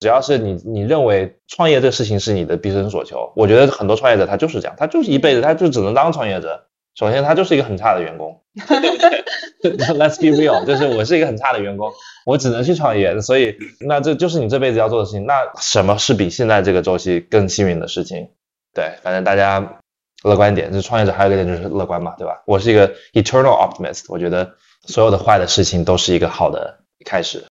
[0.00, 6.66] 只要是你你认为创业这事情是你的毕生所求，我觉得很多创业者他就是这样，他就是一辈子他就只能当创业者。
[6.96, 8.42] 首先他就是一个很差的员工，
[9.62, 11.92] Let's be real，就是我是一个很差的员工，
[12.26, 15.24] 我只能去创业，所以那这就是你这辈子要做的事情。
[15.24, 18.30] 那什么是比现在这个周期更幸运的事情？
[18.74, 19.78] 对，反正大家
[20.24, 20.72] 乐观一点。
[20.72, 22.42] 这创业者还有一个点就是乐观嘛，对吧？
[22.44, 24.54] 我是一个 eternal optimist，我觉得
[24.84, 27.44] 所有的坏的事情都是一个好的开始。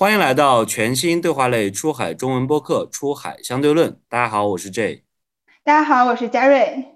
[0.00, 3.90] 欢迎来到全新对话类出海中文播客《出海相对论》。
[4.08, 5.04] 大家好，我是 J。
[5.62, 6.86] 大家好，我是嘉瑞。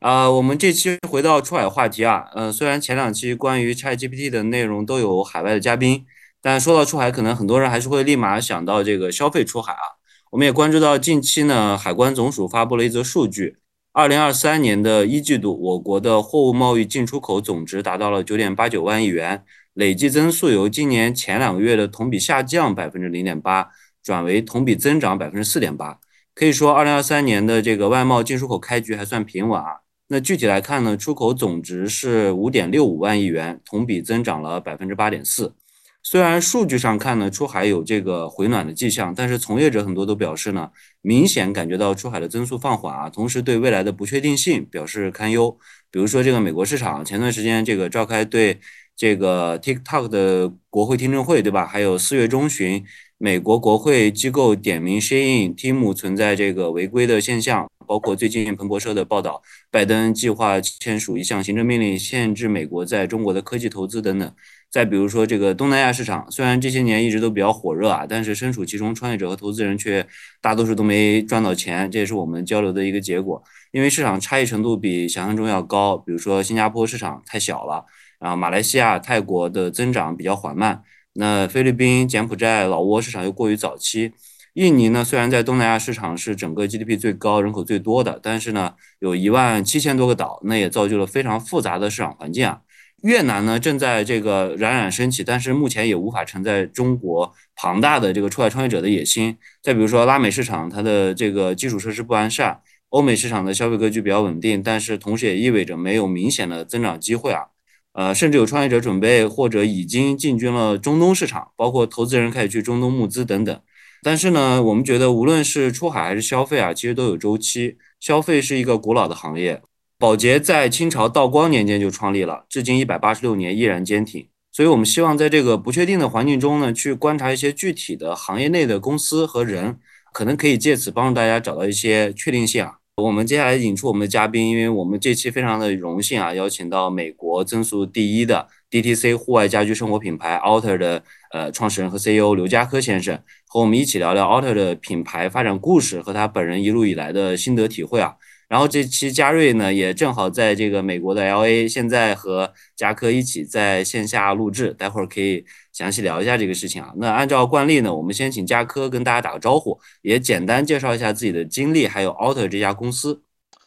[0.00, 6.04] 啊，我们这期回到出海话题啊，呃，虽然前两期关于 ChatGPT 的内容都有海外的嘉宾，
[6.42, 10.02] 但说到出海，可能很多人还是会立马想到这个消费出海啊。
[10.32, 13.58] 我们也关注到近期呢，海关总署发布了一则数据：
[13.92, 19.44] 二零二三年的一季度，我国的货物贸易进出口总值达到了九点八九万亿元。
[19.74, 23.68] 累计增速由今年前两个月的同比下降百分之零点八，
[24.02, 25.98] 转为同比增长百分之四点八。
[26.32, 29.80] 可以说，二零二三年的这个外贸进出口开局还算平稳啊。
[30.08, 35.54] 那具体来看呢，出口总值是五点六五万亿元，同比增长了百分之八点四。
[36.02, 45.56] 虽然数据上看呢，出海有这个回暖的迹象，但是从业者很多都表示呢，明显感觉到出海的增速放缓啊，同时对未来的不确定性表示堪忧。
[45.90, 48.60] 比如说这个美国市场，前段时间这个召开对。
[48.96, 51.66] 这个 TikTok 的国会听证会，对吧？
[51.66, 52.84] 还有四月中旬，
[53.18, 64.32] 美国国会机构点名 Shein、Tim 存在这个违规的现象，包括最近彭博社的报道，拜登计划签署一项行政命令，限制美国在中国的科技投资等等。
[64.70, 70.06] 再比如说这个东南亚市场，虽然这些年一直都比较火热啊，但是身处其中，创业者和投资人却
[70.40, 73.42] 大多数都没赚到钱，这也是我们交流的一个结果。
[73.70, 77.84] 因为市场差异程度比想象中要高，比如说新加坡市场太小了。
[78.24, 80.82] 啊，马来西亚、泰国的增长比较缓慢。
[81.12, 84.12] 那菲律宾、柬埔寨、老挝市场又过于早期。
[84.54, 92.60] 印尼呢，虽然在东南亚市场是整个 GDP 最高、人口最多的，但是呢，有一万七千多个岛，那也造就了非常复杂的市场环境啊。
[93.02, 99.36] 越南呢，正在这个冉冉升起，但是目前也无法承载中国庞大的这个出海创业者的野心。
[99.62, 107.53] 再比如说拉美市场，它的这个基础设施不完善；欧美市场的消费格局比较稳定，但是同时也意味着没有明显的增长机会啊。
[107.94, 113.60] 呃，甚至有创业者准备或者已经进军了中东市场，包括投资人开始去中东募资等等。
[114.02, 117.78] 但是呢，我们觉得无论是出海还是消费啊，其实都有周期。
[118.00, 119.62] 消费是一个古老的行业，
[119.98, 124.26] 宝洁在清朝道光年间就创立了，至今一百八十六年依然坚挺。
[124.52, 129.78] 所以我们希望在这个不确定的环境中呢，去观察一些具体的行业内的公司和人，
[130.12, 132.74] 可能可以借此帮助大家找到一些确定性啊。
[132.96, 148.14] 我们接下来引出我们的嘉宾，因为我们这期非常的荣幸啊，邀请到美国增速第一的 DTC 户外家居生活品牌 Alter 的呃创始人和 CEO 刘家科先生，和我们一起聊聊 Alter 的品牌发展故事和他本人一路以来的心得体会啊。
[148.46, 155.44] 然后这期嘉瑞呢也正好在这个美国的 LA，现在和嘉科一起在线下录制，待会儿可以
[155.74, 156.90] 详细聊一下这个事情啊。
[156.96, 163.20] 那按照惯例呢，我们先请嘉科跟大家打个招呼，也简单介绍一下自己的经历，还有 Alter 这家公司。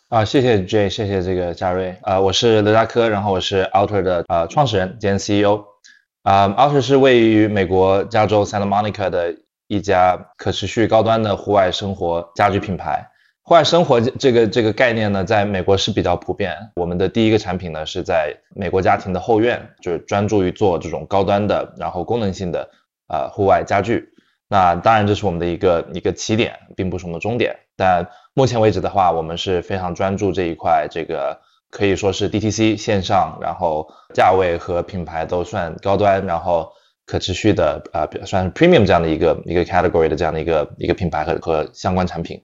[0.09, 5.66] 啊，谢谢 J，谢谢这个嘉瑞啊，我是刘嘉科，然后我是 Alter 的呃创始人兼 CEO。
[6.23, 9.35] 啊，Alter 是位于美国加州 Santa Monica 的
[9.68, 13.06] 一家可持续高端的户外生活家居品牌。
[13.47, 16.53] 户外生活这个这个概念呢，在美国是比较普遍。
[16.75, 22.69] 我们的第一个产品呢，是在美国家庭的后院，就是专注于做这种高端的，然后功能性的
[23.07, 24.09] 呃户外家具。
[24.50, 27.56] 那当然这是我们的一个一个起点，并不是我们的终点。
[27.78, 31.40] 但目前为止的话，我们是非常专注这一块，这个
[31.72, 36.69] 可以说是 DTC 线上，然后价位和品牌都算高端，然后
[37.06, 42.44] 可持续的啊，算是 premium 这样的一个一个 category 的这样的一个一个品牌和和相关产品。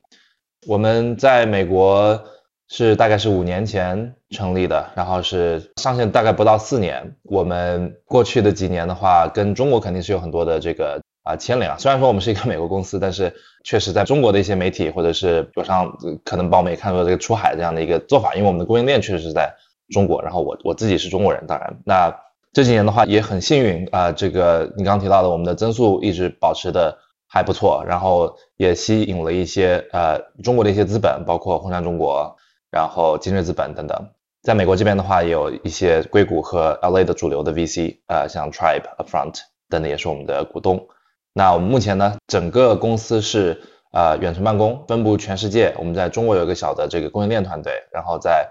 [0.65, 2.21] 我们在美国
[2.69, 7.15] 是大概是五年前成立的，然后是上线大概不到四年。
[7.23, 11.77] 我们过去的几年的话，跟中国肯定是有很多的这个啊牵连啊。
[11.77, 13.33] 虽然说我们是一个美国公司，但是
[13.63, 15.91] 确实在中国的一些媒体或者是有上
[16.23, 19.53] 可能报媒看到这个出海这样的一个做法，因为我们的供应链确实是在
[19.89, 20.21] 中国。
[20.23, 22.15] 然后我我自己是中国人，当然那
[22.53, 26.97] 这几年的话也很幸运啊，这个你刚提到的，我们的增速一直保持的。
[27.25, 28.31] 还不错，然后
[28.63, 32.37] 也吸引了一些呃中国的一些资本，包括红杉中国，
[32.71, 34.09] 然后今日资本等等。
[34.41, 39.39] 在美国这边的话，有一些硅谷和 LA 的主流的 VC，呃，像 Tribe、Upfront
[39.69, 40.87] 等等也是我们的股东。
[41.33, 43.61] 那我们目前呢，整个公司是
[43.91, 45.73] 呃远程办公，分布全世界。
[45.77, 48.47] 我们在中国有一个小的这个供应链团队，然后在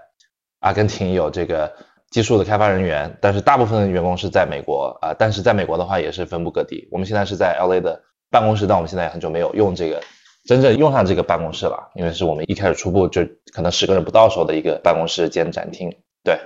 [0.59, 1.71] 阿根廷有这个
[2.11, 5.15] 技术的开发人员，但是大部分员工是在美国啊。
[5.17, 6.87] 但是在美国的话也是分布各地。
[6.91, 8.01] 我们现在是在 LA 的
[8.33, 10.01] 办公室，但我们现在很久没有用这个。
[10.45, 13.21] 真正用上这个办公室了，因为是我们一开始初步就
[13.53, 15.95] 可能十个人不到时候的一个办公室兼展厅。
[16.21, 16.37] 对，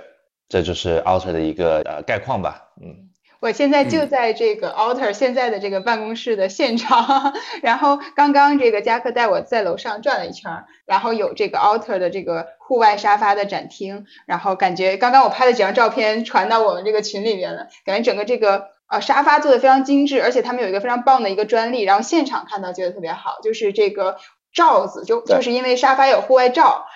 [0.48, 2.68] 这就是 Alter 的一个呃概况吧。
[2.80, 18.77] 嗯，我现在就在这个 Alter 现在的这个办公室的现场， 然后刚刚这个加克带我在楼上转了一圈，然后有这个 Alter 的这个户外沙发的展厅，然后感觉刚刚我拍了几张照片传到我们这个群里面了，感觉整个这个。
[18.90, 24.16] 呃，沙发做的非常精致，而且他们有一个非常棒的一个专利，然后现场看到觉得特别好，就是这个
[24.52, 26.86] 罩子，就就是因为沙发有户外罩，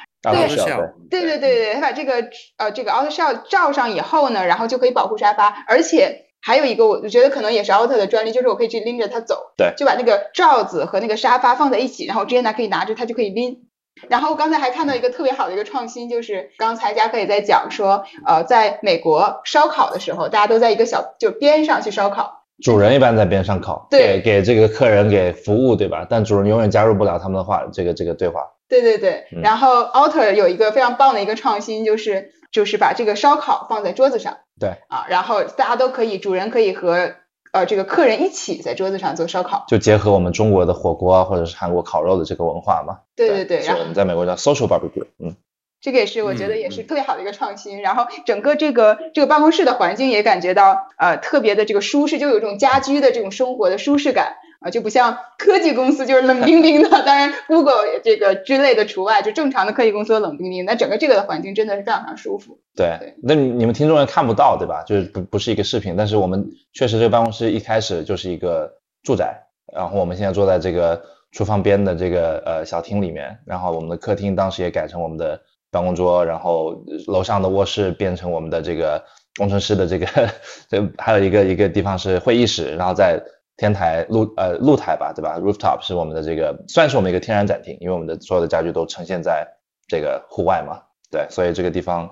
[1.10, 2.24] 对对对对对，他把这个
[2.56, 13.68] 呃这个 outer shell 罩上以后呢，然后就可以保护沙发，而且还有一个我我觉得可能也是 outer 的专利，就是我可以去拎着它走，对，就把那个罩子和那个沙发放在一起，然后直接拿可以拿着它就可以拎。
[14.08, 26.06] 然后刚才还看到一个特别好的一个创新，就是刚才嘉哥也在讲说，呃，在美国烧烤的时候，大家都在一个小就边上去烧烤，主人一般在边上烤，对，给这个客人给服务，对吧？
[26.08, 28.43] 但主人永远加入不了他们的话，这个这个对话。
[28.69, 29.26] 对对对。
[29.43, 37.14] 然后 Alter 有一个非常棒的一个创新，就是就是把这个烧烤放在桌子上，对，啊，然后大家都可以，主人可以和。
[37.52, 43.00] 呃，这个客人一起在桌子上做烧烤，就结合我们中国的火锅啊，或者是韩国烤肉的这个文化嘛。
[43.14, 45.37] 对对对，然后我们在美国叫 social barbecue，嗯，
[45.82, 47.82] 这个也是我觉得也是特别好的一个创新。
[47.82, 54.37] 然后整个这个这个办公室的环境也感觉到呃特别的这个舒适，就有一种家居的这种生活的舒适感。
[54.64, 60.64] 啊，就不像科技公司就是冷冰冰的，当然 Google 这个之类的除外，就正常的科技公司冷冰冰。
[60.64, 62.61] 那整个这个的环境真的是非常非常舒服。
[62.76, 64.84] 对，那你们听众也看不到，对吧？
[64.87, 69.37] 就是不不是一个视频，但是我们确实这个办公室一开始就是一个住宅，
[69.75, 71.02] 然后我们现在坐在这个
[71.32, 75.40] 厨房边的这个呃小厅里面，然后我们的客厅当时也改成我们的
[75.72, 79.02] 办公桌，然后楼上的卧室变成我们的这个
[79.36, 80.06] 工程师的这个，
[80.70, 83.20] 这还有一个一个地方是会议室，然后在。
[83.58, 89.46] 天台露呃露台吧，对吧？Rooftop 是我们的这个，算是我们一个天然展厅，因为我们的所有的家具都呈现在
[89.86, 90.80] 这个户外嘛，
[91.10, 92.10] 对，所以这个地方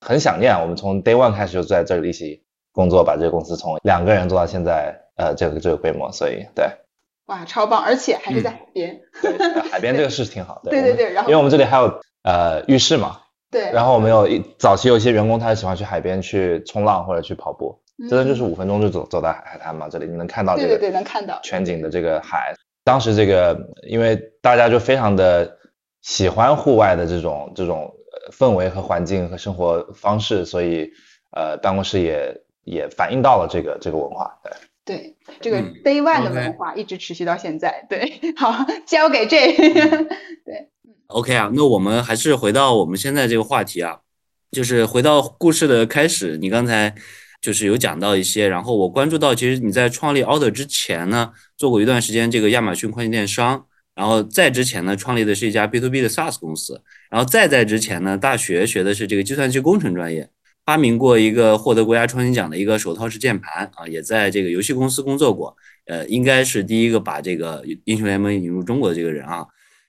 [0.00, 0.54] 很想念。
[0.54, 6.64] 我们从 Day One 开始就在这里一起工作，把这个公司从两个人做到现在呃这个这个规模，所以对。
[7.26, 9.00] 哇，超棒，而且还是在海边。
[9.20, 9.36] 对，
[9.68, 10.70] 海边这个是挺好的。
[10.70, 13.20] 对对 对，然后因为我们这里还有呃浴室嘛。
[13.50, 13.70] 对。
[13.72, 17.80] 然后我们有一早期有一些员工，他喜欢去海边去冲浪或者去跑步。
[18.10, 22.54] 真的就是五分钟就走走到海滩嘛，这里你能看到这个对对对能看到全景的这个海。
[22.84, 23.58] 当时这个
[23.88, 25.56] 因为大家就非常的
[26.02, 27.90] 喜欢户外的这种这种
[28.30, 30.90] 氛围和环境和生活方式，所以
[31.32, 34.38] 呃办公室也也反映到了这个这个文化。
[34.44, 34.52] 对
[34.84, 37.86] 对，这个 Day One 的文化一直持续到现在。
[37.88, 39.56] 对，好交给 J。
[40.44, 40.68] 对
[41.08, 43.98] ，OK 啊，那我们还是回到我们现在这个话题啊，
[44.50, 46.94] 就是回到故事的开始，你刚才。
[47.42, 60.28] 就是有讲到一些，然后我关注到，其实你在创立 Order 之前呢，做过一段时间这个亚马逊跨境电商，然后在之前呢，创立的是一家 B to B 的 SaaS 公司，然后再在之前呢，大学学的是这个计算机工程专业，
[60.64, 65.56] 发明过一个获得国家创新奖的一个手套式键盘啊，也在这个游戏公司工作过，
[65.86, 69.46] 呃，应该是第一个把这个英雄联盟引入中国的这个人啊，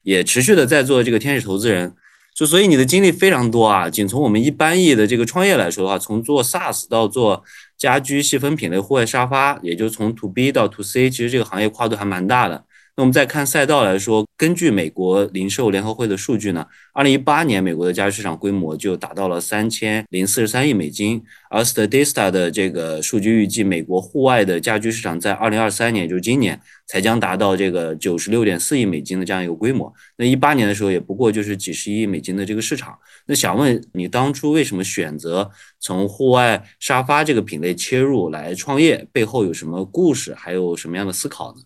[0.08, 1.94] 也持续的在做这个天使投资人。
[2.34, 7.44] 就所以你的经历非常多啊，仅从我们一般意义的这个创业来说的话，从做 SaaS 到做
[7.78, 12.64] 家居细分品类户外沙发，也就从 To B 到 To C，其实这个行业跨度还蛮大的。
[13.00, 29.94] 那我们再看赛道来说，根据美国零售联合会的数据呢，二零一八年美国的家居市场规模就达到了三千零四十三亿美金，而 Statista 的这个数据预计，美国户外的家居市场在二零二三年，就是今年才将达到这个九十六点四亿美金的这样一个规模。
[30.16, 32.98] 那一八年的时候，也不过就是几十亿美金的这个市场。
[33.28, 39.08] 那想问你，当初为什么选择从户外沙发这个品类切入来创业？
[39.12, 40.34] 背后有什么故事？
[40.34, 41.62] 还有什么样的思考呢？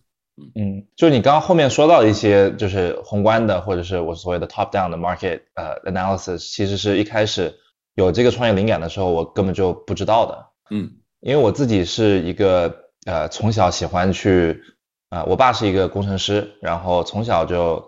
[0.56, 7.54] 嗯，就是你刚刚后面说到的一些，就是宏观的，或者是我所谓的 top down 的 market 呃 analysis，其实是一开始
[7.96, 10.46] 有这个创业灵感的时候，我根本就不知道的。
[10.70, 12.74] 嗯，因为我自己是一个
[13.06, 14.62] 呃从小喜欢去
[15.10, 17.84] 啊，我爸是一个工程师，然后从小就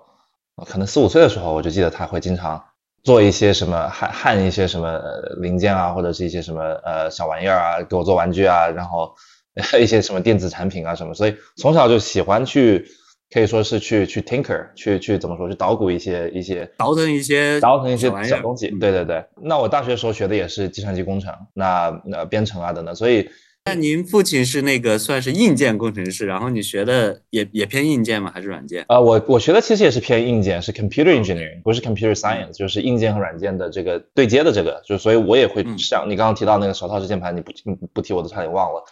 [0.66, 2.64] 可能四五岁的时候，我就记得他会经常
[3.04, 5.00] 做一些什么焊焊一些什么
[5.42, 9.16] 零件啊，或者是一些什么呃小玩意儿啊，给我做玩具啊，然后。
[9.80, 12.86] 一些什么电子产品啊什么，所以从小就喜欢去
[13.32, 18.68] 可以说是去去 tinker，去去怎么说，去捣鼓一些一些倒腾一些倒腾一些小东西。
[18.80, 23.30] 对对对，那我大学时候学的也是计算机工程，那那编程啊等等，所以
[23.66, 28.30] 那您父亲是那个算是硬件工程师，然后你学的也也偏硬件吗？
[28.34, 28.84] 还是软件？
[28.90, 38.84] 呃，我我学的其实也是偏硬件，是 computer engineering，不是 computer science，就是硬件和软件的这个对接的这个，就所以我也会嗯像你刚刚提到那个手套式键盘，你不你不提我都差点忘了，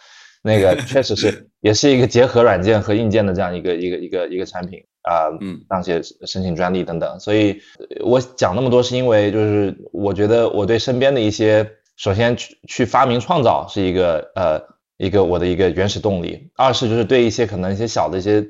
[0.42, 14.60] 那个 确实是也是一个结合软件和硬件的这样一个一个一个一个产品啊，嗯当些申请专利等等，所以呃我讲那么多是因为就是我觉得我对身边的一些，首先去去发明创造是一个呃
[14.98, 18.44] 一个我的一个原始动力，二是就是对一些可能一些小的一些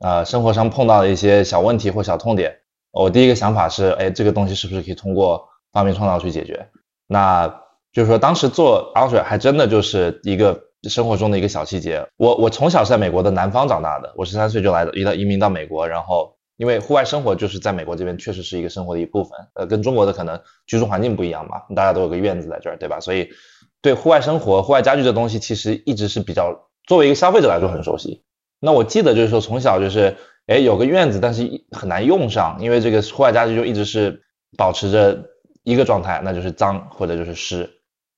[0.00, 2.54] 呃生活上碰到的一些小问题或小痛点，
[2.92, 6.68] 我第一个想法是，哎，这个东西是不是可以通过发明创造去解决？
[7.06, 7.48] 那
[7.92, 12.06] 就是说当时做 Ultra 还真的就是一个生活中的一个小细节。
[12.16, 23.00] 我我从小是在美国的南方长大的，我十三岁就来的移到移民到美国，然后因为户外生活就是在美国这边确实是一个生活的一部分，呃，跟中国的可能居住环境不一样嘛，大家都有个院子在这儿，对吧？
[23.00, 23.28] 所以
[23.80, 28.24] 对户外生活、户外家具这东西，其实一直是比较作为一个消费者来说很熟悉。
[28.60, 30.16] 那我记得就是说从小就是，
[30.46, 34.22] 哎，有个院子，但是很难用上，因为这个户外家具就一直是
[34.56, 35.24] 保持着
[35.62, 37.70] 一个状态，那就是脏或者就是湿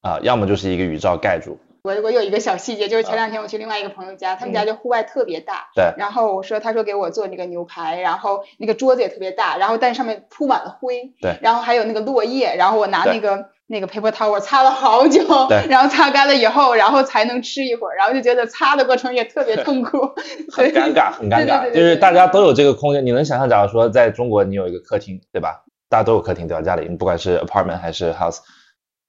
[0.02, 1.59] 啊、要么就是一个雨罩盖住。
[1.83, 19.99] 我我有一个小细节，就是前两天我去另外一个朋友家，他们家就户外特别大，对然后我说他说给我做那个牛排，然后那个桌子也特别大，然后但上面铺满了灰，对然后还有那个落叶，然后我拿那个那个 paper towel 擦了好久，对然后擦干了以后，然后才能吃一会儿，然后就觉得擦的过程也特别痛苦，
[20.53, 23.05] 很尴尬，很尴尬，就是大家都有这个空间。
[23.05, 25.65] 你能想象，假如说在中国，你有一个客厅，对吧？
[25.89, 26.63] 大家都有客厅，对吧？
[26.63, 28.39] 家里不管是 apartment 还是 house，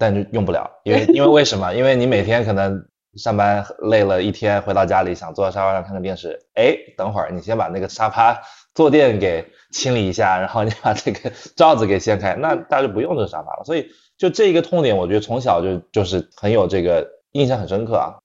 [0.02, 1.72] 但就用不了，因为 因为为什么？
[1.76, 2.84] 因为你每天可能
[3.18, 8.42] 上班累了一天，回到家里想坐在沙发上看看电视，哎，等会儿你先把那个沙发
[8.74, 13.64] 坐垫给清理一下，然后你把这个罩子给掀开，那大家就不用这个沙发了。
[13.64, 18.18] 所以就这一个痛点，我觉得从小就就是很有这个印象很深刻啊。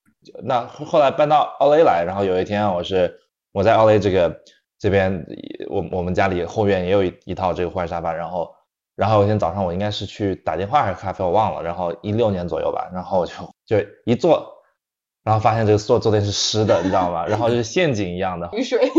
[0.42, 3.20] 那后来搬到奥雷来，然后有一天我是
[3.52, 4.34] 我在奥雷这个
[4.78, 5.26] 这边，
[5.68, 8.50] 我我们家里后院也有一一套这个户外沙发，然后
[8.96, 13.32] 然后有一天早上我应该是去打电话还是咖啡我忘了，然后一六年左右吧，然后我就
[13.66, 14.50] 就一坐，
[15.22, 17.26] 然后发现这个坐坐垫是湿的，你知道吗？
[17.26, 18.90] 然后就是陷阱一样的，雨水，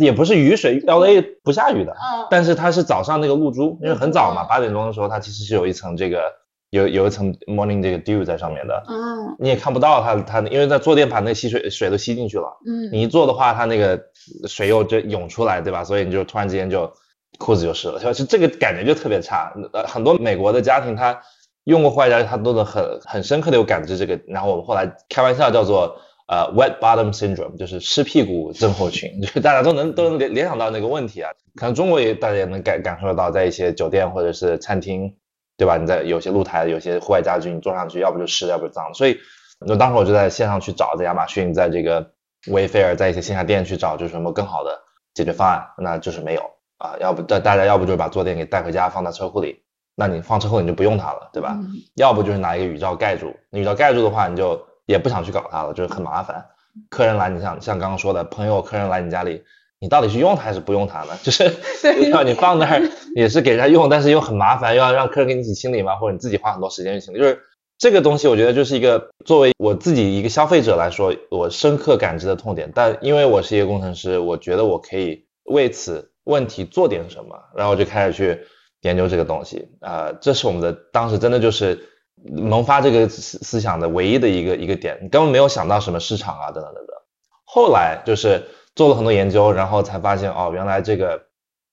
[0.00, 6.22] 也不是雨水，LA 不下雨的，嗯，但是它是早上那个露珠，因为很早嘛，嗯八点钟的时候它其实是有一层这个
[6.70, 12.58] 有有一层 morning 这个 dew 在上面的，嗯你也看不到它它，因为在坐垫把那吸水水都吸进去了。
[12.66, 14.00] 嗯，你一坐的话，它那个
[14.48, 15.84] 水又就涌出来，对吧？
[15.84, 16.90] 所以你就突然之间就
[17.38, 19.52] 裤子就湿了，就是这个感觉就特别差。
[19.72, 21.20] 呃，很多美国的家庭他
[21.64, 24.18] 用过户外家具，他都能很很深刻的有感知这个。
[24.26, 31.30] 然后我们后来开玩笑叫做呃 wet bottom syndrome，就是湿屁股症候群， 就是大家都能都能联联想到那个问题啊。
[31.56, 35.14] 可能中国也大家也能感感受得到，在一些酒店或者是餐厅，
[35.56, 35.76] 对吧？
[35.76, 38.92] 你在有些露台有些户外家具，你坐上去要不就湿，要不就脏。
[38.94, 39.18] 所以
[39.66, 42.10] 那当时我就在线上去找，在亚马逊，在这个
[42.46, 44.78] Wayfair，在一些线下店去找，就是什么更好的
[45.14, 46.42] 解决方案，那就是没有
[46.78, 46.96] 啊。
[47.00, 49.62] 要不大大家要不就是把坐垫给带回家放在车库里，
[49.94, 51.56] 那你放车库你就不用它了，对吧？
[51.60, 56.44] 嗯要不就是拿一个雨罩盖住，你雨罩盖住的话，你就也不想去搞它了，就是很麻烦。
[56.90, 59.42] 客人来，你像像刚刚说的，朋友客人来你家里，
[59.80, 61.16] 你到底是用它还是不用它呢？
[61.24, 62.82] 就是对让你放那儿
[63.16, 67.40] 也是给人家用，但是又很麻烦，又要让客人给你一起清理嘛，或者你自己花很多时间去清理，就是
[67.78, 72.70] 这个东西，我觉得就是一个作为我自己一个消费者来说，我深刻感知的痛点。
[72.74, 78.46] 但因为我是一个工程师，我觉得我可以为此问题做点什么，然后就开始去
[78.82, 79.68] 研究这个东西。
[79.80, 81.88] 啊、这是我们的当时真的就是
[82.24, 86.96] 萌发这个思思想的唯一的一个一个点，你根本没有想到什么市场啊等等等等。
[87.44, 91.20] 后来就是做了很多研究，然后才发现哦，原来这个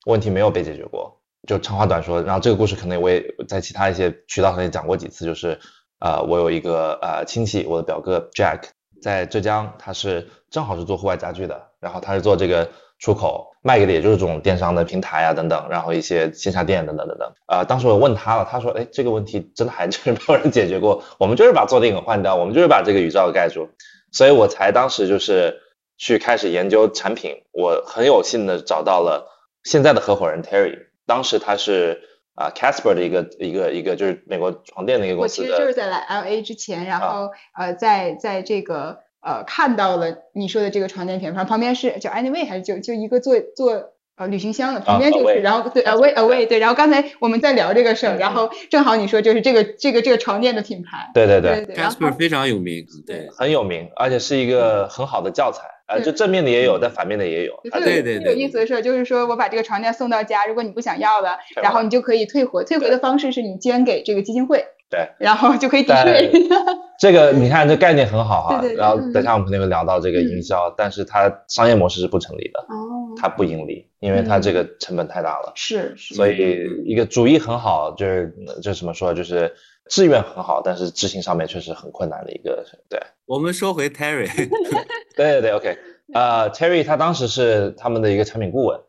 [0.06, 1.20] 问题没有被解决过。
[1.48, 5.60] 就长话短说，然后这个故事可能我也在其他一些渠道上也讲过几次，就是
[6.00, 8.62] 呃，我有一个呃亲戚，我的表哥 Jack
[9.02, 12.70] 在浙江，他是正好是做户外家具的，然后他是做这个
[13.04, 17.34] 出口卖给的也就是这种电商的平台啊等等，然后一些线下店等等等等。
[17.48, 23.68] 呃，当时我问他了，他说，哎，这个问题真的还真是没有人解决过，我们就是把坐垫给换掉，我们就是把这个雨罩盖住，
[24.14, 25.60] 所以我才当时就是
[25.98, 29.28] 去开始研究产品，我很有幸的找到了
[29.66, 32.04] 现在的合伙人 Terry，当时他是
[32.36, 58.20] 啊、Casper 的一个一个一个就是美国床垫的一个公司我其，实就是在来 L A 之前，然啊后呃，在在这个呃看到了你说的这个床垫品牌，旁边是叫 Anyway 还是就就一个做做呃，旅行箱的旁边就是，然后对，away away 对，然后刚才我们在聊这个事儿，然后正好你说就是这个这个这个床垫的品牌，对对对，Casper 非常有名，对，很有名，而且是一个很好的教材，呃，就正面的也有，但反面的也有，对对。
[58.20, 64.64] 对，有意思的事儿就是说我把这个床垫送到家，如果你不想要了，然后你就可以退回，退回的方式是你捐给这个基金会。
[64.94, 66.32] 对，然后就可以抵税。
[67.00, 68.64] 这个你看，这概念很好哈。
[68.78, 72.60] 然后等下我们肯定会聊到这个营销，但是它商业模式是不成立的。
[72.70, 73.18] 哦。
[73.18, 75.52] 它不盈利，因为它这个成本太大了。
[75.56, 76.14] 是是。
[76.14, 78.32] 所以一个主意很好，就是
[78.62, 79.52] 就怎么说，就是
[79.90, 82.64] 志愿很好，但是执行上面确实很困难的一个。
[82.88, 83.00] 对。
[83.26, 84.30] 我们说回 Terry。
[85.18, 85.78] 对对对，OK。
[86.14, 88.80] 呃，Terry 他当时是他们的一个产品顾问，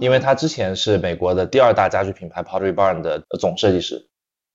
[0.00, 4.06] 因为他之前是美国的第二大家具品牌 Pottery Barn 的总设计师。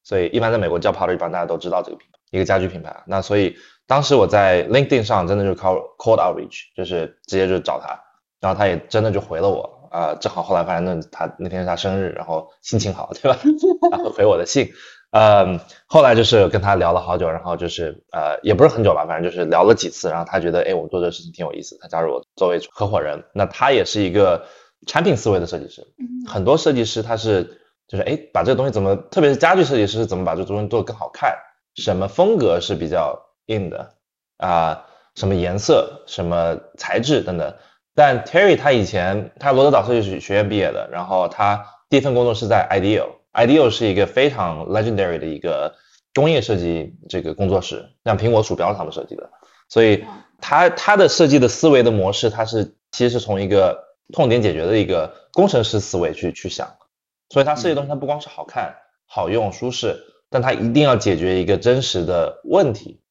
[0.03, 3.03] 所以一般在美国叫 Pottery Barn，大家都知道这个品牌，一个家居品牌。
[3.05, 7.99] 那所以当时我在 LinkedIn 上真的就是靠 cold outreach，就是直接就找他，
[8.39, 10.15] 然后他也真的就回了我啊。
[10.15, 13.37] 正好后来发现那他那天是他生日，然后心情好，对吧？
[13.91, 14.71] 然后回我的信。
[15.11, 20.09] 嗯，后来就是跟他聊了好久，然后就是呃也不是很久吧，反正就是聊了几次。
[20.09, 23.23] 然后他觉得哎我做这个事情挺有意思，他加入我作为合伙人。
[23.33, 24.45] 那他也是一个
[24.87, 25.87] 产品思维的设计师，
[26.27, 27.57] 很多设计师他是。
[27.89, 31.35] 就是哎，把这个东西怎么，特别是家具设计师怎么把这个东西做得更好看？
[31.75, 33.95] 什么风格是比较硬的
[34.37, 34.85] 啊？
[35.15, 37.55] 什么颜色、什么材质等等。
[37.95, 45.75] 但 Terry 他以前他罗德岛设计学院毕业的，然后他第一份工作是在 Ideal，Ideal 是一个非常 legendary 的一个
[46.13, 49.29] 工业设计这个工作室，像苹果鼠标他们设计的。
[49.67, 50.05] 所以
[50.39, 56.67] 他他的设计的思维的模式，他是其实是从一个痛点解决的一个工程师思维去去想。
[57.29, 59.95] 所以它设计东西，它不光是好看、好用、舒适，
[60.29, 63.01] 但它一定要解决一个真实的问题。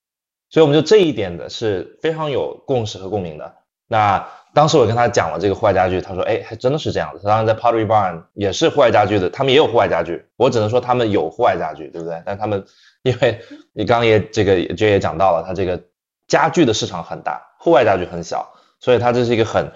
[0.50, 3.54] 所以我们就这一点的是非常有共识和共鸣的。
[3.86, 10.26] 那当时我跟他讲了这个户外家具，他说：“哎，还真的是这样的。”他当时在 Pottery Barn 也是户外家具的，他们也有户外家具。
[10.36, 12.22] 我只能说他们有户外家具，对不对？
[12.26, 12.64] 但他们
[13.02, 13.40] 因为
[13.72, 15.82] 你刚刚也这个 J 也讲到了，他这个
[16.26, 19.70] 家具的市场很大，户外家具很小，所以它这是一个很。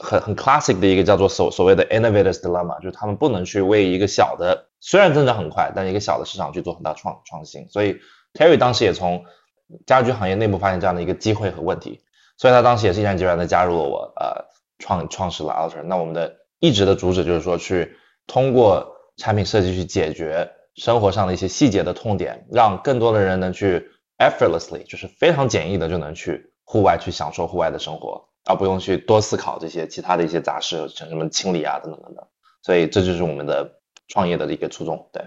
[0.00, 7.66] 很很 classic 的一个叫做所所谓的 innovators dilemma，就是他们不能去为一个小的虽然增长很快，但一个小的市场去做很大创创新。
[7.70, 7.98] 所以
[8.34, 9.24] Terry 当时也从
[9.86, 12.00] 家居行业内部发现这样的一个机会和问题，
[12.36, 14.44] 所以他当时也是毅然决然的加入了我，呃，
[14.78, 15.82] 创创始了 Alter。
[15.82, 18.86] 那我们的一直的主旨就是说，去通过
[19.16, 23.88] 产品设计去解决生活上的一些细节的痛点，让更多的人能去
[24.18, 28.28] effortlessly，就是非常简易的就能去户外去享受户外的生活。
[28.44, 32.26] 而不用去多思考这些其他的一些杂事，像什么清理啊等等等等，
[32.62, 35.08] 所以这就是我们的创业的一个初衷。
[35.12, 35.22] 对，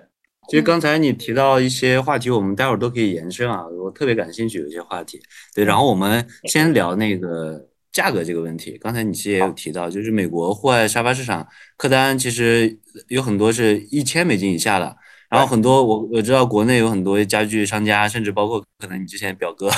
[0.49, 5.19] 其实刚才你提到一些话题，我们待会儿都可以延伸啊，我特别感兴趣有些话题。
[5.55, 8.77] 对，然后我们先聊那个价格这个问题。
[8.77, 14.95] 刚才你其实也有提到，就是美国户外沙发市场客单其实有很多是一千美金以下的。
[15.29, 19.69] 然后很多我我知道国内有很多家具商家，甚至包括可能你之前表哥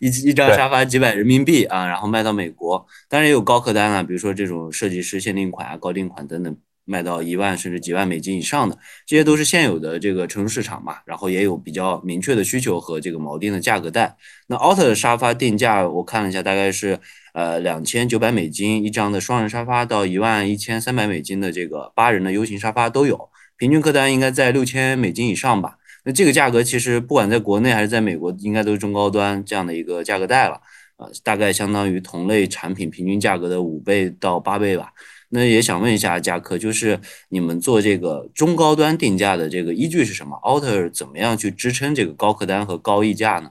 [0.00, 10.96] 一一张沙发几百人民币啊，然后卖到美国，当然也有高客单啊，比如说这种设计师限定款啊、高定款等等，卖到一万甚至几万美金以上的，这些都是现有的这个成熟市场嘛。
[11.06, 14.16] 然后也有比较明确的需求和这个锚定的价格带。
[14.46, 16.98] 那 Alter 的沙发定价我看了一下，大概是
[17.32, 23.30] 呃两千九百美金一张的双人沙发到一万一千三百美金的这个八人的 U 型沙发都有。
[23.58, 25.76] 平均客单应该在六千美金以上吧？
[26.04, 30.60] 那这个价格其实不管在国内还是在美国，应该都是中高端这样的一个价格带了，
[30.96, 34.92] 呃，大概相当于同类产品平均价格的五倍到八倍吧。
[35.30, 43.50] 那也想问一下嘉客，就是你们做这个中高端定价的这个依据是什么？Alter 怎么样去支撑这个高客单和高溢价呢？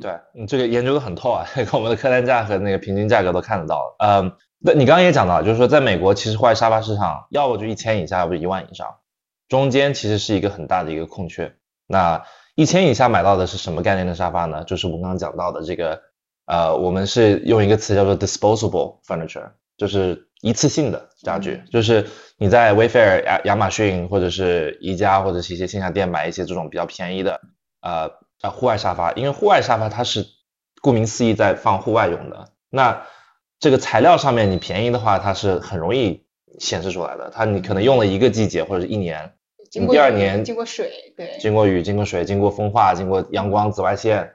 [0.00, 3.96] 对你这个研究的很透啊， 我们的客单价和那个平均价格都看得到了。
[4.00, 8.86] 嗯，那你刚刚也讲到，就是说在美国其实户外沙发市场，要不就一千以下，要不就一万以上。
[9.48, 11.54] 中间其实是一个很大的一个空缺。
[11.86, 12.24] 那
[12.56, 14.64] 一千以下买到的是什么概念的沙发呢？
[14.64, 16.00] 就是我们刚刚讲到的这个，
[16.46, 21.62] 呃，我们是用一个词叫做 disposable furniture，就是一次性的家具。
[21.70, 22.06] 就是
[22.38, 27.40] 你在 Wayfair、亚亚马逊或者是宜家或者是一些线下店买一些这种比较便宜的，
[27.82, 28.10] 呃，
[28.42, 30.26] 呃户外沙发，因为户外沙发它是
[30.80, 32.52] 顾名思义在放户外用的。
[32.70, 33.06] 那
[33.60, 36.24] 这个材料上面你便宜的话，它是很容易
[36.58, 37.30] 显示出来的。
[37.32, 39.34] 它你可能用了一个季节或者是一年。
[39.88, 44.30] 第二年经过水，对，经过雨，经过水，经过风化，经过阳光、紫外线，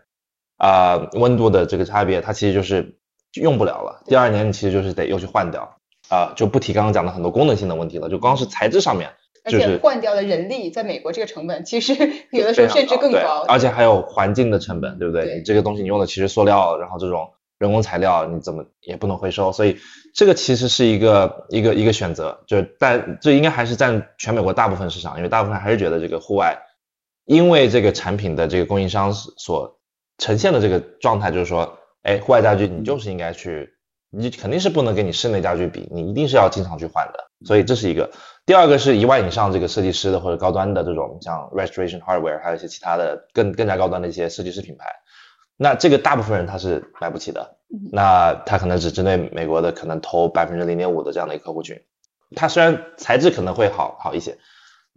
[0.57, 2.97] 啊，温度的这个差别，它其实就是
[3.33, 4.03] 用不了了。
[4.05, 5.77] 第二年你其实就是得又去换掉，
[6.09, 9.09] 啊，就不提刚刚讲的很多功能性的问题了，就光是材质上面，
[9.43, 11.93] 而且换掉的人力，在美国这个成本其实
[12.31, 15.37] 有的时候甚至更高，而且还有环境的成本，对不对？
[15.37, 19.77] 你这个东西你用的其实塑料，然后这种人工材料你怎么也不能回收，所以
[20.13, 26.57] 这个其实是一个一个一个选择，就是但这应该还是占全美国大部分市场，因为大部分还是觉得这个户外，
[27.25, 29.79] 因为这个产品的这个供应商所
[30.17, 33.69] 呈现的这个状态就是说，哎，户外家具你就是应该去，
[34.09, 38.11] 你肯定是不能跟你室内家具比，你一定是要经常去换的，所以这是一个。
[38.45, 44.85] 第二个是一万以上这个设计师的或者高端的这种像 Restoration Hardware，还有一些其他的更更加高端的一些设计师品牌。
[45.63, 47.57] 那这个大部分人他是买不起的，
[47.91, 51.79] 那他可能只针对美国的可能投百分之零点五的这样的一个客户群，
[52.35, 54.39] 他虽然材质可能会好好一些，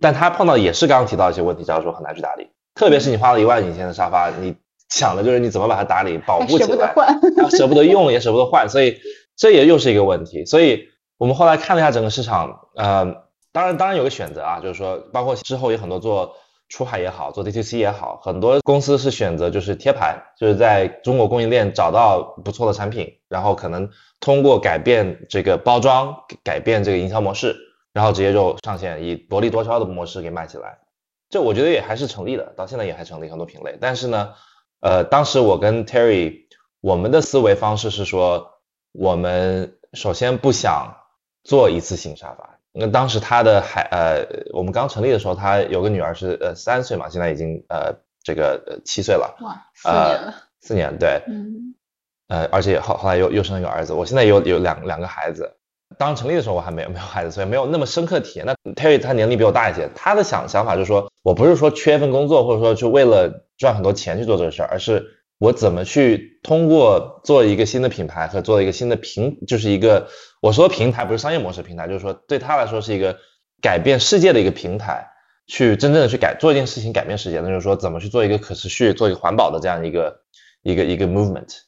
[0.00, 4.57] 但他碰到也是刚刚提到一些问题，假如说很难去打理，特别是你花了一万以前的沙发，你
[4.88, 6.94] 想的就是你怎么把它打理保护起来，
[7.50, 8.96] 舍不得用也舍不得换，所以
[9.37, 10.46] 这也又是一个问题。
[10.46, 13.05] 所以我们后来看了一下整个市场，呃，
[13.53, 16.37] 当然当然有个选择啊，就是说包括之后有很多做。
[16.68, 27.55] 出海也好，做 DTC 也好，很多公司是选择就是贴牌，就是在中国供应链找到不错的产品，然后可能通过改变这个包装，改变这个营销模式，
[27.92, 30.79] 然后直接就上线，以薄利多销的模式给卖起来。
[31.31, 33.77] 这我觉得也还是成立的，到现在也还成立很多品类。
[33.81, 34.35] 但是呢，
[34.81, 36.46] 呃，当时我跟 Terry，
[36.81, 38.53] 我们的思维方式是说，
[38.92, 40.96] 我们首先不想
[41.42, 42.54] 做一次性沙发。
[42.76, 49.37] 那当时他的孩呃，我们刚成立的时候，他有个女儿是呃三岁嘛，现在已经呃这个七岁了。
[49.42, 50.34] 哇，四年了。
[50.60, 51.22] 四年，对。
[51.28, 51.74] 嗯。
[52.26, 55.56] 呃，而且后后来又又生了一个儿子，我现在有有两两个孩子。
[55.98, 58.46] 当时成立的时候我还没有没有孩子，所以没有那么深刻体验。
[58.46, 65.20] 那 Terry 他年龄比我大一些，他的想想法就是说，我不是说缺一份工作，或者说就为了赚很多钱去做这个事儿，而是。
[65.38, 70.06] 我怎么去通过做一个新的品牌和做一个新的平，就是一个
[70.44, 73.16] 我说平台不是商业模式平台，就是说对他来说是一个
[73.62, 75.09] 改变世界的一个平台，
[75.46, 80.20] 去真正的去改做一件事情改变世界，那就是说怎么去做一个可持续、做一个环保的这样一个
[80.62, 81.61] 一个一个 movement。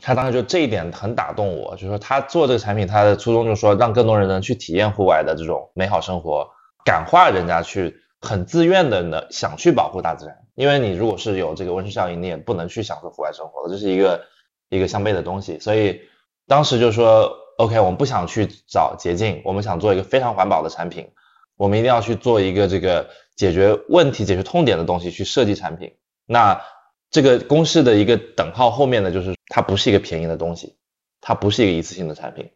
[0.00, 6.48] 他当时就这一点很打动我，就是说他做这个产品，他的初衷就是说让更多人能去体验户外的这种美好生活，
[6.84, 10.36] 感化人家去很自愿的呢想去保护大自然。
[10.56, 14.24] 因为你如果是有这个温室效应，你也不能去享受户外生活，这是一个
[14.68, 15.60] 一个相悖的东西。
[15.60, 16.00] 所以
[16.48, 21.08] 当时就是说，OK，我们不想去找捷径，我们想做一个非常环保的产品，
[21.56, 25.92] 我们一定要去做一个这个解决问题、解决痛点的东西去设计产品。
[26.26, 26.60] 那
[27.10, 30.76] 这个公式的一个等号后面呢，就是它不是一个便宜的东西，
[31.20, 32.50] 它不是一个一次性的产品。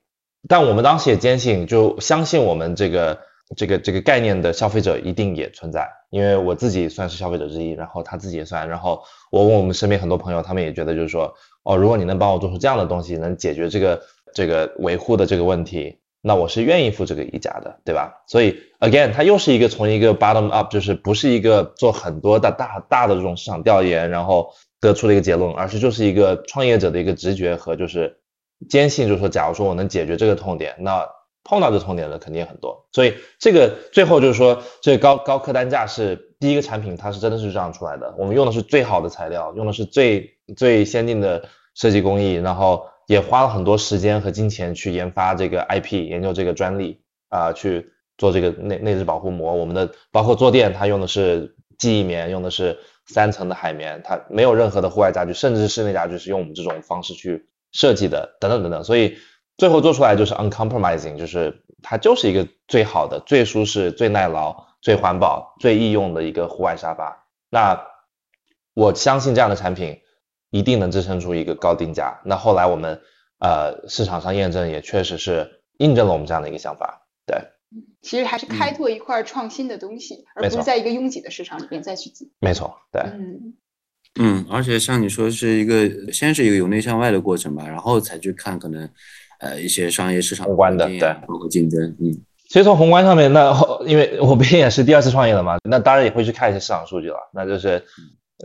[0.49, 3.21] 但我们当时也坚信，就相信我们这个。
[3.57, 11.35] 这个这个概念的消费者一定也存在，因为我自己算是消费者之一，然后他自己也算，然后我问我们身边很多朋友，他们也觉得就是说，
[11.65, 14.01] 哦，如果你能帮我做出这样的东西，能解决这个
[14.35, 18.23] 这个维护的这个问题，那我是愿意付这个溢价的，对吧？
[18.27, 28.19] 所以 again，它又是一个从一个 bottom up，就是不是一个做很多的大大的这种市场调研，然后得出的一个结论，而是就是一个创业者的一个直觉和就是
[28.69, 31.07] 坚信，就是说，假如说我能解决这个痛点，那。
[31.43, 38.15] 碰到这痛点的肯定很多，所以这个最后就是说，这高高客单价是第一个产品，它是真的是这样出来的。
[38.19, 41.43] 我们用的是最好的材料，用的是最最先进的
[41.75, 49.53] 设计工艺，然后也花了很多时间和金钱去研发这个 IP，研究这个专利啊，去做这个内内置保护膜。
[49.53, 58.85] 我们的包括坐垫，它用的是记忆棉，用的是三层的海绵，它没有任何的户外家具，甚至是室内家具是用我们这种方式去设计的，等等等等。
[58.85, 59.17] 所以。
[59.59, 67.27] 最后做出来就是 uncompromising，就是它就是一个最好的、最舒适、最耐劳、最环保、最易用的一个户外沙发。
[67.51, 67.79] 那
[68.73, 70.01] 我相信这样的产品
[70.51, 72.21] 一定能支撑出一个高定价。
[72.25, 73.01] 那后来我们
[73.39, 77.07] 呃市场上验证也确实是印证了我们这样的一个想法。
[77.27, 77.37] 对，
[78.03, 82.31] 其实还是开拓一块创新的东西，而不是在一个拥挤的市场里面再去挤。
[82.41, 83.55] 没错，对，嗯
[84.21, 88.89] 嗯，而且像你说是一个先是一个由内向外的过程吧，然后才去看可能。
[89.43, 92.13] 呃，一些商业市场宏观的，对，包括竞争，嗯，
[92.47, 93.51] 其实从宏观上面，那
[93.87, 97.17] 因为我毕竟也是第二次创业了嘛，那当然也会去看一些市场数据了。
[97.33, 97.83] 那就是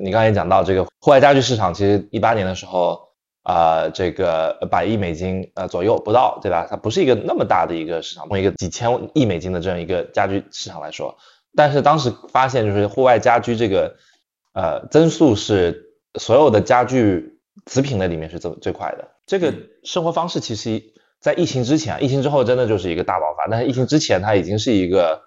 [0.01, 2.99] 你刚才也讲到这个户外家具市场，其实一八年的时候，
[3.43, 6.67] 啊，这个百亿美金呃左右不到，对吧？
[6.69, 11.17] 它不是一个那么大的一个市场，从一个几千亿美金的这样一个家居市场来说，
[11.55, 13.95] 但是当时发现就是户外家居这个
[14.53, 19.07] 呃增速是所有的家具子品类里面是最最快的。
[19.25, 19.53] 这个
[19.83, 20.83] 生活方式其实，
[21.19, 23.47] 在疫情之前，疫情之后真的就是一个大爆发。
[23.49, 25.21] 但是疫情之前，它已经是一个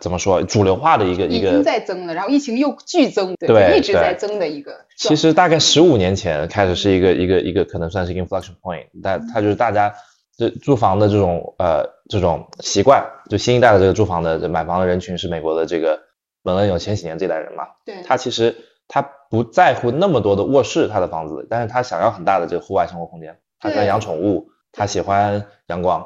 [0.00, 1.48] 怎么说主流化的一个一个。
[1.48, 4.72] 已经在增了，然后疫情又剧增，对，一直在增的一个。
[4.96, 9.94] 其实大概十五年前开始是一个一个一个可能算是 inflection point，但它就是大家
[10.36, 16.00] 这住房的这种呃这种习惯，就新一代的这个住房的买房的人群是美国的这个
[16.42, 18.56] 本来有千禧年这代人嘛，对，他其实。
[18.92, 23.38] 他不在乎那么多的卧室，他的房子，但是他想要很大的这个户外生活空间。
[23.60, 26.04] 他喜欢养宠物，他喜欢阳光。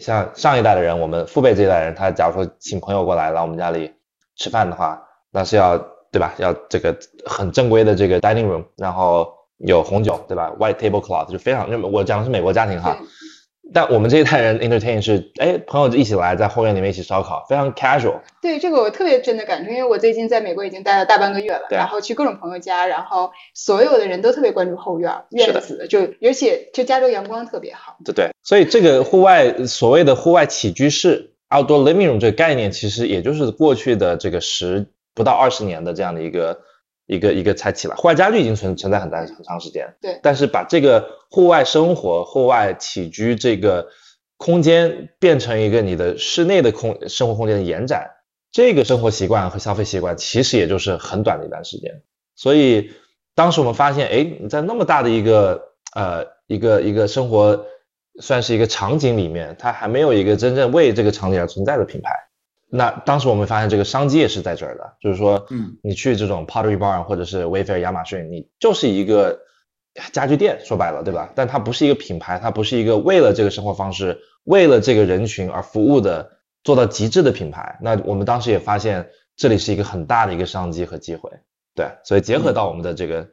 [0.00, 3.92] 像上一代的人，我们父辈这一代人，他假如说请朋友过来来我们家里
[4.36, 5.78] 吃饭的话，那是要
[6.10, 6.34] 对吧？
[6.38, 12.96] 要这个很正规的这个 dining room，然后有红酒对吧？white tablecloth 就非常，我讲的是美国家庭哈。
[13.74, 18.20] 但我们这一代人 entertain 是，哎，朋友一起来在后院里面一起烧烤，非常 casual。
[18.40, 27.96] 对这个我特别真的感触，因为我最近在美国已经待了大半个月了，然后去各种朋友家，然后所有的人都特别关注后院院子，就而且就加州阳光特别好。
[28.04, 36.60] 对对，所以这个户外所谓的户外起居室 outdoor living room 这个概念，其实也就是过去的这个十不到二十年的这样的一个。
[37.06, 40.18] 一个一个才起来，户外家具已经存存在很大很长时间，对。
[40.22, 43.88] 但是把这个户外生活、户外起居这个
[44.36, 48.10] 空间变成一个你的室内的空生活空间的延展，
[48.50, 52.02] 这个生活习惯和消费习惯其实也就是很短的一段时间。
[52.34, 52.90] 所以
[53.34, 55.62] 当时我们发现，哎，你在那么大的一个
[55.94, 57.64] 呃一个一个生活
[58.20, 62.10] 算是一个场景里面，它还没有一个真正为这个场景而存在的品牌。
[62.68, 69.38] 那当时我们发现这个商机也是在这儿的，就是说，嗯，你去这种 Pottery Barn 或者是 Wayfair 亚马逊，你就是一个
[70.12, 71.32] 家具店，说白了，对吧？
[71.36, 77.78] 但它不是一个品牌，它不是一个为了这个生活方式、为了这个人群而服务的做到极致的品牌。
[77.80, 81.30] 那我们当时也发现这里是一个很大的一个商机和机会，
[81.74, 83.28] 对，所以结合到我们的这个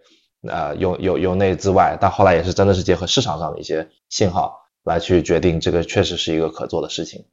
[0.48, 4.63] 呃由由由内至外，但后来也是真的是结合市场上的一些信号。
[4.84, 7.24] 来去决定这个确实是一个可做的事情，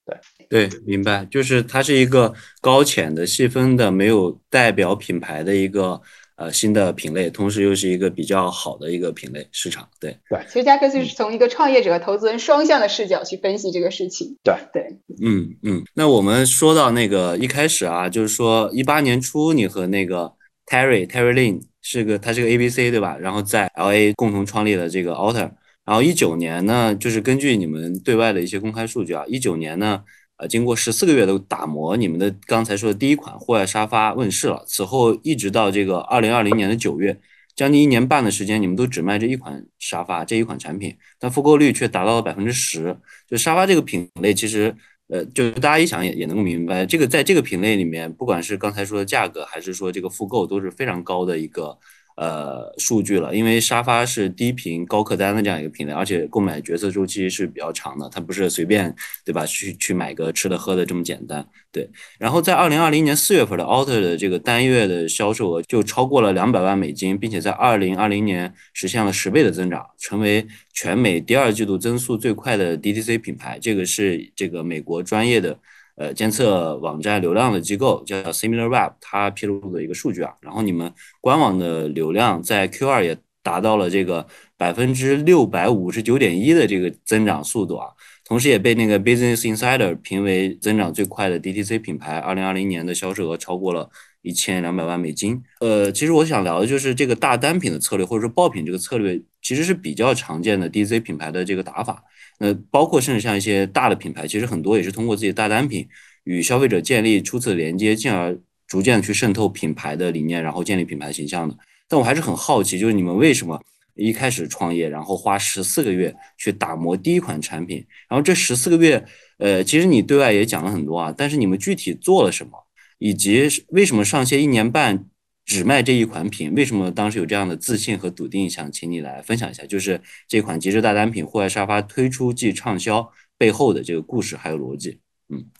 [0.49, 6.01] 对对，明白，就是它是一个高浅的细分的没有代表品牌的一个
[6.37, 10.39] 呃新的品类，同时又是一个比较好的一个品类市场，对对。
[10.47, 14.83] 其实加克就是从一个创业者和、投资人双向的视角去分析这个事情，对对，
[15.21, 15.83] 嗯嗯。
[15.95, 20.33] 那我们说到那个一开始啊，就是说一八年初你和那个
[20.67, 23.17] Terry Terry Lin 是个他是个 A B C 对吧？
[23.19, 25.51] 然后在 L A 共同创立了这个 Alter。
[25.91, 30.05] 然后一九年呢，就是根据你们对外的一些公开数据啊，一九年呢，
[30.37, 34.63] 呃，经过十四个月的打磨，你们的刚才说的第一款户外沙发问世了。
[34.69, 37.19] 此后一直到这个二零二零年的九月，
[37.57, 42.97] 将近一年半的时间，你们都只卖这一款沙发这一款产品，但复购率却达到了百分之十。
[43.29, 44.73] 就沙发这个品类，其实，
[45.09, 51.77] 呃，就是大家一想也也能够明白，这个在这个品类里面，不管是刚才说的价格，还是说这个复购，都是非常高的一个。
[52.21, 59.47] 呃，数据了，因为沙发是低频高客单的这样一个品类，而且购买决策周期是比较长的，它不是随便对吧？
[59.47, 61.43] 去去买个吃的喝的这么简单。
[61.73, 73.59] 对，然后在二零二零年四月份的 Alter 的这个单月的销售额就超过了两百万美金，并且在二零二零年实现了十倍的增长，成为全美第二季度增速最快的 DTC 品牌。
[73.59, 75.59] 这个是这个美国专业的。
[75.97, 84.27] 呃，监测网站流量的机构叫 SimilarWeb，它披露的一个数据啊，然后你们官网的流量在 Q2 也达到了这个
[84.57, 87.89] 百分之六百五十九点一的这个增长速度啊，
[88.25, 93.89] 同时也被那个 Business Insider 评为增长最快的 DTC 品牌，二零二零年的销售额超过了
[94.23, 95.43] 一千两百万美金。
[95.61, 102.03] 呃，其实我想聊的就是这个大单品的策略，或者说爆品这个策略，其实是比较常见的 DC 品牌的这个打法。
[102.39, 105.87] 那，包括甚至像一些大的品牌，其实很多也是通过自己的大单品
[106.25, 111.57] 与消费者建立初次连接，进而逐渐去渗透品牌的理念，然后建立品牌形象的。
[111.89, 113.61] 但我还是很好奇，就是你们为什么
[113.95, 119.05] 一开始创业，然后花十四个月去打磨第一款产品，然后这十四个月，
[119.39, 122.53] 呃，其实你对外也讲了很多啊，但是你们具体做了什么，
[123.01, 125.07] 以及为什么上线一年半？
[125.47, 128.49] 只卖这一款品，为什么当时有这样的自信和笃定？
[128.49, 135.01] 想请你来分享一下，就是这款极致大单品户外沙发推出即畅销背后的这个故事还有逻辑。
[135.29, 135.51] 嗯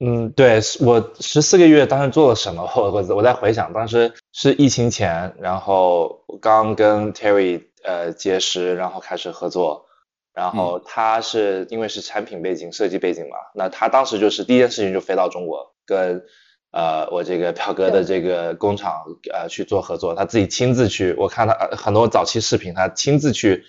[0.00, 2.62] 嗯，对我十四个月当时做了什么？
[2.76, 9.86] 我我我在回想，当时是疫情前，然后刚跟 Terry 呃结识，然后开始合作，
[10.34, 16.22] 然后他是因为是产品背景、设计背景嘛，那他当时就是第一件事情就飞到中国跟。
[16.72, 23.62] 呃，我这个表哥的这个工厂呃去做合作，他自己亲自去，我看他很多早期视频，他亲自去，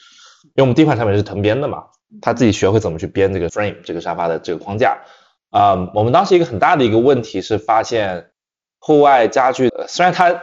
[0.55, 1.83] 因为我们第一款产品是藤编的嘛，
[2.21, 4.97] 他自己学会怎么去编这个 frame 这个沙发的这个框架。
[5.49, 8.31] 啊，我们当时一个很大的一个问题是发现，
[8.79, 10.39] 户外家具虽然它呃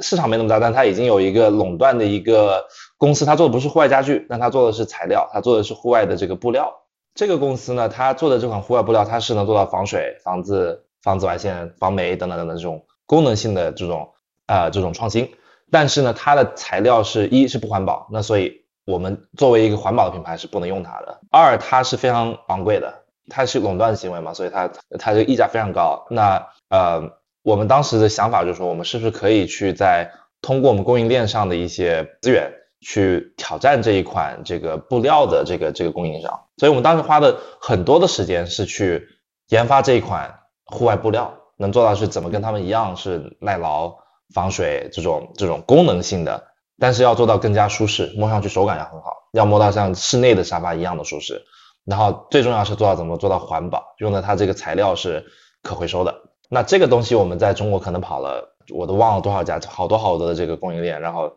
[0.00, 2.64] 市场没那么大，但它已经有一个垄断的一个
[2.96, 6.72] 公司，它做的不是户外家具，但它做的是材料，它做的是户外的这个布料。
[7.14, 10.86] 这个公司呢，它做的这款户外布料，它是能做到防水、防自。
[11.02, 14.10] 防紫外线、防霉等等等等这种功能性的这种
[14.46, 15.30] 啊这种创新，
[15.70, 21.20] 但是呢，它的材料是一是不环保，那所以我们作为一个环保的品牌是不能用它的。
[21.30, 26.06] 二，它是非常昂贵的，它是垄断行为嘛，所以它它这个溢价非常高。
[26.10, 27.10] 那呃，
[27.42, 36.44] 我们当时的想法就是说，我们是不是可以去在通过我们供应链上的一些资源，去挑战这一款这个布料的这个这个供应商。
[36.56, 39.08] 所以我们当时花的很多的时间是去
[39.48, 40.37] 研发这一款
[40.68, 43.96] 户外布料，能做到是怎么跟他们一样是耐劳、
[44.34, 51.44] 防水这种这种功能性的，但是要做到更加舒适，摸上去手感要很好，要摸到像室内的沙发一样的舒适。
[51.84, 55.24] 然后最重要是做到怎么做到环保，用的它这个材料是
[55.62, 56.14] 可回收的。
[56.50, 61.32] 那这个东西我们在中国可能跑了，我都忘了多少家，好多好多的这个供应链，然后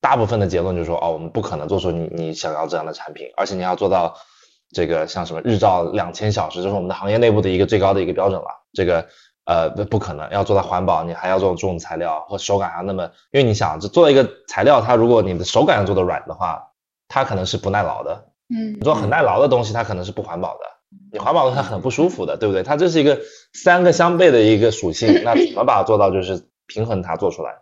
[0.00, 4.16] 大部分的结论就是说，哦，我们不可能做出你你想要这样的产品，而且你要做到
[4.74, 8.48] 这个像什么日照两千小时，这是我们的行业内部的一个最高的一个标准了。
[8.72, 9.06] 这个
[9.46, 16.72] 呃不可能，要做到环保，你还要做这种材料或手感还那么，因为你想，这做一个材料，它如果你的手感要做的软的话，
[17.08, 18.26] 它可能是不耐劳的。
[18.54, 20.60] 嗯，你做很耐劳的东西，它可能是不环保的。
[21.12, 22.62] 你环保的它很不舒服的，对不对？
[22.62, 23.20] 它这是一个
[23.52, 27.54] 三个相悖的一个属性， 那怎么把它做到就是平衡它做出来？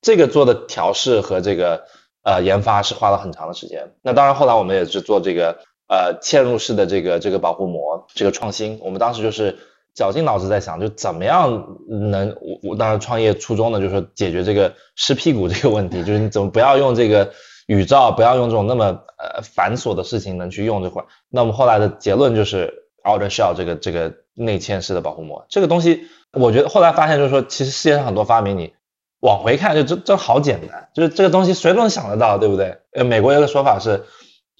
[0.00, 1.84] 这个做的调试和这个
[2.22, 3.92] 呃研发是花了很长的时间。
[4.02, 5.58] 那当然后来我们也是做这个
[5.90, 8.78] 呃嵌入式的这个这个保护膜这个创新。
[8.80, 9.58] 我们当时就是
[9.94, 17.30] 绞尽脑汁在想，就怎么样能我我当时创业初衷呢，就是说解决这个湿屁股这个问题， 就是你怎么不要用这个。
[17.66, 28.72] 宇照不要用这种那么呃繁琐的事情能去用这块，那我们后来的结论就是 outer shell 这个这个内嵌式的保护膜，这个东西我觉得后来发现就是说，其实世界上很多发明你
[29.20, 32.76] 往回看就真真好简单，就是这个东西谁都能想得到，对不对？
[32.92, 34.02] 呃，美国有个说法是，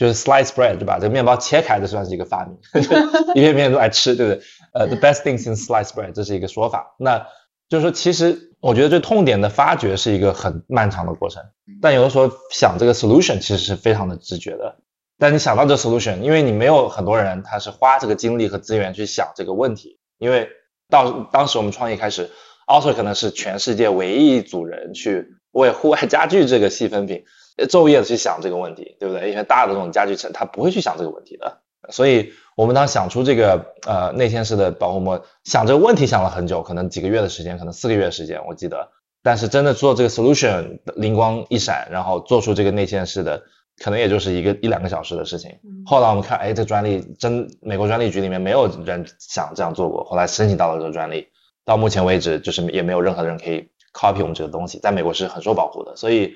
[0.00, 2.58] 就是 slice bread 就把这个面包切开，这算是一个发明，
[3.36, 4.42] 一片片都来吃，对不对？
[4.72, 7.26] 呃，the best things in slice bread 这是一个说法，那
[7.68, 8.46] 就是说其实。
[8.62, 11.42] 我觉得这痛点的发掘是一个很漫长的过程，
[11.80, 14.76] 但有的时候想这个 solution 其实是非常的直觉的。
[15.18, 19.98] 但你想到这 solution，因为你没有很多人他是花这个精力和资源去想这个问题。
[20.18, 20.50] 因为
[20.90, 22.28] 到当时我们创业开始
[22.66, 27.24] ，Alter 可能是全世界唯一一组人去为户外家具这个细分品
[27.66, 29.30] 昼夜的去想这个问题，对不对？
[29.30, 31.58] 因为大的这种家具城他不会去想这个问题的，
[31.90, 32.32] 所以。
[32.56, 38.90] 我们当想出这个呃内嵌式的保护膜，想这个问题想了很久，可能几个月的时间，可能四个月的时间，我记得。
[39.22, 43.42] 但是真的做这个 solution，灵光一闪，然后做出这个内嵌式的，
[43.82, 45.58] 可能也就是一个一两个小时的事情。
[45.86, 51.28] 后来我们看，哎，这专利真美国专利局里面没有人想这样做过，后来申请到了这个专利，
[51.64, 55.96] 到目前为止就是也没有任何人可以 copy 我们这个东西，在美国是很受保护的。
[55.96, 56.34] 所以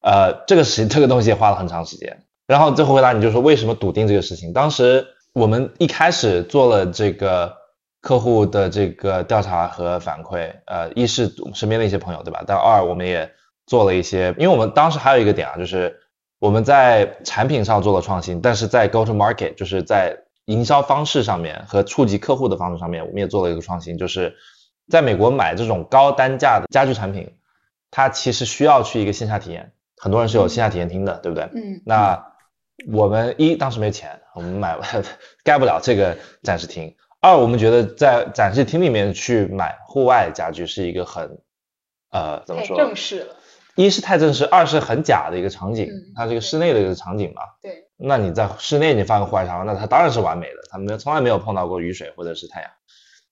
[0.00, 2.24] 呃这个时这个东西也花了很长时间。
[2.46, 5.06] 然后最后回答你就说为什么笃定这个事情，当时。
[5.32, 7.56] 我们一开始做了这个
[8.00, 12.42] 客户的这个调查和反馈，呃，一是身边的一些朋友，对吧？
[12.44, 13.30] 但二我们也
[13.64, 15.96] 做了一些，因为我们当时还有一个点啊，就是
[16.40, 24.34] 我们在产品上做了创新，但是在 go to market，就是在营销方式上面和触及客户的方式上面，我们也做了一个创新，就是
[24.88, 27.34] 在美国买这种高单价的家具产品，
[27.92, 31.44] 它其实需要去一个线下体验，很多人是有线下体验厅的，对不对？
[31.54, 31.82] 嗯。
[31.84, 32.32] 那
[32.90, 34.78] 我们一当时没钱，我们买
[35.44, 36.96] 盖不了这个展示厅。
[37.20, 41.42] 二，我们觉得在展示厅里面去买户外家具是一个很
[42.10, 42.74] 呃怎么说？
[42.78, 43.36] 正式了。
[43.76, 47.42] 一是太正式，二是很假的一个场景，它是一个室内的一个场景嘛。
[47.60, 47.84] 对。
[47.98, 52.70] 那你在室内你放个户外沙发，那它当然是完美的，它没有从来没有碰到过雨水或者是太阳，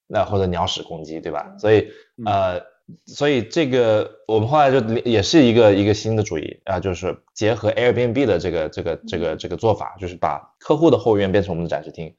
[0.07, 1.55] 那或者鸟屎攻击，对吧？
[1.59, 1.91] 所以
[2.27, 2.61] 呃。
[3.05, 12.15] 所以这个我们后来就也是一个一个新的主意啊，就是结合 Airbnb 的这个这个这个这个做法，就是把客户的后院变成我们的展示厅。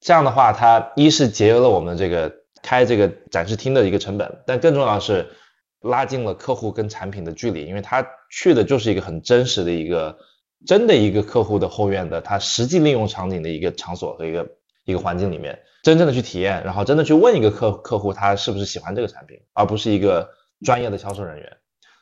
[0.00, 2.32] 这样的话，它一是节约了我们这个
[2.62, 5.28] 开这个展示厅的一个成本，但更重要的是
[5.80, 10.16] 拉近了客户跟产品的距离，因为他去的就是一个很真实的一个
[10.66, 14.48] 真的一个客户的后院的他实际利用场景的一个场所和一个
[14.84, 15.58] 一个环境里面。
[15.82, 20.30] 真正的去体验，然后真的去问一个客客户他是不是喜欢这个产品，而不是一个
[20.64, 21.56] 专业的销售人员。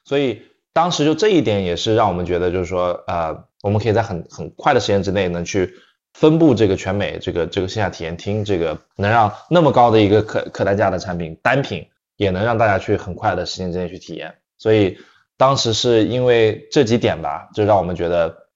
[0.05, 0.43] 所以
[0.75, 5.75] 当时就这一点也是让我们觉得，就是说，呃，我们可以在很很快的时间之内呢去
[6.13, 14.35] 分布这个全美这个这个线下体验厅，这个能让那么高的一个客客单价的产品单品也能让大家去很快的时间之内去体验。
[14.59, 14.99] 所以
[15.39, 18.49] 当时是因为这几点吧，就让我们觉得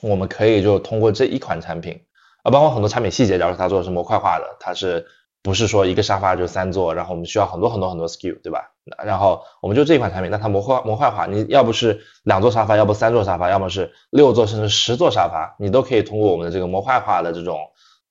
[0.00, 2.00] 我们可以就通过这一款产品。
[2.44, 5.06] 啊，包括很多产品细节，假如它做的是模块化的，它是
[5.42, 8.70] 不是说一个沙发就三座，然后我们需要很多很多很多 SKU，对吧？
[9.02, 17.58] 然后我们就这一款产品，那它模块模块化，你要不是两座沙发，要不三座沙发，要么是六座甚至十座沙发，你都可以通过我们的这个模块化的这种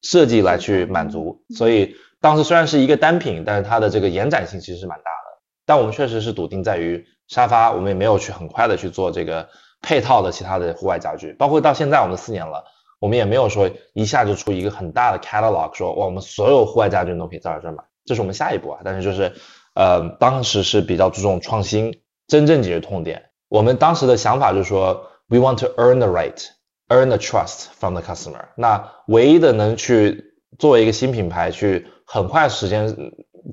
[0.01, 1.43] 设计来去满足。
[1.55, 5.41] 所以当时虽然是一个单品，但是它的这个延展性其实是蛮大的。
[5.65, 9.47] 但我们确实是笃定在于沙发，我们也没有去很快的去做这个
[9.81, 12.63] 配套的其他的户外家具，包括到现在我们四年了。
[13.03, 18.79] 我们也没有说一下就出一个很大的 catalog，说哇，我们所有户外家具都可以在这儿买，这是我们下一步啊。
[18.81, 19.33] 但是就是，
[19.75, 23.21] 呃，当时是比较注重创新，真正解决痛点。
[23.49, 26.47] 我们当时的想法就是说，we want to earn the right,
[26.87, 28.45] earn the trust from the customer。
[28.55, 30.23] 那唯一的能去
[30.57, 32.95] 作为一个新品牌去很快时间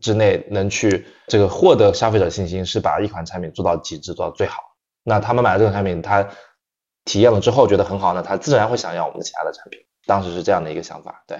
[0.01, 4.63] 之内能去这个获得消费者信心，是把一款产品做到极致，做到最好。
[5.03, 6.29] 那他们买了这个产品，他
[7.11, 9.81] 体验了之后觉得很好呢，他自然会想要我们的其他的产品。
[10.07, 11.37] 当时是这样的一个想法，对。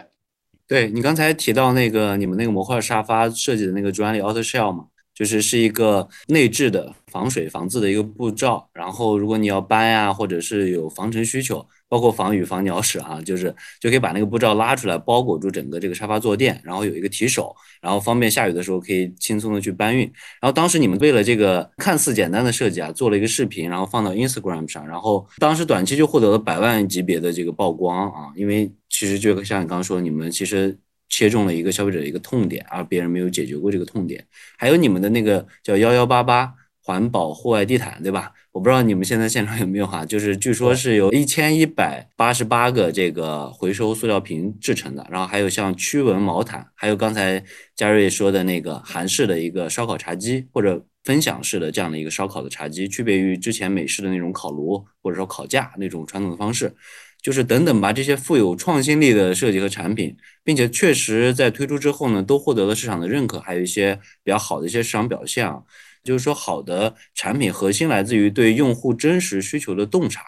[0.67, 4.87] 对你刚才提到那个你们那个模块沙发设计的那个专利 Auto Shell 吗，
[5.21, 11.63] 就是是一个内置的防水防渍的一个布罩，然后如果你要搬呀，或者是有防尘需求。
[11.91, 17.53] 包括防雨防鸟屎啊，就是就可以把那个布罩拉出来，包裹住整个这个沙发坐垫，然后有一个提手，
[17.83, 20.05] 然后方便下雨的时候可以轻松的去搬运。
[20.41, 30.79] 然后当时你们为了这个看似简单的设计啊，做了一个视频，然后放到 Instagram 上，然后当时短期就获得了百万级别的这个曝光啊，因为其实就像你刚刚说，你们其实
[31.11, 34.25] 切中了一个消费者的一个痛点，而别人没有解决过这个痛点。
[34.57, 38.33] 还有你们的那个叫幺幺八八环保户外地毯，对吧？
[38.53, 47.45] 我不知道你们现在现场有没有哈，就是据说是有一千一百八十八个这个回收塑料瓶制成的，然后还有像驱蚊毛毯，还有刚才
[47.77, 56.75] 嘉瑞说的那个韩式的一个烧烤茶几或者分享式的这样的一个烧烤的茶几，区别于之前美式的那种烤炉或者说烤架那种传统的方式，
[57.23, 65.63] 就是等等吧，这些富有创新力的设计和产品，并且确实在推出之后呢，都获得了市场的认可，还有一些比较好的一些市场表现啊。
[66.03, 70.23] 就是说，好的产品核心来自于对用户真实需求的洞察，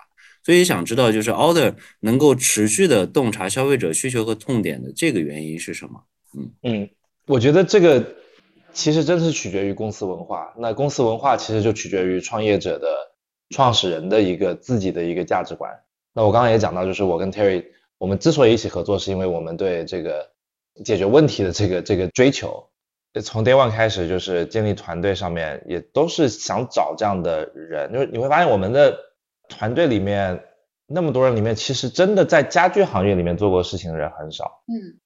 [0.45, 6.05] 所以想知道，就是 Order 能够持续的洞察消费者需求和痛点的这个原因是什么？
[6.36, 6.90] 嗯嗯，
[7.26, 8.16] 我觉得这个
[8.74, 10.53] 其实真是取决于公司文化。
[10.59, 12.86] 那公司文化其实就取决于创业者的
[13.49, 15.72] 创始人的一个自己的一个价值观。
[16.13, 17.65] 那我刚刚也讲到，就是我跟 Terry，
[17.99, 20.31] 我们之所以一起合作，是因为我们对这个
[20.85, 22.69] 解决问题的这个这个追求。
[23.23, 28.99] 从 day one 开始就是建立团队，上面也都是想找这样的人，就是你会发现我们的
[29.51, 30.43] 团队里面
[30.87, 34.97] 那么多人里面，其实真的在家居行业里面做过事情的人很少，嗯，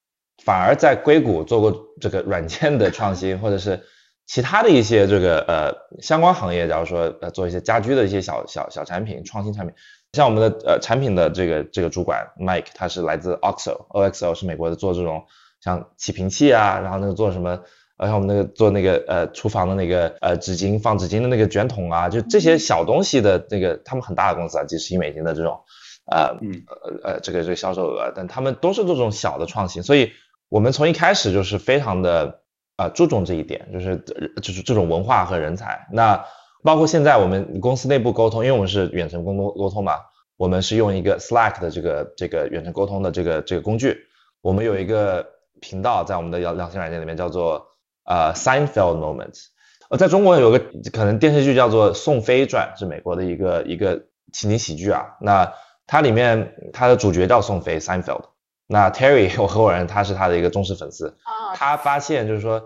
[0.45, 3.83] 反而在硅谷做过这个软件的创新，或者是
[4.25, 9.75] 其他的一些这个呃相关行业，假如说呃做一些家居的一些小小小产品创新产品，
[10.17, 15.27] 像我们的呃产品的这个这个主管 Mike，他是来自 Oxo，Oxo 是美国的做这种
[15.61, 17.61] 像起瓶器啊，然后那个做什么。
[17.99, 25.61] 呃像我们那个做那个呃厨房的那个呃纸巾放纸巾的那个卷筒啊，就这些小东西的那个，他们很大的公司啊，几十亿美金的这种，
[26.05, 30.13] 呃呃呃这个这个销售额，但他们都是这种小的创新，所以
[30.51, 32.43] 我们从一开始就是非常的
[32.77, 34.05] 啊注重这一点，就是
[34.43, 35.89] 就是这种文化和人才。
[35.91, 36.23] 那
[36.67, 39.95] 包括现在我们公司内部沟通，因为我们是远程沟通沟通嘛，
[40.37, 43.97] 我们是用一个 Slack 的这个这个远程沟通的这个这个工具，
[44.43, 45.25] 我们有一个
[45.63, 47.69] 频道在我们的聊聊天软件里面叫做。
[48.09, 49.47] 呃，Seinfeld moments，
[49.91, 50.61] 呃，在中国有个
[50.93, 54.01] 可能电视剧叫做《宋飞传》，是美国的一个一个
[54.33, 55.17] 情景喜剧啊。
[55.21, 55.53] 那
[55.89, 58.23] 它里面它的主角叫宋飞 Seinfeld，
[58.69, 61.17] 那 Terry 我合伙人他是他的一个忠实粉丝，
[61.57, 62.63] 他发现就是说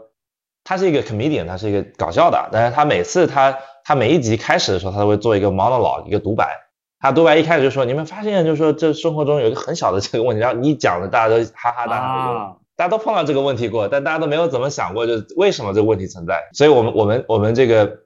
[0.63, 6.57] 他是一个 comedian，他是一个搞笑的，但是他每次他他每一集开始的时候，他都会做一个 monologue 一个独白，
[6.99, 12.57] 他独白一开始就说，你们发现就是说这生活中有一个很小的这个问题，然后你讲的大家都哈哈大笑。
[12.77, 16.49] 大家都碰到这个问题过，但大家都没有怎么想过，就是为什么这个问题存在。
[16.55, 17.99] 所以，我们我们我们这个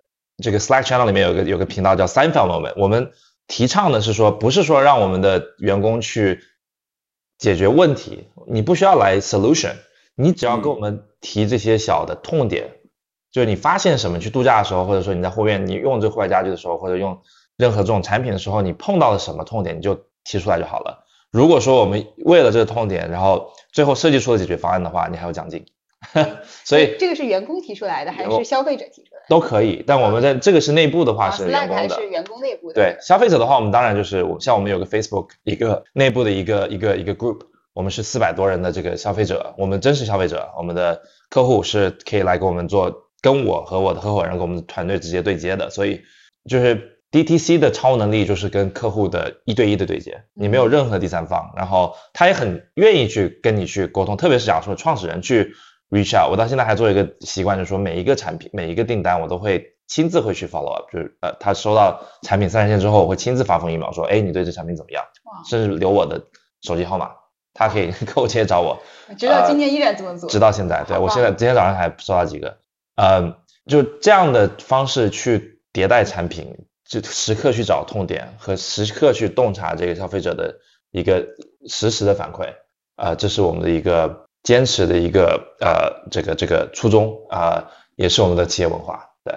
[0.43, 3.13] 这个 Slack channel 里面有个有个频道叫 Seinfeld moment，我们
[3.47, 6.41] 提倡的是说，不是说让我们的员工去
[7.39, 9.75] 解决问题，你不需要来 solution，
[10.17, 12.73] 你只要跟我们提这些小的痛点，
[13.35, 17.19] 就是你发现什么，去度假的时候，或者说你在后院你用这户外家具的时候，或者用
[17.57, 21.05] 任何这种产品的时候，你碰到了什么痛点，你就提出来就好了。
[21.33, 25.67] 如果说我们为了这个痛点，然后最后设计出了解决方案的话，你还有奖金。
[26.65, 29.27] 所以这个是员工提出来的还是消费者提出来的？
[29.29, 29.83] 都可以。
[29.85, 31.89] 但我们在这个是内部的话是员工的。
[31.89, 32.75] 是员工内部的。
[32.75, 37.41] 对消费者的话，我们当然就是像我们有个 Facebook 一个内部的一个一个一个 group，
[37.73, 46.03] 我们是四百多人的这个消费者，我们真实消费者，我们的客户是可以来给我们做，跟我和我的合伙人跟我们团队直接对接的，所以
[46.49, 46.91] 就是。
[47.15, 55.55] DTC 的超能力就是跟客户的一对一的对接，你没有任何第三方，然后他也很愿意去跟你去沟通，特别是假如说创始人去
[55.91, 65.05] reach out，我到现在还做一个习惯，就是说每一个产品每一个订单我都会亲自会去 follow up，就是呃他收到产品三线之后，我会亲自发封 email 说，哎你对这产品怎么样？
[65.49, 66.21] 甚至留我的
[66.63, 67.13] 手机号码，
[67.53, 68.77] 他可以客户直接找我。
[69.17, 70.29] 直到今天依然这么做。
[70.29, 72.59] 直到现在，对我现在今天早上还收到几个，
[72.97, 73.37] 呃，
[73.67, 76.55] 就这样的方式去迭代产品。
[76.87, 80.55] 就时刻去找痛点和时刻去洞察这个消费者的
[80.91, 81.27] 一个
[81.67, 82.47] 实时的反馈，
[82.95, 89.03] 啊，这是我们的一个坚持的一个呃这个这个初衷啊，也是我们的企业文化。
[89.25, 89.35] 对，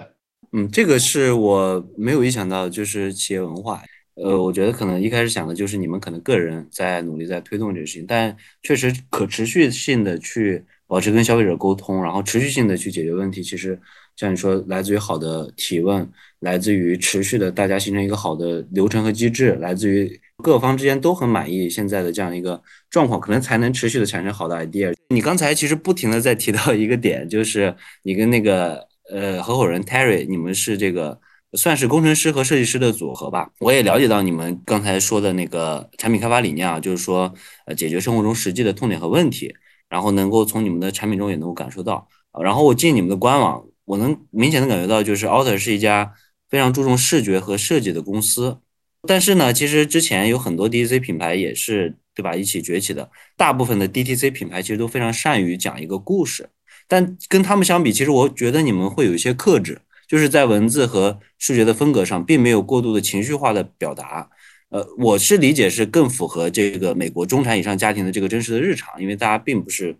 [0.52, 3.82] 嗯，这个是我没有意想到，就是企业文化。
[4.14, 13.78] 呃，我觉得可能一开始想的就是你们可能个人在努力在推动这个事情，但确实可持续性的去保持跟消费者沟通，然后持续性的去解决问题，其实
[14.16, 16.10] 像你说，来自于好的提问，
[16.40, 22.60] 来自于持续的大家形成一个好的流程和机制，来自于各方之间都很满意现在的这样一个
[22.90, 24.92] 状况，可能才能持续的产生好的 idea。
[25.10, 27.72] 你刚才其实不停的在提到一个点，就是
[28.02, 31.20] 你跟那个呃合伙人 Terry，你们是这个。
[31.54, 33.48] 算是工程师和设计师的组合吧。
[33.60, 37.32] 我也了解到你们刚才说的那个产品开发理念啊，就是说，
[37.64, 39.54] 呃，解决生活中实际的痛点和问题，
[39.88, 42.08] 然后能够从你们的产品中也能够感受到。
[42.42, 46.12] 然后我进你们的官网，我能明显的感觉到，就是 Alter 是一家
[46.48, 48.58] 非常注重视觉和设计的公司。
[49.06, 52.34] 但是呢，其实之前有很多 DTC 品牌也是，对吧？
[52.34, 53.10] 一起崛起的。
[53.36, 56.50] 大部分的 DTC 品牌其实都非常善于讲一个故事，
[56.86, 59.80] 但跟他们相比，其实我觉得你们会有一些克制。
[60.06, 64.30] 就是在文字和视觉的风格上，并没有过度的情绪化的表达。
[64.70, 69.96] 呃，我是理解是更符合这个美国中产以上家庭的这个真实的日常，因为大家并不是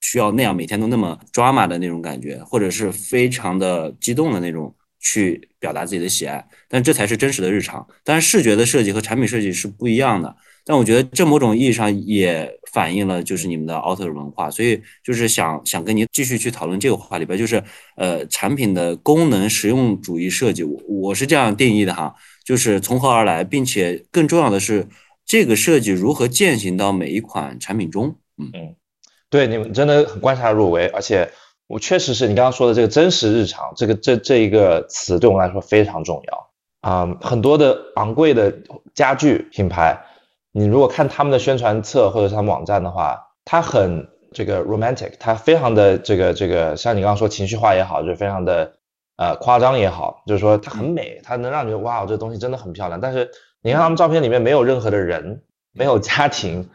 [0.00, 6.44] 需要那样每天都那么 drama 的那种感觉，或者是非常的激动的那种去表达自己的喜爱。
[6.68, 7.86] 但这才是真实的日常。
[8.02, 10.34] 但是视觉的设计和产品设计是不一样的。
[10.64, 17.62] 但我觉得这某种意义上也反映了就是你们的奥特文化，所以就是想想跟您继续去讨论这个话题吧，就是
[17.96, 22.14] 呃产品的功能实用主义设计，我我是这样定义的哈，
[22.48, 24.86] 就是从何而来，并且更重要的是
[25.26, 28.16] 这个设计如何践行到每一款产品中。
[28.38, 28.74] 嗯嗯，
[29.28, 31.30] 对，你们真的很观察入微，而且
[31.66, 38.50] 我确实是你刚刚说的这个真实日常，这个这这一个词对我们来说非常重要啊，很多的昂贵的
[38.94, 40.02] 家具品牌。
[40.52, 48.72] 你如果看他们的宣传册或者是他们网站的话，它很这个 romantic，它非常的这个这个，像你刚刚说情绪化也好，就非常的
[49.18, 52.98] 呃夸张也好，就是说它很美，它能让你觉得哇，这东西真的很漂亮。
[52.98, 55.42] 但是你看他们照片里面没有任何的人，
[55.72, 56.70] 没有家庭，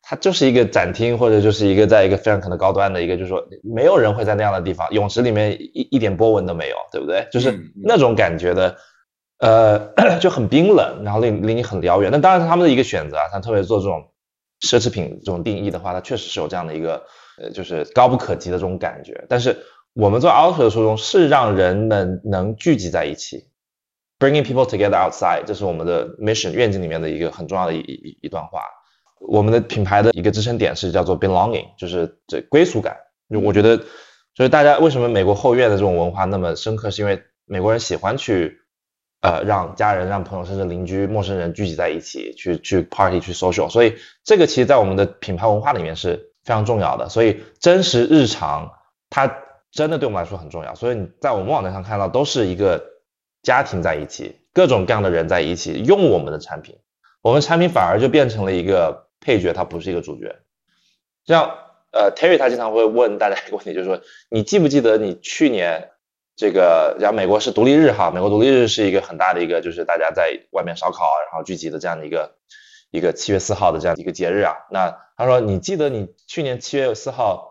[0.00, 7.28] 它就是一个展厅或者就是一个在一个非常可能高端的一个，就是说没有人会在那样的地方，泳池里面一一点波纹都没有，对不对？
[7.30, 8.74] 就是那种感觉的。
[9.40, 9.78] 呃，
[10.18, 12.10] 就很冰冷，然后离离你很遥远。
[12.10, 13.22] 那当然是他们的一个选择啊。
[13.30, 14.04] 他特别做这种
[14.62, 17.00] 奢侈品这种定义的话，它确实是有这样的一个
[17.40, 19.24] 呃，就是高不可及的这种感觉。
[19.28, 19.56] 但是
[19.94, 23.48] 我们做 outer 的初衷是让人们能聚集在一起
[24.18, 28.62] ，bringing people together outside，这是我们的 mission 愿景里面的一个很重要的一一一段话。
[29.20, 32.96] 我们的品牌的一个支撑点是叫做 belonging，就是这归属感。
[33.30, 38.58] 就我觉得，就是大家为什么美国后院的这种文化那么深刻，是因为美国人喜欢去。
[39.20, 47.08] 呃，让家人、让朋友，甚至邻居、陌生人聚集在一起，去去 party、去 social，所以这个其实，在我们的品牌文化里面是非常重要的。
[47.08, 48.70] 所以真实日常，
[49.10, 49.26] 它
[49.70, 50.74] 真的对我们来说很重要。
[50.74, 52.82] 所以你在我们网站上看到，都是一个
[53.42, 56.78] 家庭在一起，各种各样的人在一起用我们的产品，
[57.22, 60.36] 我们产品反而就变成了一个配角，它不是一个主角。
[61.24, 61.50] 像
[61.92, 64.00] 呃，Terry 他经常会问大家一个问题，就是说，
[64.30, 65.90] 你记不记得你去年？
[66.40, 72.36] 这个，然后美国是独立日哈，美国独立日是一个很大的一个，就是大家在外面烧烤，然后聚集的这样的一个
[72.92, 74.54] 一个七月四号的这样一个节日啊。
[74.70, 77.47] 那他说，你记得你去年七月四号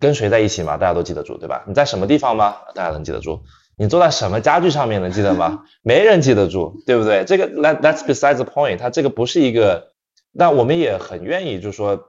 [0.00, 0.76] 跟谁在一起嘛？
[0.76, 1.64] 大家都记得住，对吧？
[1.66, 2.56] 你在什么地方吗？
[2.74, 3.42] 大家能记得住。
[3.76, 5.64] 你坐在什么家具上面能记得吗？
[5.82, 7.24] 没人记得住，对不对？
[7.24, 9.92] 这个 that that's besides the point，它这个不是一个。
[10.32, 12.00] 那我们也很愿意，就是说，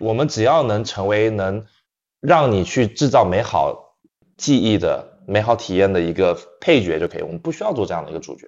[0.00, 1.64] 我们只要能成为能
[2.20, 3.96] 让你去制造美好
[4.36, 5.18] 记忆的。
[5.30, 8.46] 美好体验的一个配角就可以，我们不需要做这样的一个主角，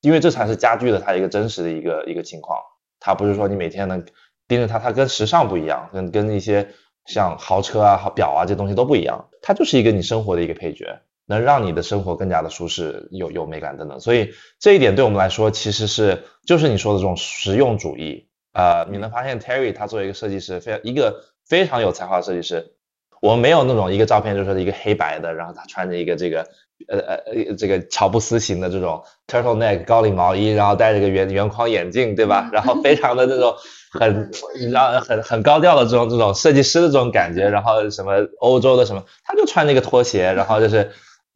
[0.00, 2.58] 因为这才是家具的它一个真实的一个一个情况。
[2.98, 4.04] 它不是说你每天能
[4.48, 6.68] 盯着它，它跟时尚不一样，跟跟一些
[7.08, 9.28] 像豪车啊、好表啊这东西都不一样。
[9.42, 13.98] 它就是一个你生活的一个配角，能让你的生活更加的舒适、有有美感等等。
[13.98, 14.30] 所以
[14.60, 18.28] 这一点对我们来说，其实是就是你说的这种实用主义。
[18.52, 22.74] 呃，你能发现 Terry 他作为一个设计师，非常一个非常有才华的设计师。
[23.20, 26.48] 我们没有那种一个照片，就是一个黑白的，然后他穿着一个这个
[26.88, 27.14] 呃呃
[27.48, 32.48] 呃这个乔布斯型的这种 turtle neck 高领毛衣，然后戴着个圆圆框眼镜，对吧？
[32.52, 33.54] 然后非常的那种
[33.92, 34.30] 很
[34.70, 40.90] 让很很高调的这种这种设计师的这种感觉，然后什么欧洲的什么，他就穿那个拖鞋，然后就是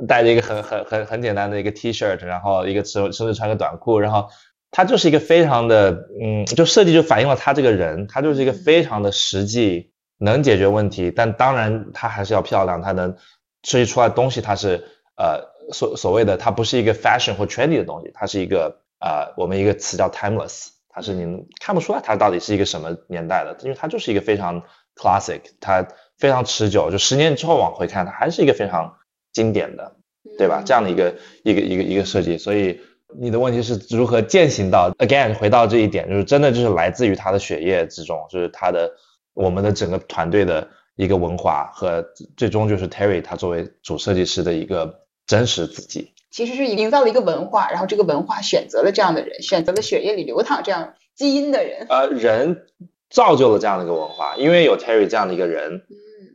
[0.06, 4.28] 带着一个很很很很简单的一个 T 恤，然后一个甚甚至穿个短裤，然后
[4.70, 9.90] 他就是一个非常的嗯，就设计就反映了他这个人，他就是一个非常的实际。
[10.24, 13.16] 能解决问题，但当然他还是要漂亮，他能
[13.64, 14.84] 设计出来东西，他是
[15.16, 15.40] 呃
[15.72, 24.62] 所所谓的，他不是一个 fashion 或 trendy 的东西，它是一个呃我们一个词叫 timeless，它是你看不出来它到底是一个什么年代的，因为它就是一个非常
[24.94, 25.88] classic，它
[26.18, 28.94] 非常持久，就十年之后往回看，它还是一个非常
[29.32, 29.96] 经典的，
[30.36, 30.62] 对吧？
[30.64, 32.80] 这样的一个一个一个一个设计，所以
[33.18, 38.92] 你的问题是如何践行到？Again，回到这一点，就是真的就是来自于他的血液之中，就是他的
[39.32, 46.12] 我们的整个团队的一个文化和最终就是 Terry 他作为主设计师的一个真实自己。
[46.32, 51.86] 其实是营造了一个文化，然后这个文化选择了这样的人，选择了血液里流淌这样基因的人。
[51.88, 52.64] 呃，人
[53.10, 55.82] 造就了这样的一个文化，因为有 Terry 这样的一个人。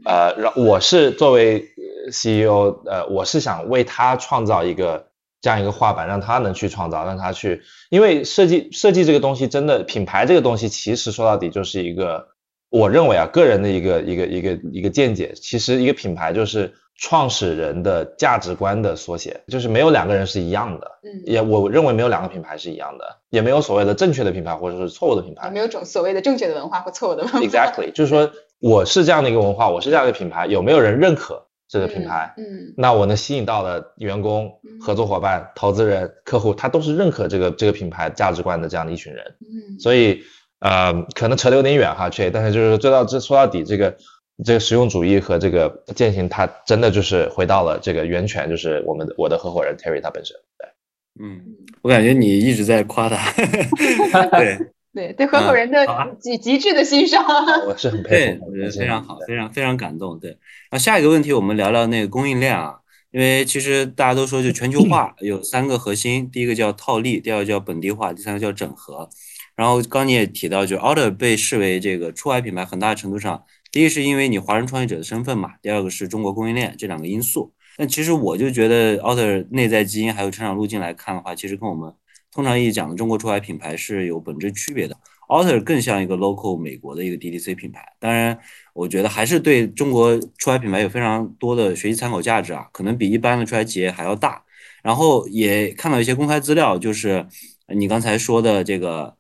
[0.06, 1.66] 呃，让我是作为
[2.08, 5.08] CEO，呃，我是想为他创造一个
[5.42, 12.26] 这样一个画板，让他能去创造，让他去，因为设计设计这个东西真的品牌这个东西，其实说到底就是一个，
[12.70, 27.40] 我认为啊，个人的一个一个一个一个见解，其实一个品牌就是创始人的价值观的缩写，就是没有两个人是一样的，嗯，也我认为没有两个品牌是一样的，也没有所谓的正确的品牌或者是错误的品牌，没有种所谓的正确的文化或错误的文化。
[27.40, 28.32] Exactly，就是说。
[28.60, 32.34] 我是这样的一个文化，我是这样的品牌，有没有人认可这个品牌？
[32.38, 39.24] 嗯，那我能吸引到的员工、合作伙伴、投资人、客户，他都是认可这个这个品牌价值观的这样的一群人。
[39.42, 40.24] 嗯，所以
[40.60, 43.96] 呃，可能扯得有点远哈，确，但是就是说到这说到底，这个
[44.44, 50.36] 这个实用主义和这个践行，它真的就是回到了这个源泉，就是我们的我的合伙人 Terry 他本身。
[50.58, 51.42] 对，嗯，
[51.82, 53.32] 我感觉你一直在夸他，
[54.38, 54.58] 对。
[54.94, 55.86] 对对合伙人的
[56.20, 57.24] 极极致的欣赏，
[57.68, 60.20] 我是很 佩服，我觉得非常好，非常非常感动。
[60.20, 60.36] 对，
[60.72, 62.80] 那下一个问题，我们聊聊那个供应链啊，
[63.12, 69.08] 因为其实大家都说就全球化有三个核心，第一个叫套利，第二个叫本地化，第三个叫整合。
[69.56, 77.54] 然后刚你也提到，就 Order 被视为这个出海品牌，很大程度上，第一是因为你华人创业者的身份嘛，第二个是中国供应链这两个因素。
[77.78, 81.94] 但其实我就觉得 Order 内在基因还有成长路径来看的话，其实跟我们。
[82.30, 84.96] 通常意义讲的中国出海品牌是有本质区别的
[85.28, 87.84] ，Alter 更像一个 local 美国的一个 DTC 品牌。
[88.00, 88.38] 当然，
[88.74, 94.44] 我觉得还是对中国出海品牌有非常多的学习参考价值啊，可能比一般的出海企业还要大。
[94.84, 97.26] 然后也看到一些公开资料，就是
[97.74, 99.16] 你刚才说的这个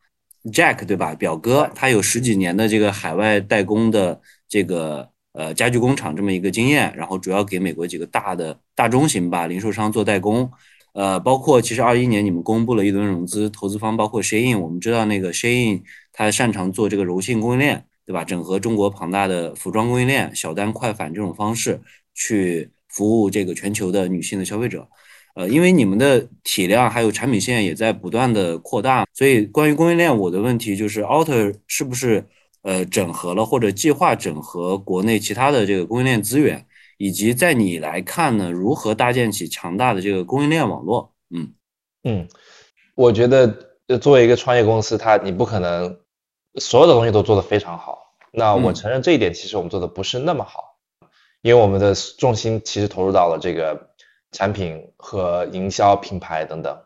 [0.51, 1.15] Jack 对吧？
[1.15, 10.49] 表哥他有十几年的这个海外代工的这个呃家具工厂这么一个经验，然后主要给美国几个大的大中型吧零售商做代工。
[10.93, 18.23] 呃，包括其实二一年你们公布了一轮融资，投资方包括 Shein，我们知道那个 Shein 它擅长做这个柔性供应链，对吧？
[18.23, 21.79] 整合中国庞大的服装供应链，小单快返这种方式
[22.15, 24.87] 去服务这个全球的女性的消费者。
[25.35, 32.25] 呃，因为你们的体量还有产品线也在不断的扩大，所以关于供应链，我的问题就是 Alter 是不是
[32.67, 36.65] 呃整合了或者计划整合国内其他的这个供应链资源？
[36.97, 41.13] 以及在你来看呢，如何搭建起强大的这个供应链网络？
[41.29, 41.53] 嗯
[42.03, 42.27] 嗯，
[42.95, 43.47] 我觉得
[44.01, 45.99] 作为一个创业公司，它你不可能
[46.55, 48.15] 所有的东西都做得非常好。
[48.31, 50.77] 那我承认这一点，其实我们做的不是那么好，
[51.41, 53.91] 因为我们的重心其实投入到了这个
[54.31, 56.77] 产品和营销、品牌等等。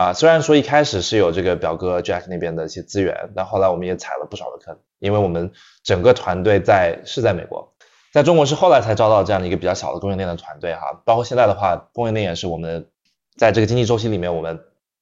[0.00, 5.52] 啊，虽然说一开始是有这个表哥 Jack 那边的一些资源，但后来我们也踩了不少的坑，因为我们
[5.84, 7.74] 整个团队在是在美国。
[8.10, 12.88] 在中国是后来才招到这样的一个比较小的供应链的团队哈，包括现在的话，供应链也是我们
[13.36, 14.60] 在这个经济周期里面，我们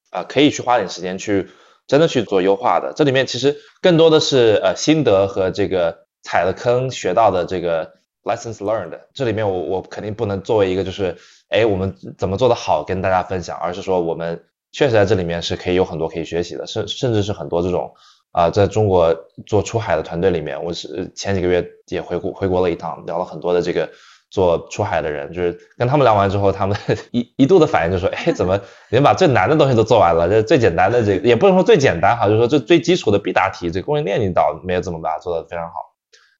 [0.09, 1.47] 啊可以去花点时间去
[1.87, 2.91] 真的去做优化的。
[2.93, 7.93] 这里面其实更多的是呃心得和这个踩了坑学到的这个
[8.25, 8.99] lessons learned。
[9.13, 11.15] 这里面我我肯定不能作为一个就是
[11.47, 17.93] 哎我们怎么做的好跟大家分享，而是说我们确实在这里面是可以有很多可以学习的，甚甚至是很多这种。
[18.31, 19.11] 啊，在中国
[19.47, 23.89] 做出海的团队里面，我是前几个月也回国回国了一趟，聊了很多的这个
[24.29, 26.77] 做出海的人，就是跟他们聊完之后，他们
[27.09, 28.61] 一一度的反应就说，哎，怎么
[28.91, 30.29] 你们把最难的东西都做完了？
[30.29, 35.73] 这最简单的这也不能说最简单哈，就是说这最基础的必答题，这供应链你倒没有怎么把它做得非常好，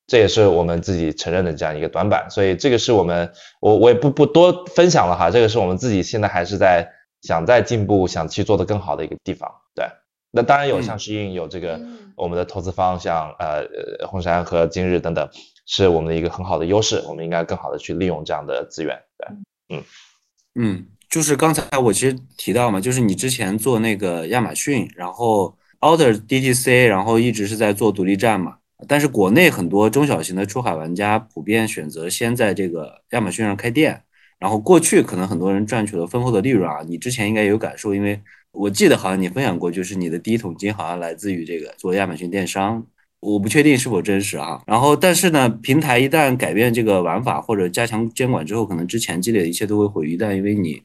[0.06, 6.88] 这也是我们自己承认的这样一个短板，所以这个是我们我我也不不多分享了哈，这个是我们自己现在还是在
[7.22, 9.86] 想再进步，想去做的更好的一个地方，对。
[10.32, 11.82] 那当然有，像适应有这个
[12.16, 13.66] 我们的投资方，像呃
[14.08, 15.28] 红杉和今日等等，
[15.66, 18.96] 是我们的一个很好的优势，我们应该更好的去利用这样的资源。
[19.18, 19.84] 对，嗯
[20.54, 28.58] 嗯，就是刚才我其实提到嘛，就是你之前做那个亚马逊，然后 Order DTC，然后一直是在做独立站嘛，
[28.88, 34.04] 但是国内很多中小型的出海玩家普遍选择先在这个亚马逊上开店，
[34.40, 38.22] 然后过去可能很多人赚取了丰厚的利润啊，你之前应该有感受，因为。
[38.52, 42.84] 我记得好像你分享过，就是你的第一桶金好像来自于这个做亚马逊电商，
[43.20, 44.60] 我不确定是否真实啊。
[44.66, 50.82] 然后，但是呢，平台一旦改变这个玩法或者加强监管之后，可能之前积累的一切都会毁于一旦，因为你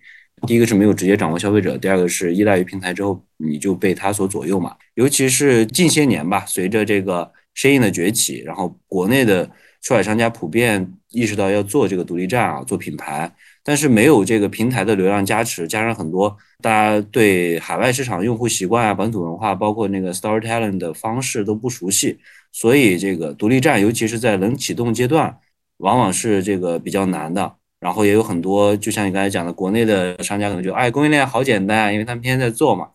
[0.46, 4.76] 第一个是没有直接掌握消费者，第二个是依赖于平台之后，你就被它所左右嘛。
[4.96, 9.50] 尤其是近些年吧，随着这个生意的崛起，然后国内的
[9.84, 13.30] 出海商家普遍意识到要做这个独立站啊，做品牌。
[13.62, 22.18] 但是没有这个平台的流量加持，加上很多大家对海外市场用户习惯啊、本土文化，包括那个 storytelling 的方式都不熟悉，
[22.50, 25.38] 所以这个独立站，尤其是在冷启动阶段，
[25.76, 27.54] 往往是这个比较难的。
[27.78, 32.88] 然后也有很多，就像你刚才讲的，国内的商家可能就哎，供应链好简单啊，因为他们天天在做嘛。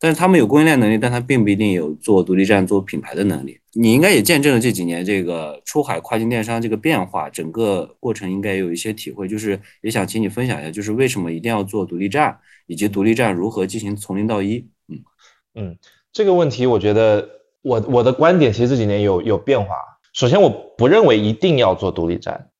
[0.00, 3.60] 但是他们有供应链能力，但他并不一定有做独立站、做品牌的能力。
[3.74, 9.26] 你应该也见证了这几年这个出海跨境电商这个变化，整个过程应该有一些体会。
[9.26, 14.68] 就是也想请你分享一下，就是为什么一定要做独立站，以及独立站如何进行从零到一。
[14.88, 14.98] 嗯
[15.54, 15.78] 嗯，
[16.12, 17.28] 这个问题我觉得
[17.62, 19.74] 我我的观点其实这几年有有变化。
[20.12, 22.50] 首先，我不认为一定要做独立站，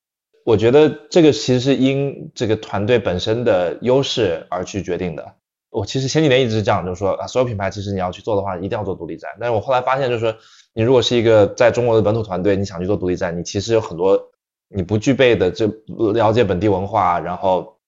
[0.46, 5.34] 我觉得这个其实是因这个团队本身的优势而去决定的。
[5.68, 9.30] 我其实前几年一直是这样，就是说啊，所有品牌其实你要去做的话，一定要做独立站。
[9.38, 10.34] 但是我后来发现，就是说
[10.74, 14.30] 你如果是一个在中国的本土团队，你想去做独立站，你其实有很多
[14.68, 15.66] 你不具备的，这
[16.14, 17.78] 了解本地文化，然后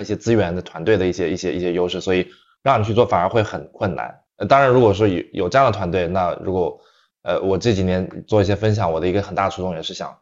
[0.00, 2.26] 一些资源的团队的一些一些一些优势，所以
[2.62, 4.20] 让你去做反而会很困难。
[4.36, 6.80] 呃，当然，如果说有有这样的团队，那如果
[7.22, 10.18] 呃我这几年做一些分享，我的一个很大初衷也是想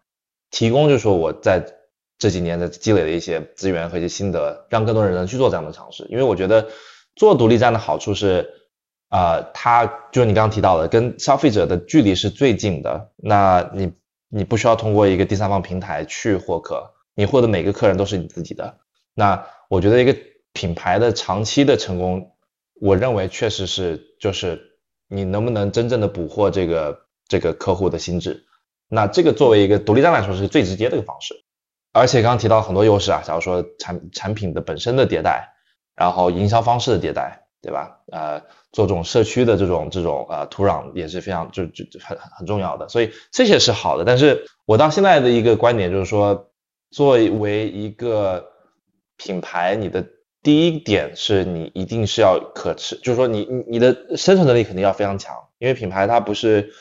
[0.50, 1.64] 提供，就是说我在
[2.18, 6.68] 这几年的积累的一些资源和一些心得，让更多人能去做这样的尝试，因为我觉得。
[7.14, 8.50] 做独立站的好处是，
[9.12, 13.10] 呃，它就是你刚刚提到的，跟消费者的距离是最近的。
[13.16, 13.92] 那你
[14.28, 18.78] 你不需要通过一个第三方平台去获客，你获得每个客人都是你自己的。
[19.14, 20.16] 那我觉得一个
[20.54, 22.32] 品牌的长期的成功，
[22.80, 28.44] 我认为确实是就是你能不能真正的捕获这个这个客户的心智。
[28.88, 31.34] 那这个作为一个独立站来说是最直接的一个方式。
[31.92, 35.50] 而且刚刚提到很多优势啊，假如说产产品的本身的迭代。
[35.94, 38.00] 然后营销方式的迭代，对吧？
[38.10, 38.42] 呃，
[38.72, 44.04] 做这种社区的这种这种呃土壤也是非常就就很很重要的，所以这些是好的。
[44.04, 46.50] 但是我到现在的一个观点就是说，
[46.90, 48.44] 作为一个
[49.16, 50.06] 品牌，你的
[50.42, 56.72] 第一点是你一定是要可持，就是说你你你的生存能力肯定要非常强，因为品牌它不是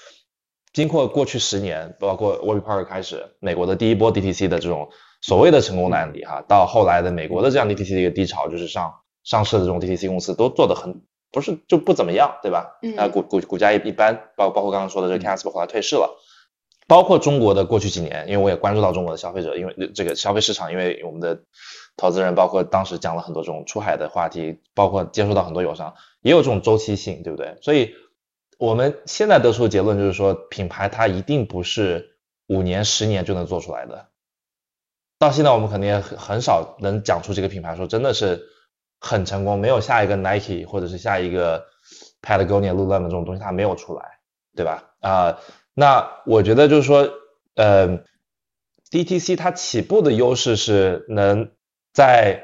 [0.71, 4.89] 经过过去十年，包括 Warby Parker 开始美国的第一波 DTC 的这种
[5.21, 8.93] 所谓的成功的案例哈，到后来的美国的这样 DTC 的一个低潮，就是上。
[9.23, 12.77] 上市的这种 DTC 公司都做的很不是就不怎么样，对吧？
[12.81, 12.97] 嗯。
[12.97, 16.17] 啊，股股股价也一般，包包括刚刚说的这个 Casper 后来退市了，
[16.87, 21.43] 包括中国的过去几年，因为我也关注到中国的消费者，因为这个消费市场，因为我们的
[21.95, 27.57] 投资人包括当时讲了很多这种出海的话题，包括接触到很多友商，也有这种周期性，对不对？
[27.61, 27.95] 所以
[28.57, 32.17] 我们现在得出的结论就是说，品牌它一定不是
[32.47, 34.07] 五年、十年就能做出来的。
[35.17, 38.47] 到现在我们肯定也很很少能讲出这个品牌说真的是。
[39.03, 41.65] 很成功，没有下一个 Nike 或者是下一个
[42.21, 44.19] Patagonia、Lululemon 这种东西，它没有出来，
[44.55, 44.91] 对吧？
[44.99, 45.39] 啊，
[45.73, 47.09] 那我觉得就是说，
[47.55, 48.03] 呃
[48.91, 51.49] ，DTC 它起步的优势是能
[51.91, 52.43] 在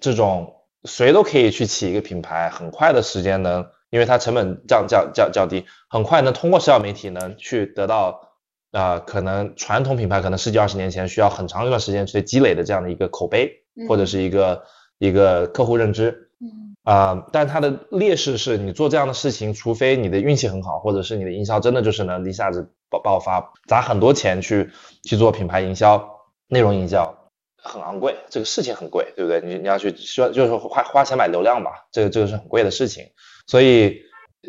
[0.00, 8.32] 这种谁都可以去起一个品牌，很快的时间能，因为它成本降降降降低，很快能通过社交媒体能去得到
[8.72, 14.64] 啊，可能传统品牌可能十几二十年前需要很长一段时间去积累的这样的一个口碑或者是一个。
[14.98, 24.70] 一个客户认知，嗯啊，但它的劣势是你做这样的事情，除非你的运气很好，或者是你的营销真的就是能一下子爆爆发，砸很多钱去
[25.04, 26.08] 去做品牌营销、
[26.48, 27.30] 内容营销，
[27.62, 29.40] 很昂贵，这个事情很贵，对不对？
[29.42, 33.04] 你你要去说就是花花钱买流量嘛，这个这个是很贵的事情。
[33.46, 34.02] 所以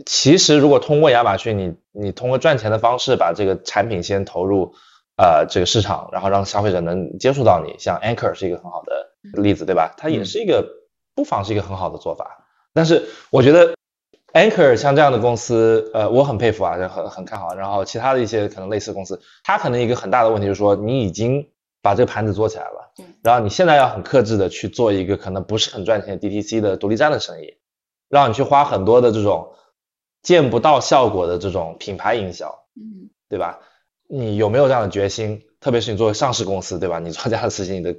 [0.05, 4.73] 其实如果通过亚马逊，你你通过赚钱的方式把这个产品先投入
[5.17, 9.08] 呃这个市场，然后让消费者能接触到你，像 Anchor 是一个很好的。
[9.21, 9.93] 例子对吧？
[9.97, 10.67] 它也是一个
[11.15, 13.75] 不妨是一个很好的做法，但是我觉得
[14.33, 17.55] Anchor 像这样的公司，呃，我很佩服啊，很很看好。
[17.55, 21.49] 然后其他的一些可能类似公司，它可能一个很大的问题就是说，你已经
[21.81, 22.93] 把这个盘子做起来了，
[23.23, 27.57] 然后你现在要很克制的去做一个可能不是很赚钱的 DTC 的独立站的生意，
[28.07, 29.53] 让你去花很多的这种
[30.21, 33.59] 见不到效果的这种品牌营销，嗯，对吧？
[34.07, 35.41] 你有没有这样的决心？
[35.59, 36.99] 特别是你作为上市公司，对吧？
[36.99, 37.95] 你做这样的事情，你的。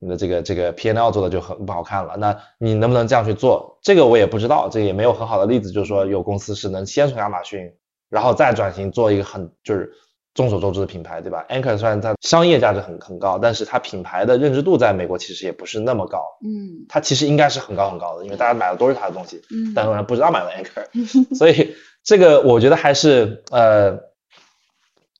[0.00, 3.78] 你的这个这个 P N L 做的就很不好看了，那你能不能这样去做？
[3.82, 7.72] 这个我也不知道，这个也没有很好的例子，就是说有公司是能先从亚马逊，
[8.08, 9.92] 然后再转型做一个很就是
[10.34, 20.86] 众所周知的品牌，对吧？Anchor 虽然它商业价值很很高，但是它品牌的认知度在美国其实也不是那么高，嗯，它其实应该是很高很高的，因为大家买的都是它的东西，嗯，但很多人不知道买了 Anchor，
[21.34, 21.74] 所以
[22.04, 23.98] 这个我觉得还是呃，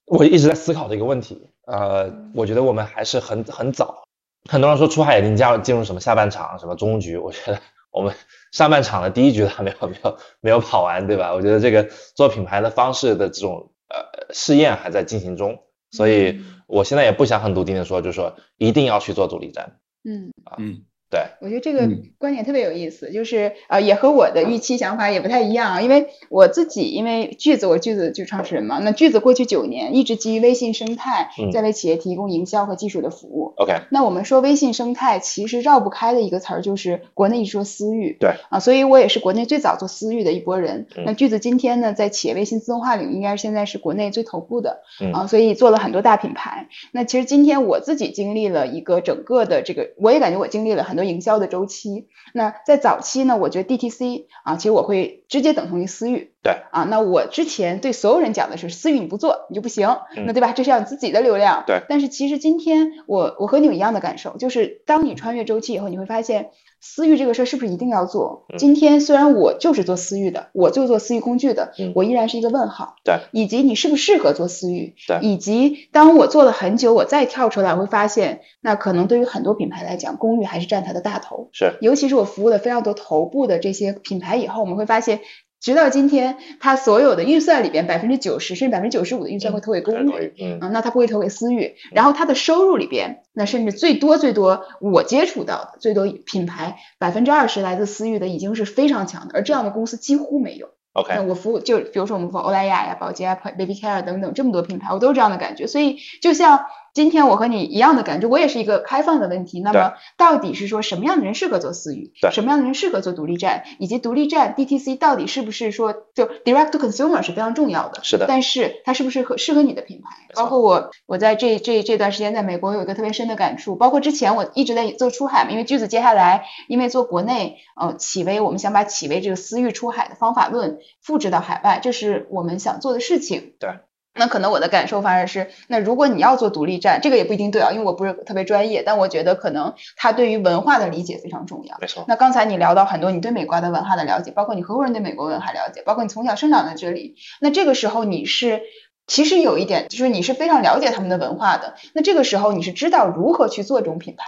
[0.06, 4.04] 我一直在思考的一个问题，呃，我觉得我们还是很很早。
[4.48, 7.60] 很多人说出海已经加入进入什么下半场什么中局， 我觉得
[7.92, 8.14] 我们
[8.50, 11.34] 上半场的第一局还没有没有没有跑完，对吧？
[11.34, 20.32] 我觉得这个做品牌的方式的这种呃试验还在进行中，所以我现在也不想很笃定的说，就是说一定要去做独立站，嗯。
[20.58, 21.88] 嗯，对，我觉得这个
[22.18, 25.80] 观点特别有意思，就是呃，也和我的预期想法也不太一样啊。
[25.80, 33.54] 因为我自己，因为句子，我句子就创始人嘛，那句子过去九年一直基于微信生态，在为企业提供营销和技术的服务。
[33.56, 38.16] OK，那我们说微信生态，其实绕不开的一个词儿就是国内一说私域。
[38.20, 40.86] 对啊，所以我也是国内最早做私域的一波人。
[40.96, 46.68] 嗯那句子今天呢，在企业微信自动化领域，应该是现在是国内最头部的嗯啊，所以做了很多大品牌。
[46.92, 52.08] 那其实今天我自己经历了一个整个的这个，我也感觉我经历了很多营销的周期。
[52.34, 56.32] 那在早期呢，我觉得 DTC 啊，其实我会直接等同于私域。
[56.42, 60.52] 对啊，那我之前对所有人讲的是私域你不做你就不行，嗯那对吧？
[60.52, 61.64] 这是要你自己的流量。
[61.66, 68.46] 对但是其实今天我我和你有一样的感受，就是当你穿越周期以后，你会发现私域这个事儿是不是一定要做？
[68.52, 72.96] 嗯今天虽然我就是做私域的，我就做私域工具的，嗯我依然是一个问号。
[73.04, 74.94] 对，以及你适不适合做私域？
[75.06, 81.48] 对以及当我做了很久，我再跳出来，我会发现，那可能对于很多品牌来讲，公域还是占它的大头。
[81.52, 85.20] 是尤其是我服务了非常多头部的这些品牌以后，我们会发现，
[85.60, 90.34] 直到今天，它所有的预算里边百分之九十甚至百分之九十五的预算会投给公域。
[90.40, 100.68] 嗯啊，那它不会投给私域，然后它的收入里边，那甚至最多最多我接触到的最多品牌百分之二十来自私域的已经是非常强的，而这样的公司几乎没有。
[100.94, 105.66] 那，OK，我服务就比如说我们服务欧莱雅呀、宝洁啊、Baby Care 等等这么多品牌，我都是这样的感觉。
[105.66, 106.66] 所以就像
[106.98, 109.60] 今天我和你一样的感觉，我也是一个开放的问题。
[109.60, 118.00] 那么到底是说什么样的人适合做私域对，什么样的人适合做独立站，以及独立站 DTC 到底是不是说就 Direct to Consumer 是非常重要的。
[118.02, 120.26] 是的，但是它是不是合适合你的品牌？
[120.34, 133.52] 包括我，我在这这这段时间在美国有一个特别深的感触，包括之前我一直在做出海嘛，因为句子接下来因为做国内，呃，企微我们想把企微这个私域出海的方法论复制到海外，这是我们想做的事情。
[133.60, 133.70] 对。
[134.18, 141.76] 那可能我的感受反而是，那如果你要做独立站，这个也不一定对啊，因为我不是特别专业，但我觉得可能他对于文化的理解非常重要。
[141.80, 148.62] 没错，那刚才你聊到很多你对美国的文化的了解，包括你合伙人对美国文化了解，包括你从小生长在这里，那这个时候你是
[149.06, 154.24] 其实有一点，就是你是非常了解他们的文化的，那这个时候你是知道如何去做这种品牌。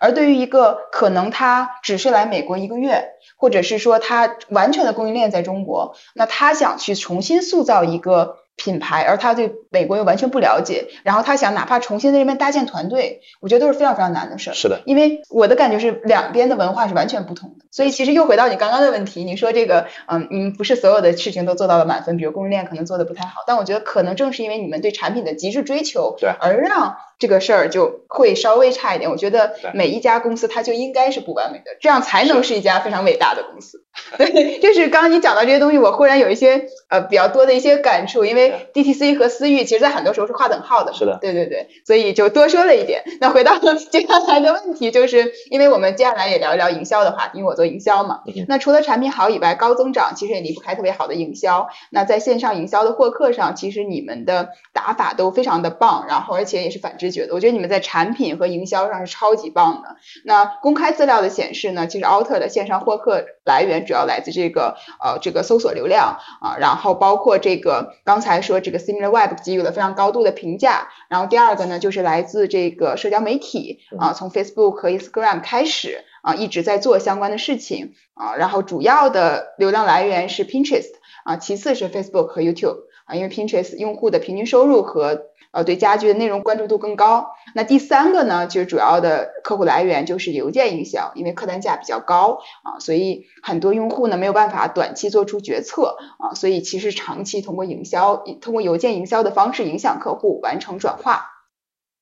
[0.00, 14.54] 而对于一个可能他只是来美国一个月，或者是说他完全的供应链在中国，那他想去重新塑造一个品牌，而他对美国又完全不了解，然后他想哪怕重新在这边搭建团队，我觉得都是非常非常难的事儿。
[14.54, 29.10] 是的，因为我的感觉是两边的文化是完全不同的，所以其实又回到你刚刚的问题，你说这个，嗯嗯，不是所有的事情都做到了满分，比如供应链可能做的不太好，但我觉得可能正是因为你们对产品的极致追求，对而让这个事儿就会稍微差一点。
[29.10, 33.82] 我觉得每一家公司它就应该是不完美的，这样才能是一家非常伟大的公司。
[34.18, 40.92] 对，就是刚刚你讲到这些东西，我忽然有一些呃比较多的一些感触，因为 DTC 和私域其实在很多时候是划等号的。
[40.92, 43.04] 是的对对对，所以就多说了一点。
[43.20, 48.22] 那回到接下来的问题，就是因为我们接下来也聊一聊营销的话题，因为我做营销嘛。
[48.26, 51.68] 嗯那除了产品好以外，高增长其实也离不开特别好的营销。
[51.90, 57.34] 那在线上营销的获客上，其实你们的打法都非常的棒，然后而且也是反直觉的。
[57.34, 59.96] 我觉得你们在产品和营销上是超级棒的。
[60.24, 80.92] 那公开资料的显示呢，其实 Outer 的线上获客来源主要来自这个呃这个搜索流量啊，然后包括这个刚才说这个 SimilarWeb 给予了非常高度的评价，然后第二个呢就是来自这个社交媒体啊，从 Facebook 和 Instagram 开始啊一直在做相关的事情啊，然后主要的流量来源是 Pinterest
[81.24, 87.30] 啊，其次是 Facebook 和 YouTube 啊，因为 Pinterest 用户的平均收入和呃对家居的内容关注度更高。
[87.54, 101.30] 那第三个呢，就是主要的客户来源就是邮件营销，因为客单价比较高啊，所以很多用户呢没有办法短期做出决策啊，所以其实长期通过营销，通过邮件营销的方式影响客户完成转化。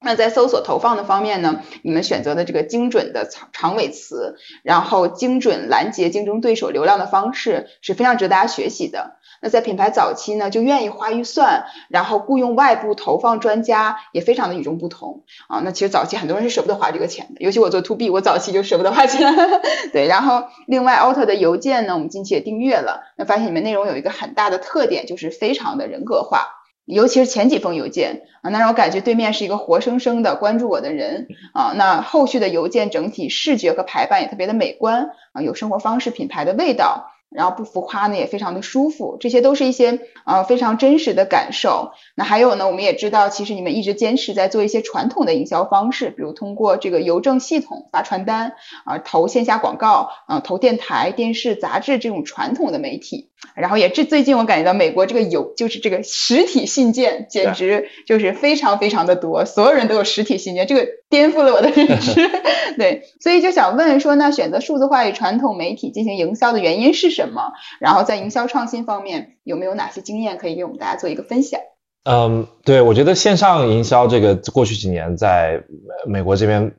[0.02, 9.16] 那在搜索投放的方面呢，你们选择的这个精准的长长尾词，然后精准拦截竞争对手流量的方式是非常值得大家学习的。
[9.44, 15.60] 那在品牌早期呢，就愿意花预算，然后雇佣外部投放专家，也非常的与众不同啊。
[15.64, 19.34] 那其实早期很多人是舍不得花这个钱的，尤其我做 to B，我早期就舍不得花钱。
[19.92, 26.61] 对，然后另外 Auto 的邮件呢，我们近期也订阅了，那发现你们内容有一个很大的特点，就是非常的人格化。
[26.84, 31.72] 尤其是前几封邮件啊，那让我感觉对面是一个活生生的关注我的人啊。
[31.76, 41.92] 那后续的邮件整体视觉和排版也特别的美观啊，有生活方式品牌的味道，然后不浮夸呢也非常的舒服，这些都是一些呃非常真实的感受。
[42.16, 48.54] 那还有呢，我们也知道，其实你们一直坚持在做一些传统的营销方式，比如通过这个邮政系统发传单
[48.84, 53.30] 啊，投线下广告啊，投电台、电视、杂志这种传统的媒体。
[53.54, 62.14] 然后也这最近我感觉到美国这个邮就是这个实体信件简直就是非常非常的多，所有人都有实体信件，这个颠覆了我的认知。
[62.78, 67.52] 对，所以就想问说，那选择数字化与传统媒体进行营销的原因是什么？
[67.80, 71.60] 然后在营销创新方面有没有哪些经验可以给我们大家做一个分享？
[72.04, 75.62] 嗯，对，我觉得线上营销这个过去几年在
[76.06, 76.72] 美国这边。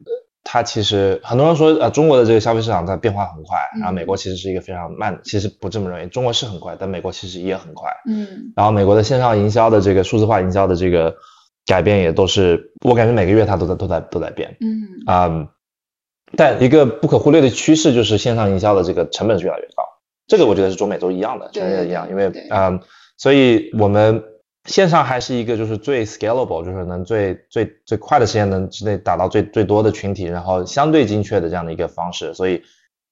[0.45, 7.89] 它其实很多人说，呃，中国的这个消费市场在变化很快，然后美国其实是一个非常慢，其实不这么认为，中国是很快，但美国其实也很快。
[8.05, 11.15] 嗯，然后美国的线上营销的这个数字化营销的这个
[11.65, 14.57] 改变也都是，我感觉每个月它都在都在都在变。
[14.59, 15.47] 嗯啊，
[16.35, 19.83] 但一个不可忽略的趋势就是线上营销的这个成本是越来越高，
[20.27, 22.81] 这个我觉得是中美都一样的，全世界一样，因为啊，
[23.17, 24.23] 所以我们。
[24.65, 32.33] 线上还是一个就是最 scalable，就是能最最最快的时间能之内达到最最多的群体，然后相对精确的这样的一个方式。
[32.33, 32.63] 所以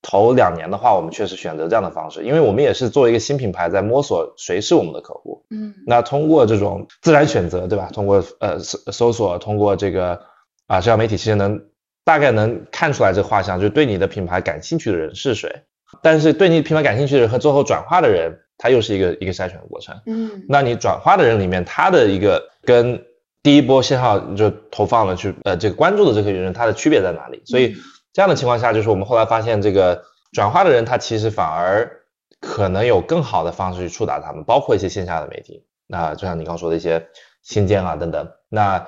[0.01, 5.43] 头两年的话，我们确实选择这样的方式，因为我们也是作为一个新品牌在摸索谁是我们的客户。
[5.49, 7.89] 嗯，那通过这种自然选择，对吧？
[7.91, 10.21] 通过呃搜搜索，通过这个
[10.67, 11.61] 啊社交媒体，其实能
[12.05, 15.63] 大概能看出来这个画像，就是对你的品牌感兴趣的人是谁。
[16.01, 18.39] 但是对你品牌感兴趣的人和最后转化的人。
[18.63, 23.03] 它又是一个一个筛选的过程，嗯，那你转化的人里面，他的一个跟
[23.41, 27.41] 第一波信号就投放了去呃这个关注的这些人，他的区别在哪里？
[27.43, 27.75] 所以
[28.13, 32.03] 这样的情况下，就是我们后来发现，这个转化的人他其实反而
[32.39, 37.07] 可能有更好的方式去触达他们，包括一些线下的媒体，那就像你刚说的一些
[37.41, 38.29] 新建啊等等。
[38.47, 38.87] 那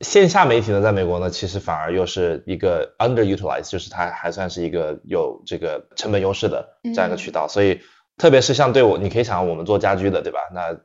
[0.00, 7.80] 线下媒体呢，在美国呢，其实反而又是一个 underutilized，就是它还算是一个有这个成本优势的这样一个渠道，所以。
[8.16, 10.40] 特别是像对我，你可以想我们做家居的，对吧？
[10.52, 10.76] 那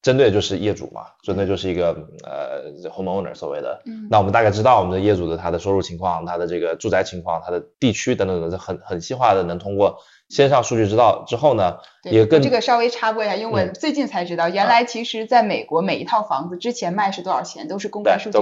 [0.00, 1.88] 针对就是业主嘛，针对就是一个
[2.24, 3.82] 呃 homeowner 所谓的。
[3.84, 4.06] 嗯。
[4.08, 9.98] 那我们大概知道我们的业主的他的收入情况、他的这个住宅情况、他的地区等等等，很很细化的能通过
[10.28, 18.38] 线上数据知道之后呢，也更这个稍微插播一下，因为我最近才知道，原来其实在美国每一套房子之前卖是多少钱都是公开数据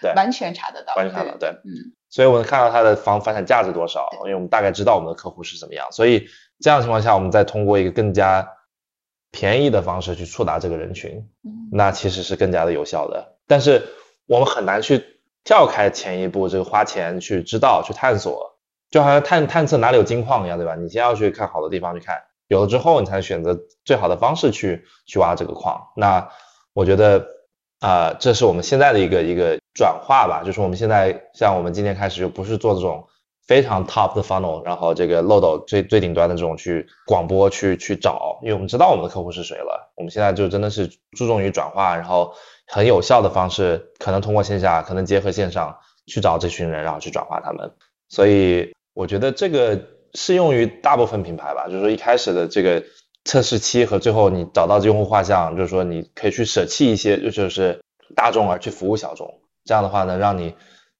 [0.00, 1.92] 对，完全查得到，完全查得到，对，嗯。
[2.08, 6.26] 所以我们看到他的房房产价值多少，因为我们大概知道我们的客户是怎么样，所以。
[6.60, 8.48] 这样的情况下，我们再通过一个更加
[9.30, 11.28] 便宜的方式去触达这个人群，
[11.70, 13.36] 那其实是更加的有效的。
[13.46, 13.82] 但是
[14.26, 15.04] 我们很难去
[15.44, 18.58] 跳开前一步，这个花钱去知道、去探索，
[18.90, 20.74] 就好像探探测哪里有金矿一样，对吧？
[20.74, 22.16] 你先要去看好的地方去看，
[22.48, 25.88] 有了之后，你才选择最好的方式去去挖这个矿。
[25.94, 26.26] 那
[26.72, 27.26] 我觉得
[27.80, 33.06] 啊，这是我们现在的一个一个转化吧，就是我们现在像我们今天开始就不是做这种。
[33.46, 39.92] 非常 top 的 funnel，然后这个漏斗最最顶端的这种去广播去去找，因为我们知道我们的客户是谁了。
[39.96, 42.34] 我们现在就真的是注重于转化，然后
[42.66, 47.70] 很有效的方式，可能通过线下，可能结合线上去找这群人，然后去转化他们。
[48.08, 49.80] 所以我觉得这个
[50.14, 52.82] 适用于大部分品牌吧，就是说一开始的这个
[53.24, 57.80] 测试期和最后你找到用户画像，就是说你可以去舍弃一些，就是
[58.16, 60.54] 大众而去服务小众，这样的话呢，让你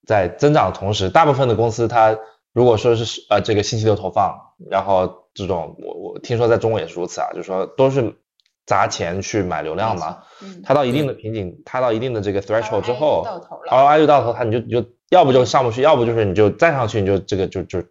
[0.07, 2.17] 在增长的同时，大部分的公司它。
[2.57, 4.35] 如果说是呃这个信息流投放，
[4.71, 8.17] 然后这种我我听说在中国也是如此啊，就是说都是
[8.65, 10.23] 砸钱去买流量嘛，
[10.65, 13.27] 它到一定的瓶颈，它到一定的这个 threshold 之后
[13.71, 17.85] ，ROI 就到头，它你就你就要不就上不去，要不就是你就再上去你就这个就就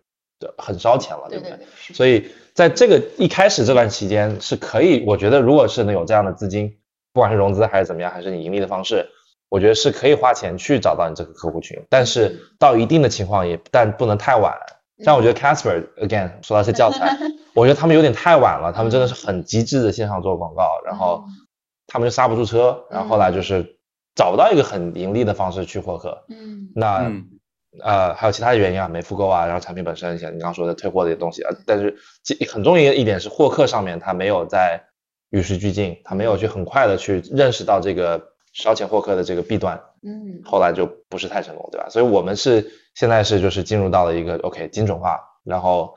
[0.57, 1.59] 很烧钱了，对不对？
[1.93, 6.75] 所以在这个一开始这段期间是可以，我觉得如果是能有这样的资金，
[7.13, 9.07] 不管是融资还是怎么样，还是你盈利的方式。
[9.49, 14.57] 我觉得是可以花钱去找到你这个客户群，但是到一定的情况也，但不能太晚。
[15.03, 17.17] 像我觉得 Casper again 说到是教材，
[17.53, 21.25] 我觉得他们有点太晚了，他们真的是很极致的线上做广告，然后
[21.85, 23.77] 他们就刹不住车，然后后来就是
[24.15, 26.23] 找不到一个很盈利的方式去获客。
[26.29, 27.11] 嗯，那
[27.83, 31.93] 呃还有其他的原因啊，没复购啊，然后产品本身像你刚刚说的退货这些东西啊，但是
[32.49, 34.81] 很重要一点是获客上面他没有在
[35.29, 38.34] 与时俱进，他没有去很快的去认识到这个。
[38.55, 41.89] 烧钱获客的这个弊端，嗯，后来就不是太成功，对吧？
[41.89, 45.93] 所以我们是现在是就是进入到了一个 OK 精准化，然后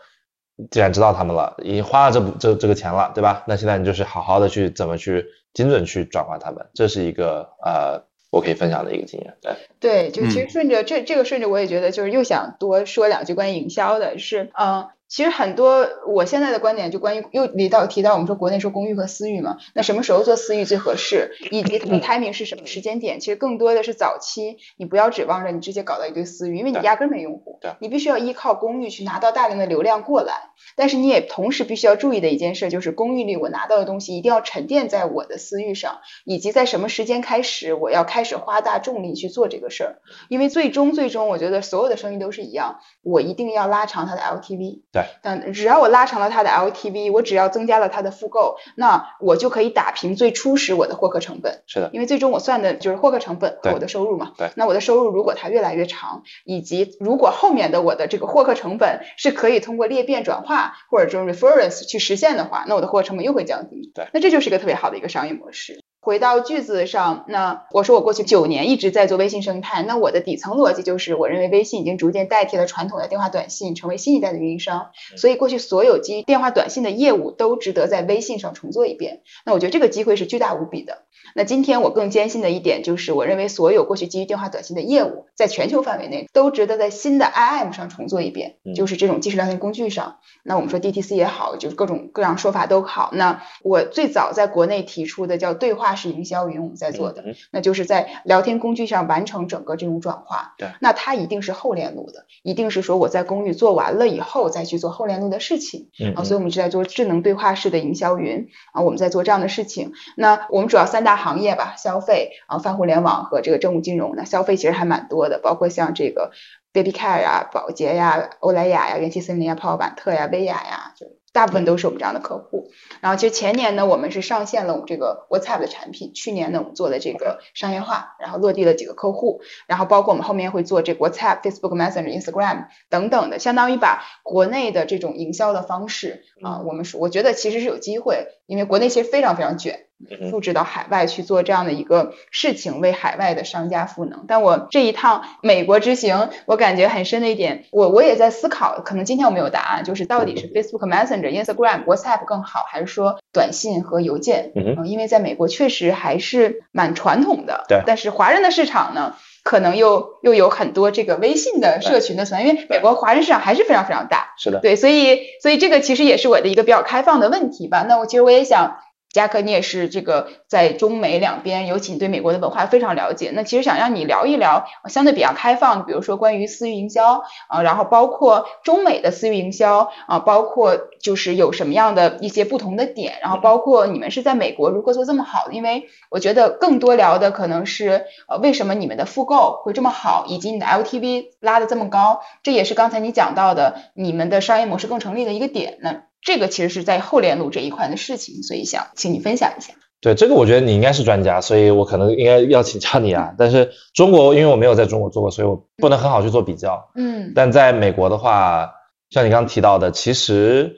[0.69, 3.45] 既然知道他们了，已经花了这这这个钱了，对吧？
[3.47, 8.03] 那现在你就是好好的去怎么去精准去转化他们，这是一个呃
[8.33, 9.53] 我可以分享的一个经验，对。
[9.79, 14.89] 对，就其实顺着这这个顺着我也觉得就是又想多说两句关于营销的，是嗯。
[15.09, 23.19] 其实很多，我现在的观点就关于又提到提到我们说国内说公寓和私域嘛，那什么时候做私域最合适，以及 timing 是什么时间点？
[23.19, 30.35] 其实更多的是早期，你不要指望着你直接搞到一堆私域，因为你压根没用户，你必须要依靠公寓去拿到大量的流量过来。
[30.77, 39.99] 但是你也同时必须要注意的一件事就是公寓里我拿到的东西一定要沉淀在我的私域上，以及在什么时间开始我要开始花大重力去做这个事儿，
[40.29, 44.83] 因为最终最终我觉得所有的生意都是一样，我一定要拉长它的 LTV。
[45.03, 51.63] 对，但只要我拉长了它的 LTV，我只要增加了它的复购，那我就可以打平最初始我的获客成本。
[51.67, 54.33] 是的，因为最终我算的就是获客成本和我的收入嘛。
[54.37, 54.51] 对。
[54.57, 63.93] 那我的收入如果它越来越长，以及如果后面的我的这个获客成本是可以通过裂变转化或者这种 reference 去实现的话，那我的获客成本又会降低。
[63.95, 64.09] 对。
[64.13, 65.81] 那这就是一个特别好的一个商业模式。
[66.01, 79.23] 回到句子上，那我说我过去九年一直在做微信生态，那我的底层逻辑就是，我认为微信已经逐渐代替了传统的电话短信，成为新一代的运营商，所以过去所有基于电话短信的业务都值得在微信上重做一遍。
[79.45, 81.03] 那我觉得这个机会是巨大无比的。
[81.35, 90.17] 那今天我更坚信的一点就是，我认为所有过去基于电话短信的业务，在全球范围内都值得在新的 IM 上重做一遍，就是这种即时聊天工具上。
[90.43, 93.11] 那我们说 DTC 也好，就是各种各样说法都好。
[93.13, 100.55] 那我最早在国内提出的叫对话式营销云，我们在做的，那就是在聊天工具上完成整个这种转化。
[100.57, 105.89] 对，那它一定是后链路的，一定是说我在公寓做完了以后再去做后链路的事情。
[106.01, 109.93] 嗯，啊，所以我们是在做智能对话式的营销云啊，我们在做这样的事情。
[110.17, 114.17] 那我们主要三大行业吧，消费啊，泛互联网和这个政务金融。
[114.17, 116.31] 呢消费其实还蛮多的，包括像这个。
[116.71, 122.69] Baby Care 啊，宝洁呀，欧莱雅呀，元气森林呀，泡泡玛特呀，薇娅呀，就大部分都是我们这样的客户。
[123.01, 139.87] 然后其实前年呢，我们是上线了我们这个 WhatsApp 的产品，去年呢我们做的这个商业化，然后落地了几个客户，然后包括我们后面会做这个 WhatsApp、Facebook Messenger、Instagram 等等的，相当于把国内的这种营销的方式啊，我们是我觉得其实是有机会，因为国内其实非常非常卷。
[140.31, 144.25] 复制到海外去做这样的一个事情，为海外的商家赋能。
[144.29, 154.53] 但我这一趟美国之行，我感觉很深的一点，我我也在思考，可能今天我没有答案，就是到底是 Facebook Messenger、Instagram、WhatsApp 更好，还是说短信和邮件？
[154.55, 157.65] 嗯，因为在美国确实还是蛮传统的。
[157.69, 157.83] 对。
[157.85, 164.35] 但是华人的市场呢，可能又又有很多这个微信的社群的存在，因为美国华人市场还是非常非常大。
[164.39, 164.61] 是的。
[164.61, 167.85] 对，所以所以这个其实也是我的一个比较开放的问题吧。
[167.89, 168.77] 那我其实我也想。
[169.11, 173.33] 佳克，你也是这个在中美两边，尤其你对美国的文化非常了解。
[173.35, 185.55] 那其实想让你聊一聊相对比较开放，比如说关于私域营销啊，然后包括中美的私域营销啊，包括就是有什么样的一些不同的点，然后包括你们是在美国如何做这么好的？
[185.55, 196.03] 因为我觉得更多聊的可能是呃为什么你们的复购会这么好，以及你的 LTV 拉的这么高，这也是刚才你讲到的你们的商业模式更成立的一个点呢。
[196.21, 199.75] 这个其实是在后链路这一块的事情，所以想请你分享一下。
[200.01, 203.35] 对这个，我觉得你应该是专家，所以我可能应该要请教你啊。
[203.37, 206.89] 但是中国，因为我没有在中国做过，所以我不能很好去做比较。
[206.95, 207.33] 嗯。
[207.35, 208.73] 但在美国的话，
[209.11, 210.77] 像你刚刚提到的，其实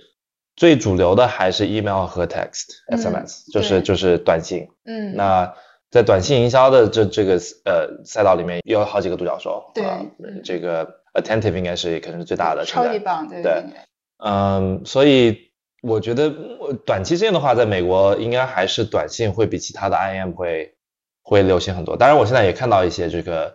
[0.57, 4.69] 最主流的还是 email 和 text SMS，就是就是短信。
[4.87, 5.15] 嗯。
[5.15, 5.53] 那
[5.91, 7.35] 在短信营销的这这个
[7.67, 9.71] 呃赛道里面，有好几个独角兽。
[9.75, 9.85] 对。
[10.43, 12.65] 这个 attentive 应该是可能是最大的。
[12.65, 13.65] 超级棒，对对。
[14.23, 15.51] 嗯，所以
[15.83, 16.31] 我觉得
[16.85, 20.75] 短期之内的话，在美国应该还是短信会比其他的 IM 会
[21.23, 21.97] 会流行很多。
[21.97, 23.55] 当然，我现在也看到一些这个，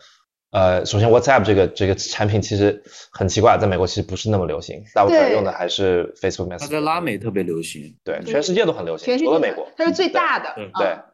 [0.52, 6.60] 呃，首先 WhatsApp 这个这个产品其实很奇怪，在美国其实不是那么流行，大部分用的还是 Facebook Messenger。
[6.60, 9.68] 它在拉美特别流行，对，全世界都很流行，除了美国。
[9.78, 10.56] 它是最大的，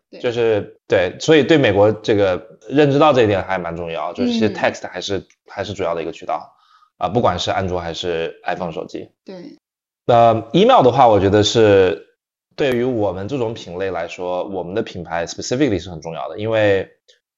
[0.10, 6.56] 对，就是对，所以对美国这个认知到这一点还蛮重要，就是其实 Text 还是还是主要的一个渠道。
[7.02, 9.58] 啊，不管是安卓还是 iPhone 手机，对，
[10.06, 12.06] 那 email 的话，我觉得是
[12.56, 16.88] 对于我们这种品类来说，我们的品牌 specifically 是很重要的，因为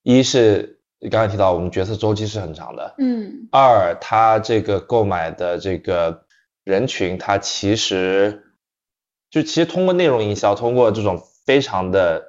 [0.01, 6.26] 一是刚才提到我们决策周期是很长的，嗯，二它这个购买的这个
[6.66, 8.43] 人群，它其实
[9.32, 12.22] 就其实通过内容营销，通过这种非常的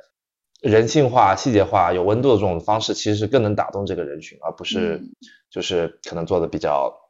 [0.61, 5.03] 人性化、细节化、有温度的这种方式，其实是更能打动这个人群，而不是
[5.51, 7.01] 就是可能做的比较。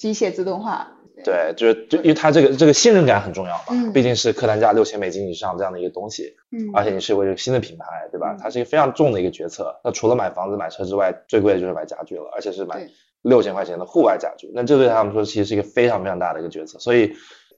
[0.00, 0.90] 机械自动化，
[1.22, 8.34] 对，就是就因为它这个这个信任感很重要嘛，毕竟是客单价六千美金以上这样的一个东西，嗯，而且你是一个新的品牌，对吧？
[8.40, 9.78] 它是一个非常重的一个决策。
[9.84, 12.88] 那除了买房子、买车之外，最贵的就是买家具了，而且是买
[13.20, 14.50] 六千块钱的户外家具。
[14.54, 16.78] 那这对他们说其实是一个非常非常大的一个决策。
[16.78, 17.14] 所以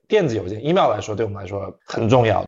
[0.09, 2.45] 电子邮件 email 来说，对我们来说很重要。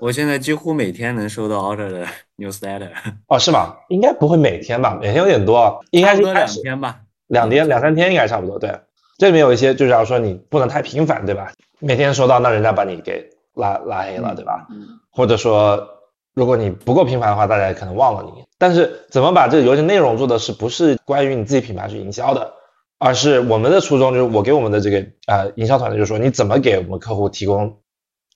[0.00, 2.04] 我现在几乎每天能收到 order 的
[2.38, 2.90] newsletter。
[3.28, 3.76] 哦，是吗？
[3.88, 4.98] 应该不会每天吧？
[5.00, 7.02] 每天有点多，应该是两天吧？
[7.28, 8.76] 两天两三天应该差不多，对。
[9.18, 11.52] 这里面有一些，就是要说你不能太频繁，对吧？
[11.80, 14.66] 每天收到，那人家把你给拉拉黑了，对吧？
[14.70, 14.86] 嗯。
[15.10, 15.88] 或者说，
[16.34, 18.44] 如果你不够频繁的话，大家可能忘了你。
[18.58, 22.52] 但是，怎么把这个邮件内容做的是不是关于你自己品牌去营销的，
[22.98, 27.78] 而是我们的初衷就是我给我们的这个呃营销团队，就是说你怎么给我们客户提供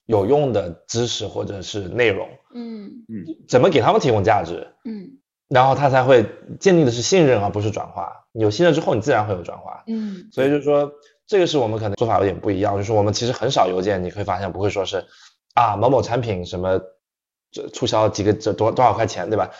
[0.05, 5.19] 有用的知识或者是内容，嗯嗯，怎么给他们提供价值，嗯。
[5.53, 6.25] 然后他才会
[6.59, 8.11] 建立的是信任，而不是转化。
[8.31, 9.83] 有信任之后，你自然会有转化。
[9.85, 10.91] 嗯，所以就是说，
[11.27, 15.05] 这个是我们可能做法有点不一样，就是我们其实很少邮件，你会发现不会说是
[15.53, 16.81] 啊某某产品什么
[17.51, 19.51] 这促销几个这多多少块钱，对吧？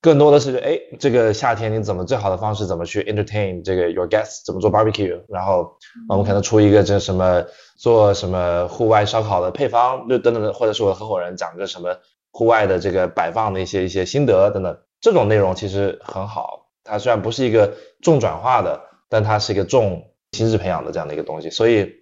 [0.00, 5.76] 更多的是哎这个夏天你怎么最好的方式怎么去 entertain 这个 your guests 怎么做 barbecue，然后
[6.10, 7.42] 我们可能出一个这什么
[7.78, 11.96] 做什么户外烧烤的配方，就等等的，或者是我的合伙人讲个什么
[12.30, 16.70] 户外的这个摆放的一些一些心得等等，这种内容其实很好。
[16.82, 20.02] 它虽然不是一个重转化的，但它是一个重
[20.32, 21.50] 心智培养的这样的一个东西。
[21.50, 21.92] 所以，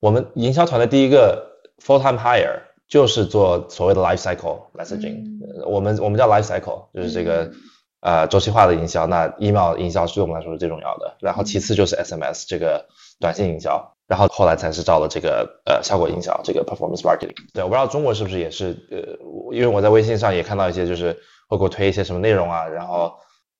[0.00, 5.22] 我们营销团的第一个 full time hire 就是做所谓的 life cycle messaging。
[5.64, 7.52] 我们我们叫 life cycle，就是这个
[8.00, 9.06] 呃周期化的营销。
[9.06, 12.86] 那 email 营销对我们来说是最重要的，然后其次就是 SMS 这个
[13.20, 17.36] 短信营销，然后后来才是招了这个呃效果营销这个 performance marketing。
[17.54, 21.16] 对，我不知道中国是不是也是呃，因为我在微信上也看到一些就是
[21.52, 23.14] 会给我推一些什么内容啊，然后。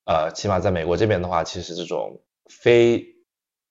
[0.04, 2.20] 呃，起码在美国这边的话，其实这种
[2.50, 3.06] 非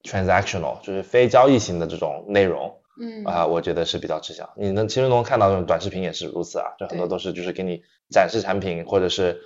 [0.01, 4.49] transactional 就是非交易型的这种内容，嗯啊，我觉得是比较吃香。
[4.55, 9.41] 你能其实能看到这种短视频也是如此啊，就很多都是就是给你展示产品或者是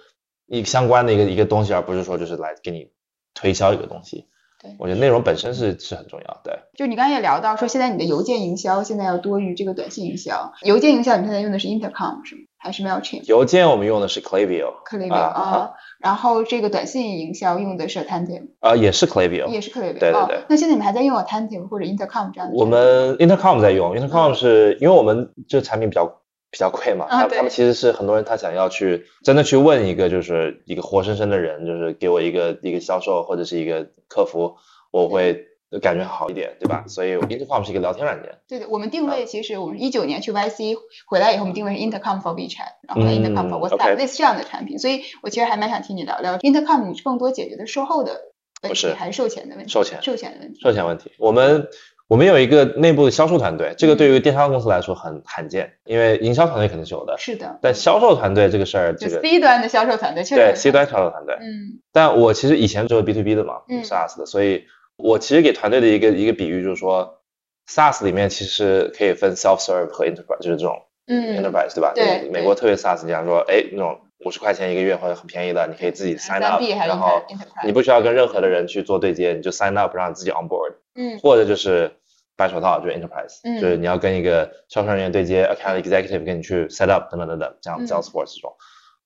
[0.45, 2.91] 一相关的一个一个东西，而不是说就是来给你
[3.33, 4.27] 推销一个东西。
[4.61, 6.41] 对，我觉得内容本身是是很重要。
[6.43, 10.53] 对，就你刚才也聊到说，现在你的邮件营销现在要多于这个短信营销。
[10.61, 12.41] 邮件营销你现在用的是 Intercom 是吗？
[12.65, 13.23] 还是 Mailchimp？
[13.25, 14.73] 邮件我们用的是 Klaviyo。
[14.89, 19.45] Klaviyo 啊啊，然后这个短信营销用的是 Attentive，啊，也是 Klaviyo。
[19.49, 19.99] 也是 Klaviyo。
[19.99, 22.55] 对对对哦那现在你们还在用 Attentive 或者 Intercom 这样的？
[22.55, 26.07] 我们 Intercom 在用，Intercom 是因为我们这产品比较
[26.49, 34.55] 比较贵嘛，啊他们其实是很多人他想要去真的去问一个就是一个活生生的人，就是给我一个一个销售或者是一个客服，
[34.89, 35.45] 我会
[35.79, 36.83] 感觉好一点，对吧？
[36.87, 38.37] 所以 Intercom 是一个聊天软件。
[38.47, 40.75] 对的，我们定位其实我们一九年去 YC
[41.07, 48.21] 回来以后，我们定位是 Intercom for WeChat，然后嗯 Intercom for WhatsApp、类似这样的产品，所以我其实还蛮想听你聊聊 Intercom，更多解决的售后的
[48.63, 49.71] 问题是还是售前的问题？
[49.71, 50.59] 售前售前的问题。
[50.61, 51.67] 售前问题，我们
[52.07, 64.65] 我们有一个内部的销售团队，这个对于电商公司来说很罕见，因为营销团队肯定是有的，是的，但销售团队这个事儿，就这个 C 端的销售团队确实对 C 端销售团队，嗯但我其实以前做 B to B 的嘛、嗯 s a a s 的，所以
[64.97, 67.21] 我其实给团队的一个一个比喻就是说
[67.67, 71.35] ，SaaS 里面其实可以分 self serve 和 enterprise，就是这种嗯。
[71.37, 71.93] enterprise 对吧？
[71.95, 77.23] 对美国特别 SaaS，你讲说，哎，那种五十块钱一个月或者很便宜的，你可以自己 sign 是然后
[77.65, 81.19] 你不需要跟任何的人去做对接，你就 sign up 让自己 on board，嗯。
[81.19, 81.91] 或者就是
[82.37, 83.59] 白手套，就是 enterprise，、嗯。
[83.59, 87.85] 就是你要跟一个销售人员对接，account executive 跟你去 set up 等等等等，这样嗯。
[87.85, 88.55] Salesforce 这种。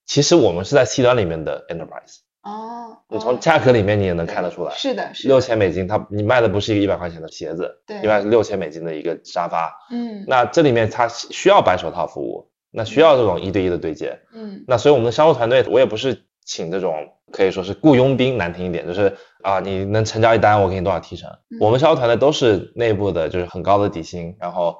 [0.06, 4.74] 其实我们是在 C 端里面的 enterprise，哦，你从哦价格里面你也能看得出来。
[4.76, 9.74] 是的，是六千美金，它你卖的不是一个一百块钱的鞋子，对一般是六千美金的一个沙发。
[9.91, 14.20] 嗯那这里面它需要白手套服务，那需要这种一对一的对接。
[14.34, 16.95] 嗯那所以我们的销售团队，我也不是请这种
[17.32, 21.30] 可以说是雇佣兵，难听一点，就是啊你能成交一单，我给你多少提成。
[21.52, 24.78] 嗯我们销售团队都是内部的，就是很高的底薪，然后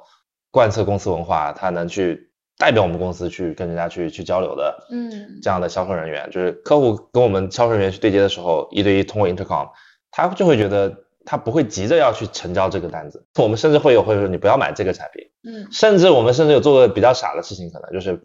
[0.50, 2.29] 贯彻公司文化，他能去
[2.60, 4.86] 代表我们公司去跟人家去去交流的。
[4.92, 5.10] 嗯
[5.42, 9.70] 这样的销售人员，就是客户跟我们销售人员去对接的时候，一对一通过 intercom，
[10.10, 13.26] 他就会觉得他不会急着要去成交这个单子。
[13.38, 18.20] 我们甚至会有会说你不要买这个产品，嗯甚至我们甚至有做过比较傻的事情，可能就是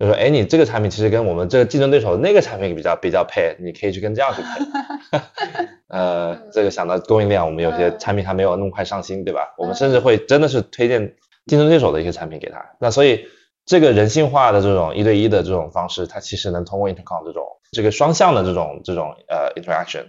[0.00, 5.20] 就说，哎，你这个产品其实跟我们这个竞争对手的那个产品比较比较配，你可以去跟这样去配。
[5.88, 9.54] 呃，这个想到供应链，我们有些嗯产品还没有那么快上新，对吧？
[9.56, 11.14] 我们甚至会真的是推荐
[11.46, 12.64] 竞争对手的一些产品给他。
[12.78, 13.24] 那所以
[13.68, 20.06] 这个人性化的这种一对一的这种方式，它其实能通过 intercom 这种这个双向的这种这种呃 interaction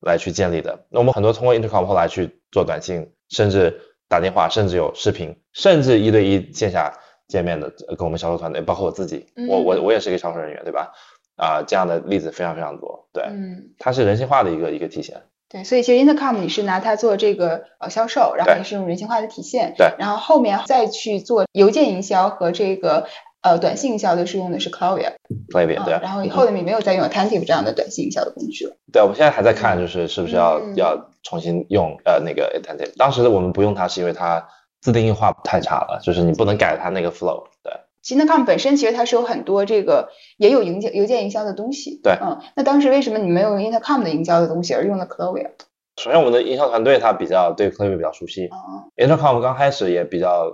[0.00, 0.86] 来去建立的。
[0.88, 3.78] 那我们很多通过 intercom 后来去做短信，甚至
[4.08, 6.98] 打电话，甚至有视频，甚至一对一线下
[7.28, 10.92] 见面的，呃跟我们销售团队，包括我自己，我我我也是一个销售人员，对吧？
[11.36, 13.74] 啊、这样的例子非常非常多，对，嗯。
[13.78, 15.22] 它是人性化的一个一个体现。
[15.52, 18.58] 对，所以其实 Intercom 你是拿它做这个呃销售，然后对。
[18.58, 19.92] 也是用人性化的体现，对。
[19.98, 23.06] 然后后面再去做邮件营销和这个
[23.42, 32.96] 呃短信营销的是用的是 Clover，Klaviyo 对，嗯，然后嗯后面没有再用 Attentive 这样的短信营销的工具了，对，我们现在还在看，就是是不是要、嗯要重新用呃那个 attentive。
[32.96, 34.44] 当时我们不用它是因为它
[34.80, 37.44] 自定义化太差了，就是你不能改它那个 flow。
[37.62, 37.72] 对，
[38.02, 45.50] 其实 Intercom 本身其实它是有很多这个也有邮件邮件营销的东西，对嗯，那当时为什么你没有用 Intercom 的营销的东西，而用了 Clover？
[45.96, 48.56] 首先我们的营销团队他比较对 Klaviyo 比较熟悉哦
[48.96, 50.50] ，，Intercom 刚开始也比较，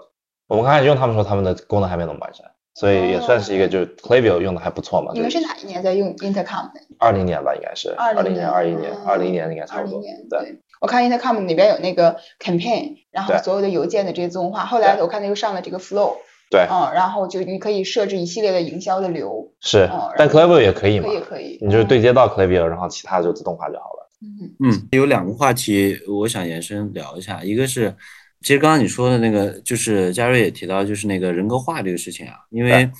[0.48, 2.44] 我们刚开始用他们说他们的功能还没那么完善，
[2.74, 5.12] 所以也算是一个就是 Klaviyo 用的还不错嘛。
[5.14, 6.80] 你们是哪一年在用 Intercom 的？
[6.98, 10.00] 二零年吧，应该是二零年、二一年、嗯二零年应该差不多。
[10.00, 16.16] 零年，对，对，我看 Intercom 里边有那个 campaign，然后所有的邮件的这些自动化，后来我看他又上了这个 flow，
[16.50, 24.10] 对，嗯，然后就你可以设置一系列的营销的流，是哦，但然后 Klaviyo 也可以嘛可以，可以，你就对接到 Klaviyo，然后其他就自动化就好了。
[24.22, 24.54] 嗯。
[24.60, 27.94] 嗯，有两个话题我想延伸聊一下，一个是，
[28.40, 32.90] 其实刚刚你说的那个，就是嘉瑞也提到，就是那个人格化这个事情啊，因为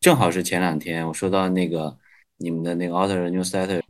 [0.00, 1.94] 正好是前两天我收到那个
[2.38, 3.82] 你们的那个 Author Newsletter，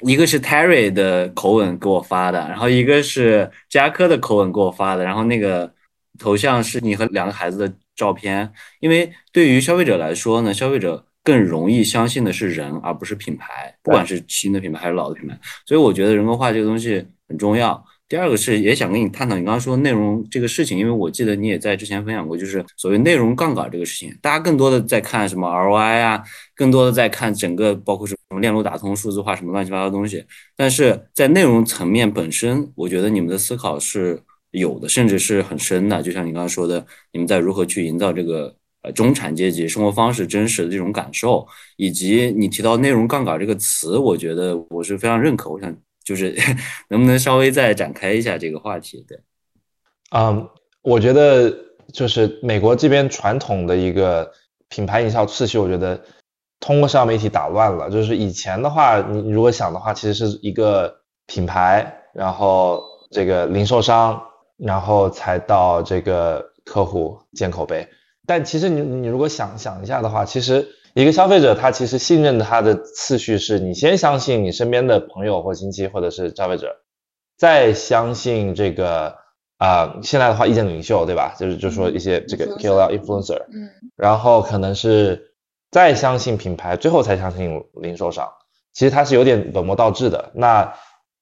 [0.00, 5.72] 一个是 Terry 的口吻给我发的，然后一个是加科的口吻给我发的，然后那个
[6.18, 11.06] 头像是你和两个孩子的照片，因为对于消费者来说呢，消费者。
[11.22, 15.38] 更容易相信的是人，而不是品牌，不管是新的品牌还是老的品牌。
[15.66, 17.84] 所以我觉得人格化这个东西很重要。
[18.08, 30.24] 第二个是也想跟你探讨你刚刚说内容这个事情，因为我记得你也在之前分享过，就是所谓内容杠杆这个事情，大家更多的在看什么 ROI 啊，更多的在看整个包括什么链路打通、数字化什么乱七八糟东西。
[30.56, 36.02] 但是在内容层面本身，我觉得你们的思考是有的，甚至是很深的。
[36.02, 38.54] 就像你刚刚说的，你们在如何去营造这个。
[38.82, 41.46] 呃，中产阶级生活方式真实的这种感受，
[41.76, 45.50] 以及你提到“内容杠杆”这个词，我觉得我是非常认可。
[45.50, 46.34] 我想就是
[46.88, 49.04] 能不能稍微再展开一下这个话题？
[49.06, 49.18] 对，
[50.12, 50.48] 嗯，
[50.80, 51.54] 我觉得
[51.92, 54.32] 就是美国这边传统的一个
[54.70, 56.02] 品牌营销次序，我觉得
[56.58, 57.90] 通过社交媒体打乱了。
[57.90, 64.18] 就是以前的话，你如果想的话，其实是一个品牌，然后这个零售商，
[64.62, 67.88] 然后才到这个客户建口碑。
[68.26, 76.76] 但其实你你如果想想一下的话，其实一个消费者他其实信任他的次序是你先相信你身边的朋友或亲戚或者是消费者，
[77.36, 79.16] 再相信这个
[79.58, 81.34] 啊现在的话意见领袖对吧？
[81.38, 85.32] 就是就说一些这个 KOL influencer，嗯，然后可能是
[85.72, 88.28] 再相信品牌，最后才相信零售商。
[88.72, 90.30] 其实它是有点本末倒置的。
[90.34, 90.74] 那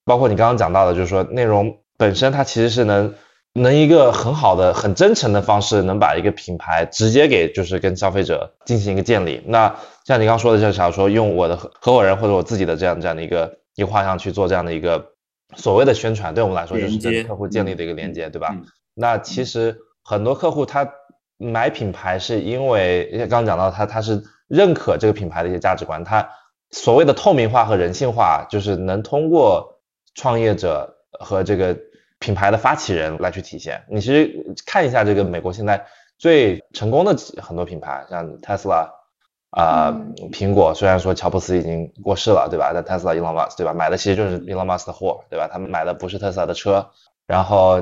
[0.04, 3.14] 包括你刚刚讲到的，就是说内容本身它其实是能。
[3.58, 9.42] 能一个很好的、很真诚的方式，能把一个品牌直接给就是跟消费者进行一个建立。
[9.46, 15.12] 那像你刚刚说的，就假如说用我的合合伙人或者我自己的这样这样的一个一个画像去做这样的一个
[15.56, 18.56] 所谓的宣传，对我们来说就是跟客户建立的一个连接，对吧？
[18.94, 20.90] 那其实很多客户他
[21.36, 26.28] 买品牌是因为刚刚讲到他他是认可这个品牌的一些价值观，他
[26.70, 29.80] 所谓的透明化和人性化，就是能通过
[30.14, 31.76] 创业者和这个。
[32.20, 35.86] 品牌的发起人来去体现，你其实看一下这个美国现在
[36.18, 38.90] 最成功的很多品牌，像 Tesla
[39.50, 39.94] 啊，
[40.32, 42.72] 苹果，虽然说乔布斯已经过世了，对吧？
[42.74, 43.72] 但 Tesla Elon Musk 对吧？
[43.72, 45.48] 买的其实就是 Elon Musk 的货，对吧？
[45.50, 46.90] 他们买的不是特斯拉的车，
[47.26, 47.80] 然后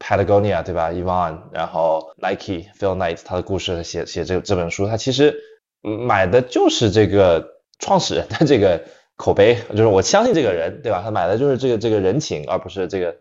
[0.00, 5.40] Patagonia 对吧 e v a n 然后 Nike Phil Knight 他的故事写写这这本书，他其实
[5.80, 8.82] 买的就是这个创始人的这个
[9.16, 11.00] 口碑，就是我相信这个人，对吧？
[11.04, 13.14] 他买的就是这个这个人情，而不是这个。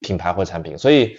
[0.00, 1.16] 品牌或产品，所以，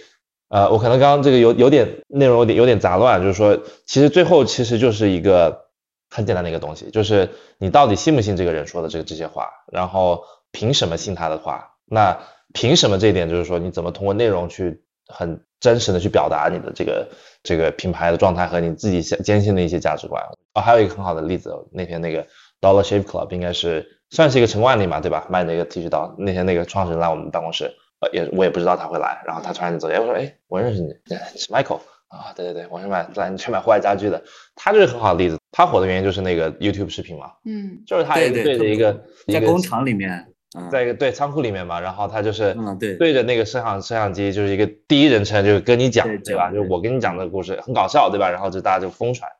[0.48, 5.66] 呃，我可能刚刚这个有有点内容有点有点杂乱，就是说，其实最后其实就是一个
[6.10, 7.28] 很简单的一个东西，就是
[7.58, 11.74] 你到底信不信这个人说的这个这些话，然后凭什么信他的话？
[11.84, 12.18] 那
[12.52, 17.08] 凭什么这一点就是说，你怎么通过内容去很真实的去表达你的这个
[17.42, 20.22] 这个品牌的状态和你自己坚信的一些价值观？
[20.54, 22.26] 哦，还有一个很好的例子，那天那个
[22.60, 25.26] Dollar Shave Club 应该是算是一个成功案例嘛，对吧？
[25.28, 27.72] 卖那个剃须刀，那天那个创始人来我们办公室。
[28.00, 30.88] 呃，也我也不知道他会来，然后他突然就走哎，我说，哎，我认识你，
[31.36, 34.22] 是 Michael 啊，对对对，我是买来去买户外家具的，
[34.56, 40.26] 他就是很好的例子，他火的原因就是那个 YouTube 视频嘛，嗯，就是他对着一个在工厂里面，
[40.72, 46.50] 在一个对仓库里面嘛，然后他就是嗯对对着那个摄像摄像机，就是一个第一人称，就是跟你讲，对吧？
[46.50, 48.30] 就是我跟你讲的故事很搞笑，对吧？
[48.30, 49.30] 然后就大家就疯传，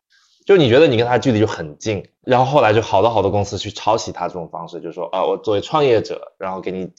[0.46, 6.92] 就你觉得你跟他距离就很近，然后后来就好多好多公司去抄袭他这种方式，就说啊，我作为创业者，然后给你。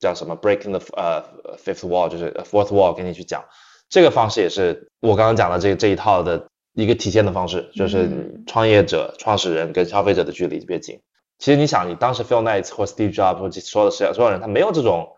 [0.00, 1.24] 叫什么 breaking the 呃
[1.56, 3.44] fifth wall 就是 fourth wall 给你去讲，
[3.88, 11.00] 这个方式也是我刚刚讲的这这一套的一个体现的方式，就是创业者、创始人跟消费者的距离特别近。
[11.38, 15.08] 其实你想，你当时 Phil Knight 或 Steve Jobs 或所有的所有人，他没有这种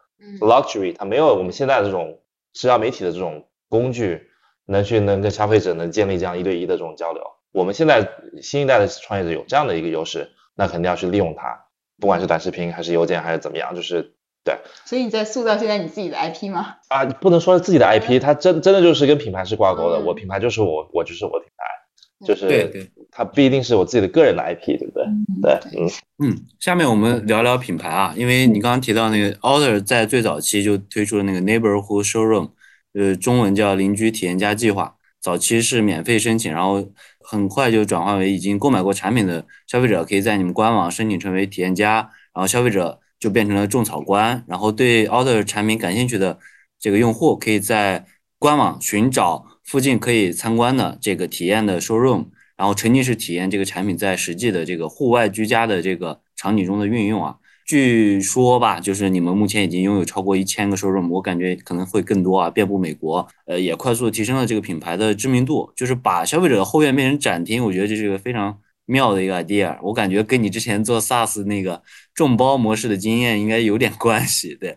[0.40, 2.20] luxury，他没有我们现在的这种
[2.54, 4.28] 社交媒体的这种工具，
[4.64, 7.22] 能去能跟消费者能建立这样一对一的这种交流。
[7.52, 8.08] 我们现在
[8.40, 11.66] 新一代的创业者有这样的一个优势，那肯定要去利用它，
[11.98, 14.14] 不管是短视频还是邮件还是怎么样，就是。
[14.42, 14.56] 对，
[14.86, 16.76] 所以你在塑造现在你自己的 IP 吗？
[16.88, 20.00] 啊，不能说是自己的 IP，它真真的就是跟品牌是挂钩的。
[20.00, 25.04] 我品牌就是我，我就是我品牌，就是对对，它不一定是我自己的个人的 IP，对不对？
[25.42, 25.90] 对，嗯
[26.24, 26.38] 嗯。
[26.58, 32.52] 下面我们聊聊品牌啊，因为你刚刚提到那个 Order 在最早期就推出了那个 Neighborhood Showroom，
[32.94, 34.96] 呃，中文叫邻居体验家计划。
[35.20, 36.82] 早期是免费申请，然后
[37.20, 42.99] 很快就转化为已经购买过产品的消费者可以在你们官网申请成为体验家，然后消费者。
[43.20, 46.38] 就变成了种草官，然后对 Order 产品感兴趣的
[46.80, 48.06] 这个用户，可以在
[48.38, 57.36] 官网寻找附近可以参观的这个体验的 showroom，然后沉浸式体验这个产品在实际的这个户外居家的这个场景中的运用啊。
[57.66, 65.70] 据说吧，就是你们目前已经拥有超过一千个 showroom，我感觉可能会更多啊，遍布美国，呃，也快速提升了这个品牌的知名度。
[65.76, 68.58] 就是把消费者的后院变成展厅，我觉得这是一个非常
[68.90, 69.78] 妙的一个 idea。
[69.82, 71.82] 我感觉跟你之前做 SaaS 那个
[72.14, 74.54] 众包模式的经验应该有点关系。
[74.56, 74.76] 对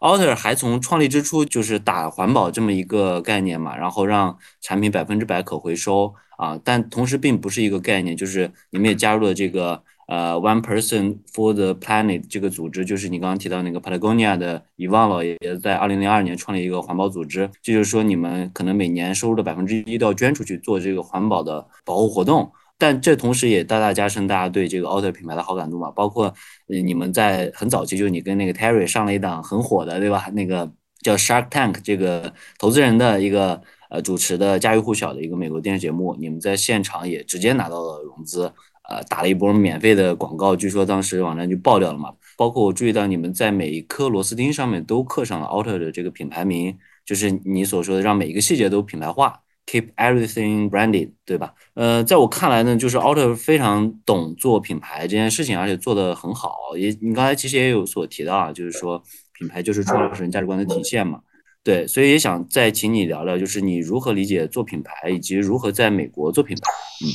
[0.00, 9.82] ，Alter 还从创立之初就是打环保这么一个概念嘛，然后让产品百分之百可回收啊，但同时并不是一个概念，就是你们也加入了这个。
[10.08, 25.90] 呃，One Person for the Planet 这个组织就是你刚刚提到那个 Patagonia 的伊万老爷爷在二零零二年创立一个环保组织，这就是说你们可能每年收入的百分之一都要捐出去做这个环保的保护活动，但这同时也大大加深大家对这个 Alter 品牌的好感度嘛。
[25.90, 26.32] 包括
[26.66, 30.30] 你们在很早期就你跟那个 Terry 上了一档很火的，对吧？
[30.32, 30.72] 那个
[31.02, 33.60] 叫 Shark Tank 这个投资人的一个
[33.90, 38.52] 呃主持的家喻户晓的一个美国电视节目，你们在现场也直接拿到了融资。
[38.90, 42.10] 呃，打了一波免费的广告，据说当时网站就爆掉了嘛。
[42.38, 46.74] 包括我注意到你们在每一颗螺丝钉上面都刻上了 Alter 的这个品牌名，
[47.04, 51.52] 就是你所说的让每一个细节都品牌化，keep everything branded，对吧？
[51.74, 56.56] 呃，在我看来呢，就是 Alter 非常懂做品牌这件事情，而且做得很好。
[56.76, 59.02] 也你刚才其实也有所提到啊，就是说
[59.38, 61.20] 品牌就是创始人价值观的体现嘛。
[61.62, 66.70] 对，所以也想再请你聊聊，就是你如何理解做品牌，以及如何在美国做品牌。
[67.04, 67.12] 嗯。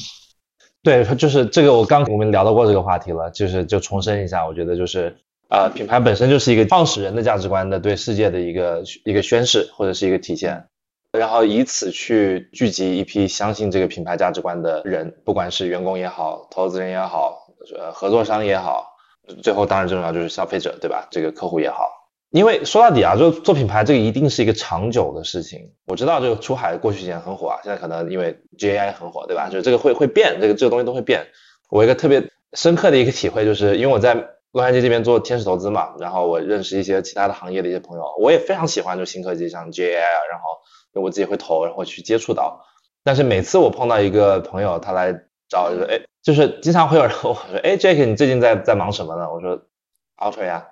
[0.84, 5.15] 对，就是这个，我刚我们聊到过这个话题了，就是就重申一下，我觉得就是
[5.47, 10.65] 呃，品牌本身就是一个创始人的价值观的对世界的一个一个宣誓或者是一个体现，
[11.18, 18.95] 然后以此去聚集一批相信这个品牌价值观的人，不管是员工也好，投资人也好，呃，合作商也好，
[19.44, 21.07] 最后当然最重要就是消费者，对吧？
[21.11, 21.88] 这个客户也好。
[22.31, 25.60] 因为说到底啊，就做品牌这个一定是一个长久的事情。
[25.85, 29.49] 我知道这个出海过去几年很火啊，现在可能因为 G A I 很火，对吧？
[29.52, 31.27] 就这个会会变，这个这个东西都会变。
[31.69, 34.15] 我一个特别深刻的一个体会就是，因为我在
[34.52, 40.45] 洛杉矶这边做天使投资嘛，然后我认识一些其他的行业的一些朋友，我也非常喜欢就新科技，像 G A I 啊，然后
[41.01, 42.65] 我自己会投，然后去接触到。
[43.03, 45.13] 但是每次我碰到一个朋友，他来
[45.49, 49.31] 找，就是哎，就是经常会有人我说，哎，Jack，你最近在在忙什么呢？
[49.31, 49.59] 我说
[50.17, 50.67] ，Ultra 呀。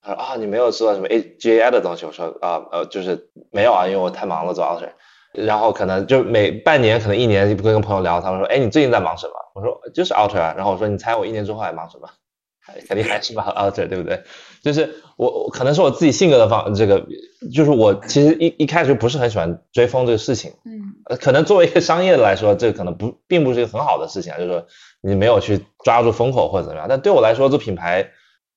[0.00, 2.04] 他说啊，你没有做什么 A G A I 的东西。
[2.04, 4.90] 我说啊，呃，就是没有啊，因为我太忙了做 Alter。
[5.32, 9.32] 然后可能就每半年，可能一年，就跟跟朋友聊，他们说，哎，你最近在忙什么？
[9.54, 10.54] 我说就是 Alter 啊。
[10.56, 12.08] 然后我说，你猜我一年之后还忙什么？
[12.88, 14.22] 肯定还是忙 Alter，对不对？
[14.64, 17.06] 就是我，可能是我自己性格的方，这个
[17.52, 20.54] 就是我其实一一开始就不是很喜欢追风这个事情。
[20.64, 21.16] 嗯。
[21.20, 24.66] 可能作为一个商业的来说，这可能不并不是一个很好的事情啊，就是说
[25.00, 26.88] 你没有去抓住风口或者怎么样。
[26.88, 28.10] 但对我来说，做品牌。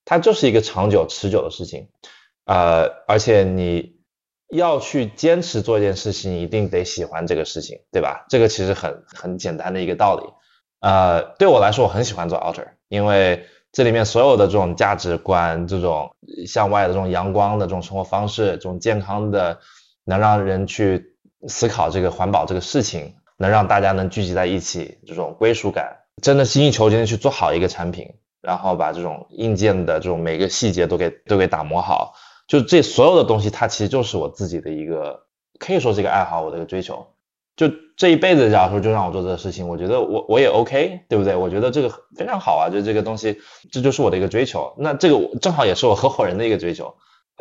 [0.09, 1.89] 它就是一个长久持久的事情，
[2.45, 3.97] 呃，而且你
[4.49, 8.25] 要去坚持做一件事情，一定得喜欢这个事情，对吧？
[8.29, 10.23] 这个其实很很简单的一个道理。
[10.79, 16.15] 呃，对我来说，我很喜欢做 Alter，因为这里面所有的这种价值观、这种
[16.47, 19.59] 向外的这种阳光的这种生活方式、这种健康的，
[20.03, 21.15] 能让人去
[21.47, 28.15] 思考这个环保这个事情，能让大家能聚集在一起，这种归属感，真的精益求精的去做好一个产品。
[28.39, 32.13] 然后把这种硬件的这种每个细节都给都给打磨好，
[32.47, 35.23] 就这所有的东西，它其实就是我自己的一个，
[35.59, 37.07] 可以说是一个爱好，我的一个追求。
[37.57, 37.67] 就
[37.97, 41.35] 这一辈子，假如说就让我做这个事情，我觉得我我也 OK，对不对？
[41.35, 43.39] 我觉得这个非常好啊，就这个东西，
[43.71, 44.73] 这就是我的一个追求。
[44.77, 46.93] 那这个正好也是我合伙人的一个追求。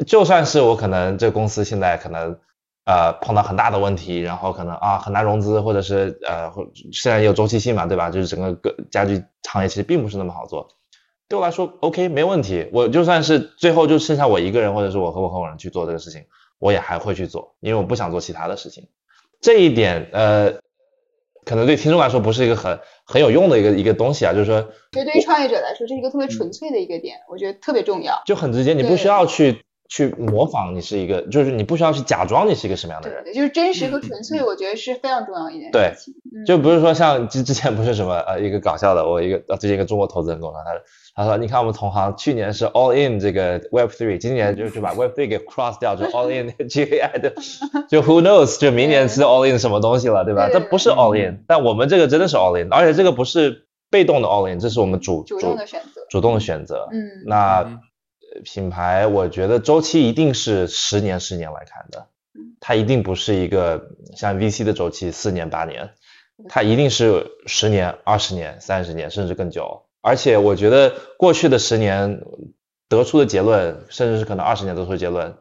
[0.07, 2.39] 就算是我可能这公司现在可能
[2.87, 6.51] 呃碰到很大的问题，然后可能啊很难融资，或者是呃
[6.93, 8.11] 现在也有周期性嘛，对吧？
[8.11, 10.67] 就是整个个家具行业其实并不是那么好做。
[11.29, 12.71] 对我来说，OK，没问题。
[12.73, 16.25] 我就算是最后就剩下我一个人，或者是我和我合伙人去做这个事情，
[16.59, 18.89] 我也还会去做，因为我不想做其他的事情。
[19.41, 20.53] 这一点，呃，
[21.45, 29.63] 可能对听众来说不是一个很很有用的一个一个东西啊，就是说，其实对于创业者来说，这是一个特别纯粹的一个点，我觉得特别重要，就很直接，你不需要去。
[29.89, 35.71] 去模仿你是一个，就是你不需要去假装你是一个什么样的人，对，就是真实和纯粹，我觉得是非常重要一点。
[35.71, 35.93] 对，
[36.45, 40.73] 就不是说像之之前不是什么呃一个搞笑的，我一个呃最近一个中国投资人跟我说，他
[41.17, 47.19] 他说你看我们同行去年是 all in 这个 Web three，今年就就把 Web three 给 cross 掉，就 all in G A I
[47.19, 47.35] 的，
[47.89, 50.51] 就 who knows 就明年是 all in 什么东西了，对吧？
[50.53, 56.89] 这不是 all in，但我们这个真的是 all in，而且这个不是被动的 all in，这是我们主主动的选择，主动的选择。
[56.93, 57.81] 嗯，那。
[58.45, 62.09] 品牌，我觉得周期一定是十年、十年来看的，
[62.61, 65.89] 它一定不是一个像 VC 的周期四年、八年，
[66.51, 69.86] 它一定是十年、二十年、三十年，甚至更久。
[70.07, 72.23] 而且我觉得过去的十年
[72.89, 75.37] 得出的结论，甚至是可能二十年得出的结论，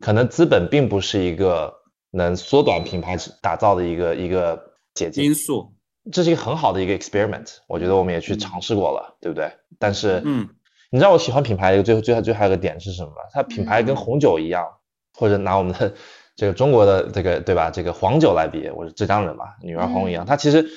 [0.00, 1.74] 可能资本并不是一个
[2.10, 5.74] 能缩短品牌打造的一个一个捷径因素。
[6.10, 9.52] 这是一个很好的一个 experiment，我觉得我们也去尝试过了，对不对？
[9.78, 10.48] 但是，嗯。
[10.88, 13.16] 你知道我喜欢品牌一个最后最后最后还有个点是什么吗？
[13.32, 14.64] 它品牌跟红酒一样，
[15.12, 15.92] 或者拿我们的
[16.36, 17.70] 这个中国的这个对吧？
[17.70, 20.70] 这个黄酒来比，我是浙江人嘛，女儿红一样，它其实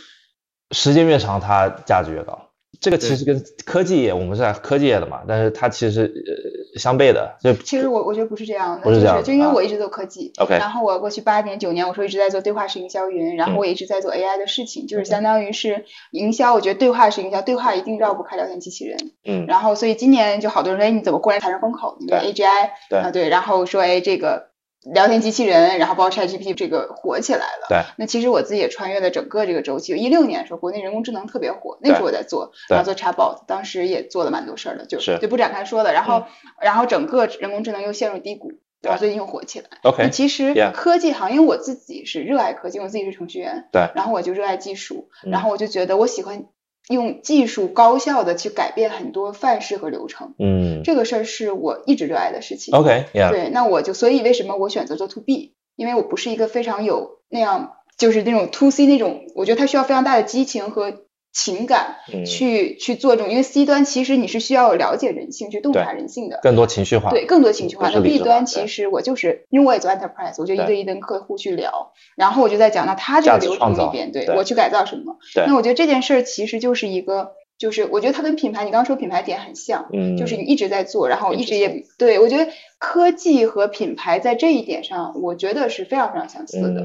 [0.72, 2.49] 时间越长，它价值越高。
[2.80, 7.36] 这个其实跟科技业，我们是在科技业的嘛，但是它其实呃相悖的。
[7.42, 16.54] 就其实我我觉得不是这样的，不是这样，就因为我一直做科技，OK，然后我过去八年九年，我说一直在做对话式营销云，然后我一直在做 AI 的事情，就是相当于是营销。
[16.54, 18.98] 我觉得对话式营销，对话一定绕不开聊天机器人。
[19.26, 21.98] 嗯，然后所以今年就好多人说，哎，你怎么忽然产生风口？
[22.00, 24.49] 因为 AGI，对啊对，然后说哎这个。
[24.84, 27.68] 聊天机器人，然后包括 ChatGPT 这个火起来了。
[27.68, 27.84] 对。
[27.98, 29.94] 那其实我自己也穿越了整个这个周期。
[29.96, 35.92] 一六年的时候，国内人工智能特别火，那时候我在做，然后做 Chatbot，当时也做了蛮多事儿的，就就不展开说了。
[35.92, 36.24] 然后，
[36.62, 39.68] 然后整个人工智能又陷入低谷，然后最近又火起来。
[39.84, 40.04] OK。
[40.04, 43.68] 那其实科技行业，我自己是热爱科技，我自己是程序员。
[43.74, 43.90] 对。
[43.96, 46.46] 然后我就热爱技术，然后我就觉得我喜欢。
[46.90, 52.76] 用技术高效的去改变很多范式和流程，嗯，这个事儿是我一直热爱的事情。
[52.76, 55.54] OK，yeah，对，那我就所以为什么我选择做 To B？
[55.76, 61.06] 因为我不是一个非常有那样就是那种 To C 那种，我觉得它需要非常大的激情和。
[61.44, 67.90] 情感去去做这种，因为 C 端其实你是需要了解人性，去洞察人性的，更多情绪化，对，更多情绪化。
[67.90, 70.80] 那 B 端其实我就是因为我也做 Enterprise，我就一对。
[70.80, 75.18] 一跟客户去聊，然后我就在讲，到他这个流程里边，对我去改造什么？
[75.46, 86.82] 那我觉得这件事儿其实就是一个，就是我觉得它跟品牌，你刚刚说品牌点很像，嗯，就是你一直在做，然后一直也对我觉得科技和品牌在这一点上，我觉得是非常非常相似的。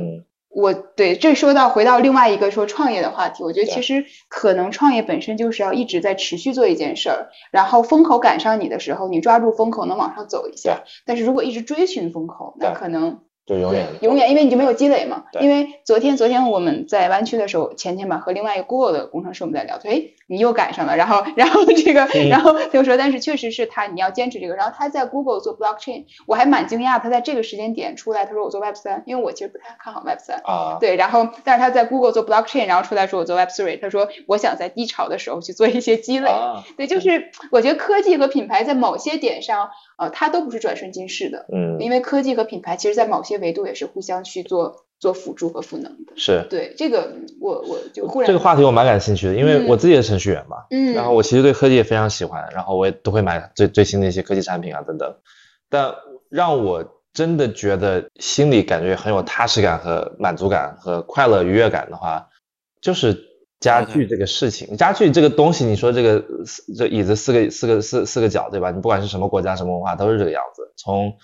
[0.54, 10.84] 我对这说到回到另外一个说创业的话题，我觉得其实可能创业本身就是要一直在持续做一件事儿，然后风口赶上你的时候，你抓住风口能往上走一下。
[11.04, 13.20] 但是如果一直追寻风口，那可能。
[13.46, 15.24] 就永远永远，因为你就没有积累嘛。
[15.38, 20.96] 因为昨天昨天我们在湾区的时候，前天吧，和另外一个 Google 的工程师我们在聊，说，哎，你又赶上了。
[20.96, 24.54] 然后然后这个，然后就说，但是确实是他，你要坚持这个。
[24.54, 30.78] 然后他在 Google 做 Blockchain，我还蛮惊讶，他在这个时间点出来，他说我做 Web 三，因为我其实不太看好 Web 三啊。
[30.80, 36.30] 对，然后但是他在 Google 做 Blockchain，然后出来说我做 Web three，他说我想在低潮的时候去做一些积累。
[36.76, 39.70] 对，就是我觉得科技和品牌在某些点上。
[39.96, 46.12] 呃，它都不是转瞬即逝的，嗯，因为科技和品牌其实在某些维度也是互相去做做辅助和赋能的。
[46.16, 55.14] 是，对这个我我就忽然这个话题我蛮感兴趣的，因为我自己是程序员嘛，嗯，然后我其实对科技也非常喜欢，然后我也都会买最最新的一些科技产品啊等等。
[55.68, 55.94] 但
[56.28, 62.28] 让我真的觉得心里感觉很有踏实感和满足感和快乐愉悦感的话，
[62.80, 63.30] 就是。
[63.60, 66.22] 家具这个事情，家具这个东西，你说这个
[66.76, 68.70] 这椅子四个四个四四个角，对吧？
[68.70, 70.70] 你不管是什么国家什么文化，都是这个样子。
[70.76, 71.14] 从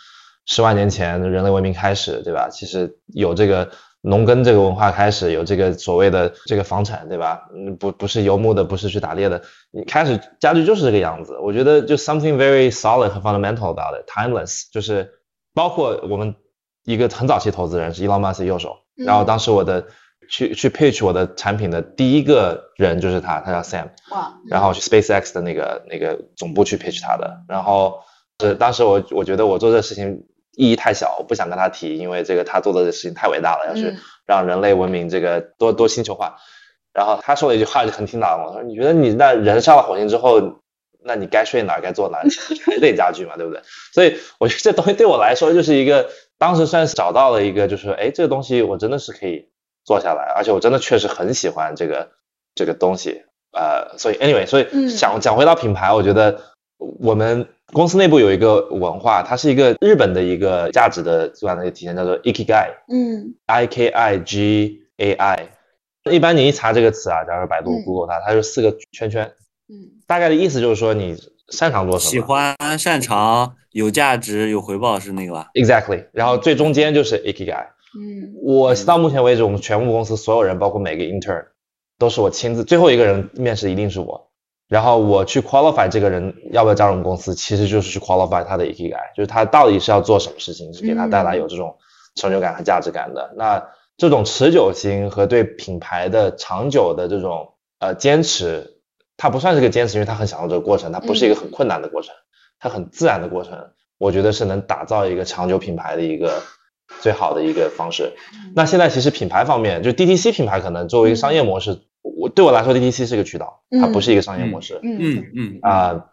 [0.46, 2.48] 十万年前人类文明开始，对吧？
[2.50, 7.48] 其实有这个农耕这个文化开始，有这个所谓的这个房产，对吧？
[7.54, 11.38] 嗯，不不是游牧的，不是去打猎的，你开始家具就是这个样子。
[11.38, 15.10] 我觉得就 something very solid 和 fundamental about it，timeless，就是
[15.54, 16.34] 包括我们
[16.84, 19.86] 一个很早期投资人是 Elon Musk 右手，然后当时我的。
[20.32, 27.98] 去去 pitch 我的产品的第一个人就是他，他叫 Sam，哇，然后去 SpaceX 的那个那个总部去 pitch 他的，然后
[28.40, 30.24] 是当时我我觉得我做这事情
[30.56, 33.94] 意义太小，我不想跟他提，因为这个他做的事情太伟大了，要去
[34.26, 36.38] 让人类文明这个多多星球化。
[36.92, 40.40] 然后他说了一句话就很听到我说你觉得你那人上了火星之后，
[41.04, 42.18] 那你该睡哪该坐哪
[42.66, 43.62] 还得家具嘛，对不对？
[43.92, 46.08] 所以我觉得这东西对我来说就是一个
[46.38, 49.48] 当时算是找到了一个就是哎这个东西我真的是可以。
[49.82, 52.10] 做下来，而且我真的确实很喜欢这个
[52.54, 56.38] 这个东西，呃，所以 anyway，所以想讲回到品牌，我觉得
[56.76, 65.48] 我们公司内部有一个文化，它是一个日本的一个价值的这样的一个体现，叫做 ikigai，嗯，I K I G A I，
[66.10, 69.32] 一般你一查这个词啊，假如百度、Google 它，它是四个圈圈，
[69.68, 71.16] 嗯，大概的意思就是说你
[71.48, 77.66] 擅长做什么，喜欢、擅长、有价值、有回报是那个吧？Exactly，然后最中间就是 ikigai。
[77.98, 81.44] 嗯，我到目前为止，我们全部公司所有人，包括每个 intern，
[81.98, 84.29] 都是我亲自最后一个人面试，一定是我。
[84.70, 91.76] 然后我去 qualify 这个人要不要加入我们公司，其实就是去 qualify 他的 ikigai，就是他到底是要做什么事情，是给他带来有这种
[92.14, 93.34] 成就感和价值感的。
[93.36, 93.66] 那
[93.98, 98.80] 这种持久性和对品牌的长久的这种呃坚持，
[99.16, 102.14] 它不算是个坚持，因为他很享受这个过程，它不是一个很困难的过程，
[102.60, 103.70] 它很自然的过程。
[103.98, 106.40] 我觉得是能打造一个长久品牌的一个。
[107.00, 108.14] 最好的一个方式。
[108.52, 111.78] 那现在其实品牌方面，就 DTC 品牌可能作为一个商业模式，我
[112.34, 114.80] 对我来说 DTC 是个渠道，它不是一个商业模式。
[114.82, 116.06] 嗯嗯嗯啊，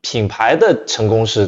[0.00, 1.46] 品牌的成功是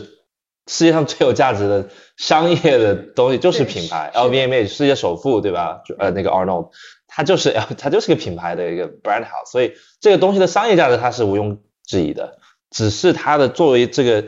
[0.66, 4.10] 世界上最有价值的商业的东西，就是品牌。
[4.14, 5.82] LVMH 世界首富对吧？
[5.98, 6.70] 呃，那个 Arnold，
[7.06, 12.38] 它就是 它就是个品牌的一个 brand house，所以这个东西的商业价值它是毋庸置疑的。
[12.70, 14.24] 只是它的作为这个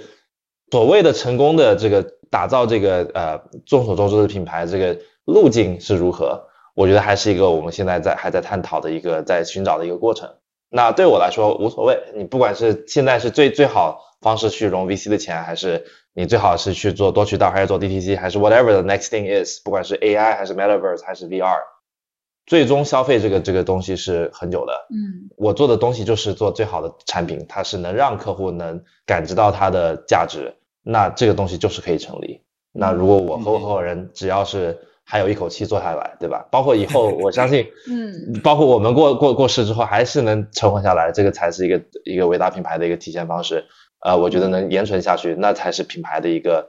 [0.73, 10.29] 所谓的成功的这个打造这个呃众所周知的品牌这个路径是如何，我觉得还是一个我们现在在还在探讨的一个在寻找的一个过程。
[10.71, 15.85] 那对我来说无所谓，你不管是现在是最最好方式去融 VC 的钱，还是
[16.15, 21.59] 你最好是去做多渠道，还是做 DTC，还是 whatever the next thing is，不管是 AI 还是 Metaverse 还是 VR，
[22.47, 24.73] 最终消费这个这个东西是很久的。
[24.91, 32.41] 嗯我做的东西就是做最好的产品，它是能让客户能感知到它的价值，那这个东西就是可以成立。
[32.73, 36.47] 那如果我和我合伙人只要是还有一口气做下来，对吧？
[36.51, 43.65] 包括以后 我相信，嗯包括我们过过过世之后还是能存活下来，这个才是一个一个伟大品牌的一个体现方式。
[44.05, 46.69] 呃，我觉得能延存下去，那才是品牌的一个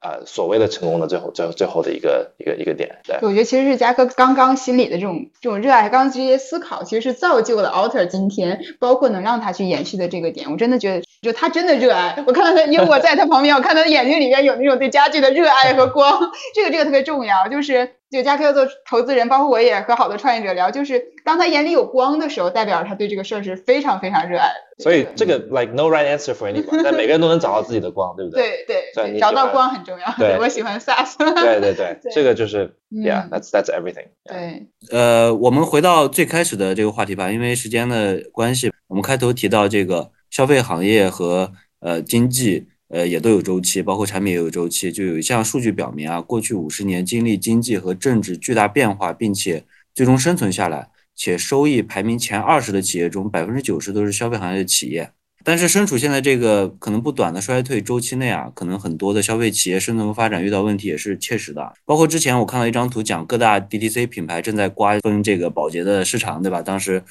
[0.00, 2.98] 呃所谓的成功的最后最后最后的一个一个一个点。
[3.06, 10.50] 对，我觉得其实是嘉哥刚刚心里的这种这种热爱，刚刚这些思考，其实是造就了 Alter 今天，包括能让他去延续的这个点。
[10.50, 12.22] 我真的觉得，就他真的热爱。
[12.26, 16.18] 我看到他，因为我在他旁边，我看他的眼睛里面有那种对家具的热爱和光，
[16.54, 17.48] 这个这个特别重要。
[17.48, 24.82] 就是就嘉哥做投资人，包括我也和好多创业者聊，就是当他眼里有光的时候，代表他对这个事儿是非常非常热爱的。
[24.82, 28.64] 所以这个 like no right answer for anyone，但每个人都能找到自己的光，对不对？
[28.66, 30.12] 对对对找到光很重要。
[30.18, 31.16] 对我喜欢 SaaS。
[31.18, 34.06] 对对对 对这个就是嗯 yeah，that's that's everything。
[34.24, 44.92] 对，呃，我们回到最开始的这个话题吧，因为时间的关系，我们开头提到这个消费行业和呃经济呃也都有周期，包括产品也有周期。
[44.92, 49.64] 就有一项数据表明啊，过去五十年经历经济和政治巨大变化，并且
[49.94, 55.10] 最终生存下来，且收益排名前二十的企业中，百分之九十都是消费行业的企业。
[55.42, 61.72] 但是身处现在这个可能不短的衰退周期内啊，可能很多的消费企业生存和发展遇到问题也是切实的。
[61.86, 66.60] 包括之前我看到一张图，讲各大 DTC 品牌正在瓜分这个保洁的市场，对吧？
[66.60, 67.02] 当时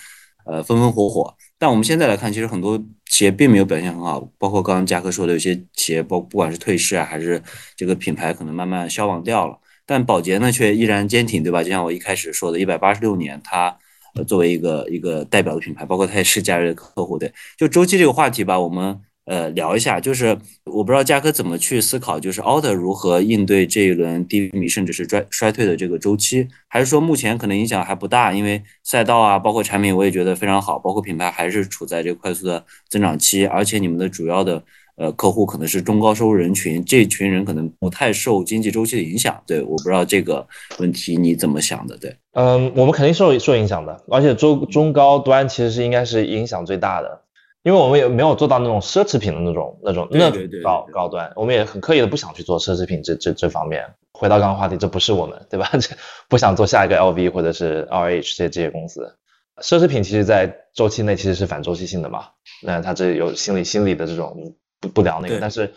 [0.45, 1.35] 呃风风火火。
[1.59, 2.81] 但我们现在来看，其实很多
[3.11, 7.43] 企业并没有表现很好，包括刚刚嘉科说的，有些企业包不管是退市啊，还是
[7.75, 9.59] 这个品牌可能慢慢消亡掉了。
[9.85, 11.61] 但宝洁呢却依然坚挺，对吧？
[11.61, 13.77] 就像我一开始说的，一百八十六年，它
[14.25, 17.33] 作为一个一个代表的品牌，包括它也是嘉瑞的客户，对。
[17.57, 18.97] 就周期这个话题吧，我们
[19.29, 34.61] 呃聊一下，就是我不知道嘉哥怎么去思考，就是 auto 如何应对这一轮低迷甚至是衰衰退的这个周期，还是说目前可能影响还不大，因为赛道啊，包括产品我也觉得非常好，包括品牌还是处在这个快速的增长期，而且你们的主要的。
[35.01, 39.41] 呃，客户可能是中高收入人群，这群人可能不太受经济周期的影响。
[39.47, 40.45] 对，我不知道这个
[40.77, 41.95] 问题你怎么想的？
[41.95, 47.21] 对，嗯，我们肯定受受影响的，而且中中高端其实是应该是影响最大的，
[47.69, 50.31] 因为我们也没有做到那种奢侈品的那种那种那
[50.63, 53.85] 高高端，我们也很刻意的不想去做奢侈品这这这方面。
[54.11, 55.69] 回到刚刚话题，这不是我们，对吧？
[55.79, 55.95] 这
[56.27, 59.15] 不想做下一个 LV 或者是 RH 这这些公司。
[59.61, 62.29] 奢侈品其实在周期内其实是反周期性的嘛，
[62.63, 65.71] 那它这有心理心理的这种不不聊那个，但是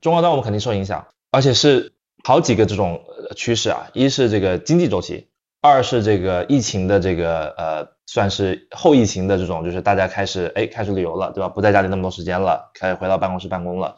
[0.00, 1.92] 中高端我们肯定受影响，而且是
[2.24, 5.28] 好几个这种呃趋势啊，一是这个经济周期，
[5.60, 11.48] 二是这个疫情的这个呃算是后疫情的这种，就是大家开始哎开始旅游了，对吧？
[11.50, 13.96] 不在家里那么多时间了，开始回到办公室办公了。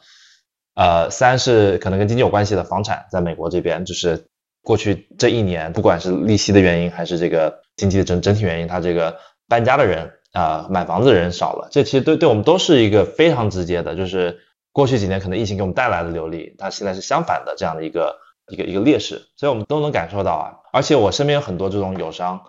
[0.75, 4.27] 呃，三是可能跟经济有关系的房产，在美国这边就是
[4.61, 9.17] 过去这一年，不管是利息的原因还是这个经济的整整体原因，它这个
[9.47, 14.39] 搬家的人啊、买房子的人少了，这其实对对我们都是一个非常直接的，就是
[14.73, 18.17] 过去几年可能疫情给我们带来的流利，它现在是相反的这样的一个
[18.47, 20.59] 一个一个劣势，所以我们都能感受到啊。
[20.73, 22.41] 而且我身边有很多这种友商，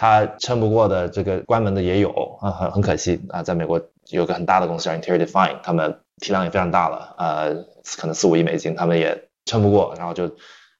[0.00, 2.08] 他撑不过的这个关门的也有
[2.40, 3.20] 啊，很很可惜。
[3.28, 3.78] 啊，在美国
[4.08, 7.54] 有个很大的公司叫 Interior Define，他们体量也非常大了，呃，
[7.98, 10.26] 可能四五亿美金，他们也撑不过，然后就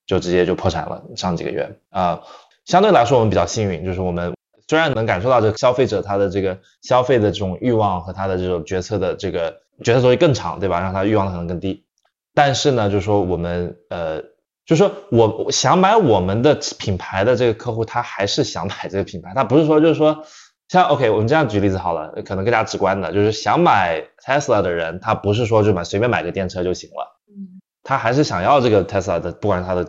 [0.07, 1.71] 就直接就破产了，上几个月。
[1.91, 2.23] 啊、
[2.65, 4.33] 相对来说我们比较幸运，就是我们
[4.69, 10.81] 虽然能感受到这个消费者他的这个消费的这种欲望和他的这种决策的这个决策周期更长，对吧？
[10.81, 11.85] 让他欲望可能更低，
[12.33, 14.23] 但是呢，就是说我们呃，
[14.71, 20.23] 就是说我我想买我们的品牌的这个客户，他还是想买这个品牌，他不是说就是说
[20.69, 27.59] 像 OK，我们这样举例子好了，可能更加直观的，就是想买 Tesla 的人，他不是说就买随便买个电车就行了，嗯。
[27.83, 29.85] 他还是想要这个 Tesla 的，不管是它的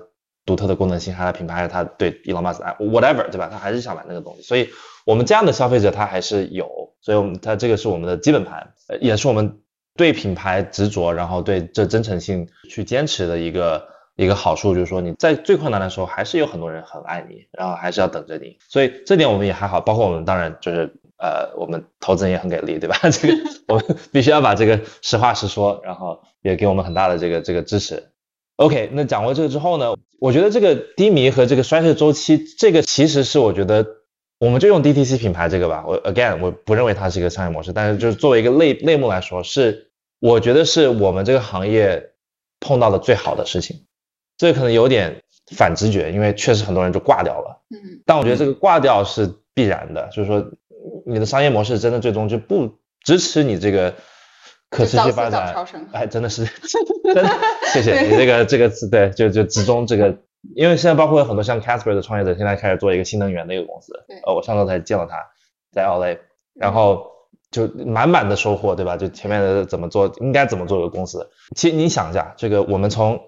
[0.47, 3.49] 独特的功能性，还是它品牌，还是它对 Elon Musk 爱 whatever，对吧？
[3.51, 4.67] 他还是想买那个东西，所以
[5.05, 6.67] 我们这样的消费者他还是有，
[7.01, 9.59] 所以我们他这个是我们的基本盘，呃也是我们
[9.95, 22.97] 对品牌执着，然后对这真诚性去坚持的一个一个好处，就是说你在最困难的时候，还是有很多人很爱你，然后还是要等着你，所以这点我们也还好，包括我们当然就是呃，我们投资人也很给力，对吧？
[23.09, 23.33] 这个
[23.67, 28.11] 我们必须要把这个实话实说，然后也给我们很大的这个这个支持。
[28.57, 33.85] OK，那讲过这个之后呢，我觉得这个低迷和这个衰退周期，这个其实是我觉得，
[34.39, 42.11] 我们就用 DTC 品牌这个吧，我 again 我不认为它是一个商业模式，但是就是作为一个类类目来说，是我觉得是我们这个行业
[42.59, 43.85] 碰到的最好的事情。
[44.41, 45.21] 这可能有点
[45.55, 47.61] 反直觉，因为确实很多人就挂掉了。
[47.69, 50.43] 嗯，但我觉得这个挂掉是必然的，就是说
[51.05, 52.71] 你的商业模式真的最终就不
[53.03, 53.93] 支持你这个
[54.71, 55.53] 可持续发展。
[55.91, 56.43] 哎，真的是，
[57.13, 57.29] 真的，
[57.71, 60.17] 谢谢你这个这个词，对，就就集中这个，
[60.55, 63.93] 因为现在包括有很多像 Casper 的创业者，现在开始做一个新能源的一个公司。
[64.25, 65.17] 呃，我上周才见到他，
[65.71, 66.17] 在 LA，
[66.55, 67.05] 然后
[67.51, 68.97] 就满满的收获，对吧？
[68.97, 71.29] 就前面的怎么做，应该怎么做一个公司。
[71.55, 73.21] 其实你想一下，这个我们从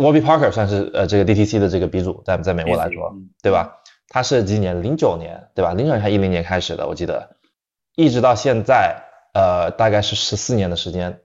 [0.00, 3.76] Warby Parker 算是呃这个 DTC 的这个鼻祖，在在美国来说，对吧？
[4.08, 4.82] 他是几年？
[4.82, 5.74] 零九年，对吧？
[5.74, 7.36] 零九年还一零年开始的，我记得，
[7.96, 9.04] 一直到现在，
[9.34, 11.20] 呃，大概是十四年的时间，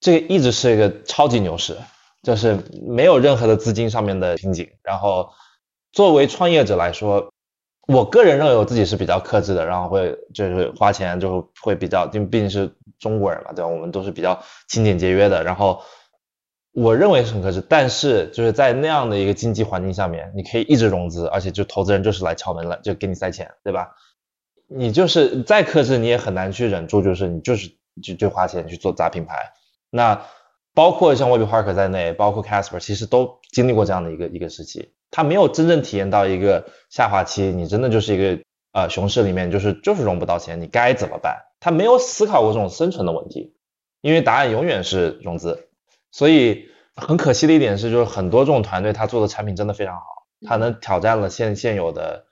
[0.00, 1.76] 这个一直是一个超级牛市，
[2.22, 4.68] 就是没有任何的资金上面的瓶颈。
[4.82, 5.30] 然后
[5.92, 7.30] 作为创业者来说，
[7.86, 13.68] 我个人认为我自己是比较克制的，然后会就是花钱就会比较，因为毕竟是中国人嘛，对吧？
[13.70, 15.82] 我们都是比较勤俭节约的，然后。
[16.72, 23.88] 我认为是很克制，但是就是在那样的一个经济环境下面，你可以一直融资，而且就投资人就是来敲门了，就给你塞钱，对吧？
[24.68, 27.70] 你就是再克制，你也很难去忍住，就是你就是
[28.02, 29.34] 就就花钱去做砸品牌。
[29.90, 30.26] 那
[30.74, 38.42] 包括像 WeBe Park 在内，包括 Casper，其实都经历过这样的一个一个时期，他没有真正体验到一个下滑期，你真的就是一个
[38.72, 41.38] 呃熊市里面就是就是融不到钱，你该怎么办？
[41.58, 43.56] 他没有思考过这种生存的问题，
[44.02, 45.67] 因为答案永远是融资。
[46.18, 50.02] 所以很可惜的一点是，就是很多这种团队他做的产品真的非常好，
[50.48, 52.24] 他能挑战了现现有的，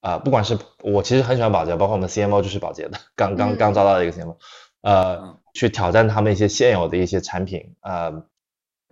[0.00, 4.36] 啊，不管是我其实很喜欢保洁，包括我们 CMO 就是保洁的，刚刚刚招到的一个 CMO，
[4.80, 8.24] 呃，去挑战他们一些现有的一些产品，呃，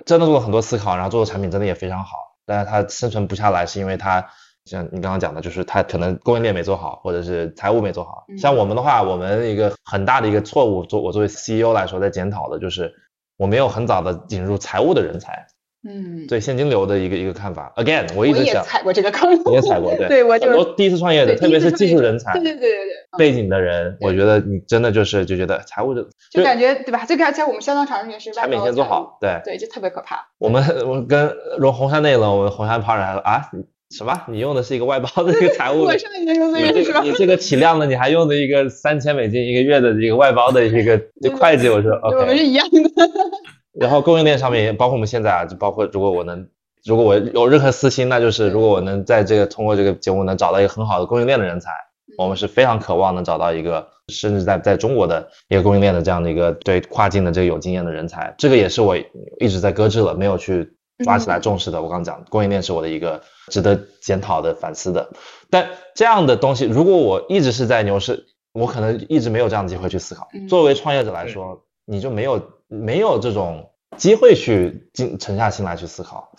[0.05, 2.15] 真的做了很多思考，然后做的产品真的也非常好，
[2.45, 4.29] 但是他生存不下来，是因为他
[4.67, 8.27] 像你刚刚讲的，就是他可能供应链没做好，或者是财务没做好。
[8.37, 12.95] 像我们的话，我们一个很大的一个错误，做我作为 CEO 来说在检讨的就是。
[13.37, 15.47] 我没有很早的引入财务的人才，
[15.89, 17.73] 嗯，对现金流的一个一个看法。
[17.77, 27.05] Again，我一直想踩过这个坑，你也踩过， 对，对我就我第一次创业的，特别是技术人才，对对对对对，背景的人，我觉得你真的就是就觉得财务的，就感觉对吧？
[27.09, 30.29] 这个而且我们相当长时间是产品先做好，对对，就特别可怕。
[30.39, 33.51] 我们我跟荣红杉那轮，我们红杉 partner 说啊。
[33.93, 34.23] 什么？
[34.29, 35.83] 你用的是一个外包的一个财务？
[35.83, 40.99] 我上一年用的你这个你这个体量的，你还用的一个三千美金一个月的一个外包的一个
[41.39, 41.69] 会计？
[41.69, 42.81] 我说 OK，我们是一样的。
[43.79, 46.47] 然后供应链上面也包括我们现在啊，就包括如果我能，
[46.85, 51.71] 如果我有任何私心，那就是如果我能在这个通过这个节目能找到一个很好的供应链的人才，
[52.17, 58.35] 我们是非常渴望能找到一个，甚至在在中国的一个供应链的这样的一个对跨境的这个有经验的人才。
[58.39, 58.97] 这个也是我
[59.39, 60.73] 一直在搁置了，没有去。
[61.03, 65.11] 抓起来重视的，我刚刚讲供应链是我的一个值得检讨的反思的。
[65.51, 70.29] 但这样的东西，如果我一直是在牛市，我可能一直没有这样的机会去思考。
[70.49, 76.33] 作为创业者来说，你就没有没有这种机会去静沉下心来去思考。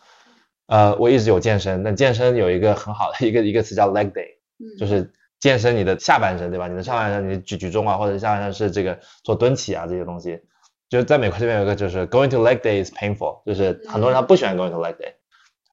[0.67, 4.27] 呃，我一直有健身，但健身有一个很好的一个一个词叫 leg day，
[4.79, 6.67] 就是健身你的下半身，对吧？
[6.67, 10.39] 你的上半身，你举举重啊，或者下半身是这个做蹲起啊这些东西。
[10.93, 15.13] 就是在美国这边有个，就是 going to leg day is painful，就是很多人他不喜欢 going to leg day。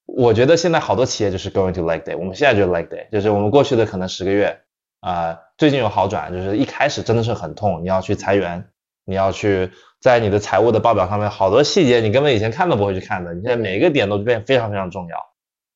[0.07, 4.61] 我觉得现在好多企业就是 going to leg day，我们现在就是 leg day，就是我们过去的可能十个月
[5.01, 8.71] 啊，最近有好转，就是一开始真的是很痛，你要去裁员，
[9.05, 15.19] 你要去在你的财务的报表上面好多细节你根本以前看都不会去看的，你现在每一个点都变非常非常重要。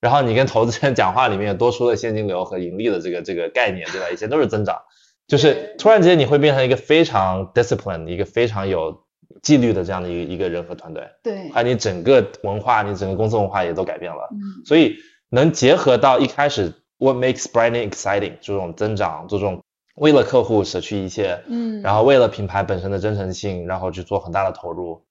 [0.00, 4.08] 然后你跟投资人讲话里面多出了现金流和盈利的这个这个概念，对吧？
[4.10, 4.80] 以前都是增长，
[5.28, 9.03] 就是突然之间你会变成一个非常 discipline，一个非常有。
[9.44, 14.96] 纪律的这样的一个一个人和团队，对，还有你整个文化，你整个公司文化也都改变了，嗯，所以
[15.28, 19.62] 能结合到一开始 what makes branding exciting 这种增长，这种
[19.96, 25.04] 为了客户舍去一切，嗯，然后为了品牌本身的真诚性，然后去做很大的投入，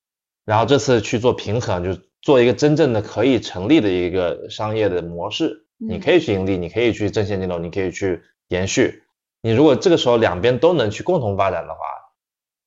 [0.45, 9.03] 然后这次去做平衡，就是做一个真正的可以成立的一个商业的模式，你可以去盈利，你可以去挣现金流，你可以去延续，
[9.43, 11.79] 你如果这个时候两边都能去共同发展的话，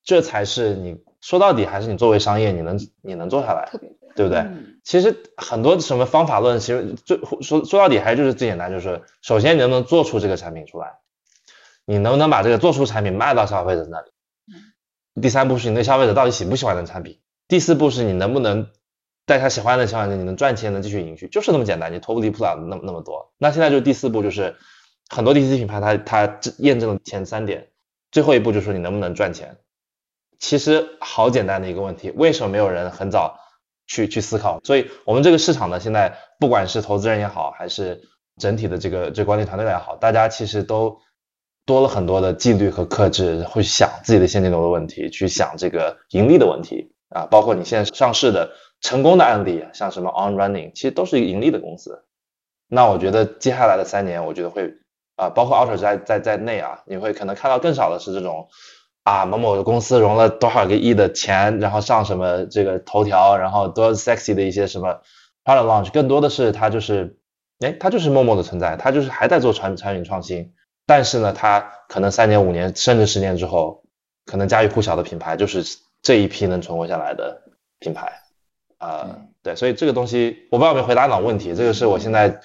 [0.05, 0.95] 这才是你。
[1.21, 3.69] 说到底还是你作为商业，你能你能做下来，
[4.15, 4.45] 对不对？
[4.83, 10.99] 其实很多什么方法论，其实最说说到底还就是最简单，就是首先你能不能做出这个产品出来，
[11.85, 14.11] 你能不能把这个做出产品卖到消费者那里？
[15.21, 17.19] 第三步是你对消费者到底喜不喜欢的产品？
[17.47, 18.67] 第四步是你能不能
[19.25, 23.33] 在他喜欢的情况下，你能赚钱，能继续营续，就是那么简单，你脱不离不了那么那么多。
[23.37, 24.55] 那现在就第四步就是
[25.09, 27.67] 很多 D C 品牌它它验证了前三点，
[28.11, 29.57] 最后一步就是说你能不能赚钱。
[30.39, 33.39] 其实好简单的一个问题，为什么没有人很早
[33.87, 34.59] 去去思考？
[34.63, 38.01] 所以我们这个市场呢，现在不管是投资人也好，还是
[38.37, 40.99] 整体的这个这管理团队也好，大家其实都
[41.65, 46.93] 多了很多的纪律和克制，会想自己的现金流的问题，去想这个盈利的问题。
[47.09, 48.51] 啊，包括你现在上市的
[48.81, 52.03] 成功的案例，像什么 On Running，其实都是盈利的公司。
[52.67, 54.73] 那我觉得接下来的三年，我觉得会
[55.15, 58.49] 啊，包括 Alter 在在在内啊，你会可能看到更少的是这种
[59.07, 64.99] 啊某某的公司融了多少个亿的钱，然后上什么这个头条，然后多 sexy 的一些什么
[65.45, 67.17] product launch，更多的是它就是
[67.59, 70.51] 哎，它就是默默的存在，它就是还在做产产品创新，
[70.85, 73.85] 但是呢，它可能三年五年甚至十年之后，
[74.25, 75.63] 可能家喻户晓的品牌就是
[76.01, 77.43] 这一批能存活下来的
[77.79, 78.11] 品牌
[78.77, 82.41] 啊，对，所以这个东西我不知道有没有回答哪问题，这个是我现在。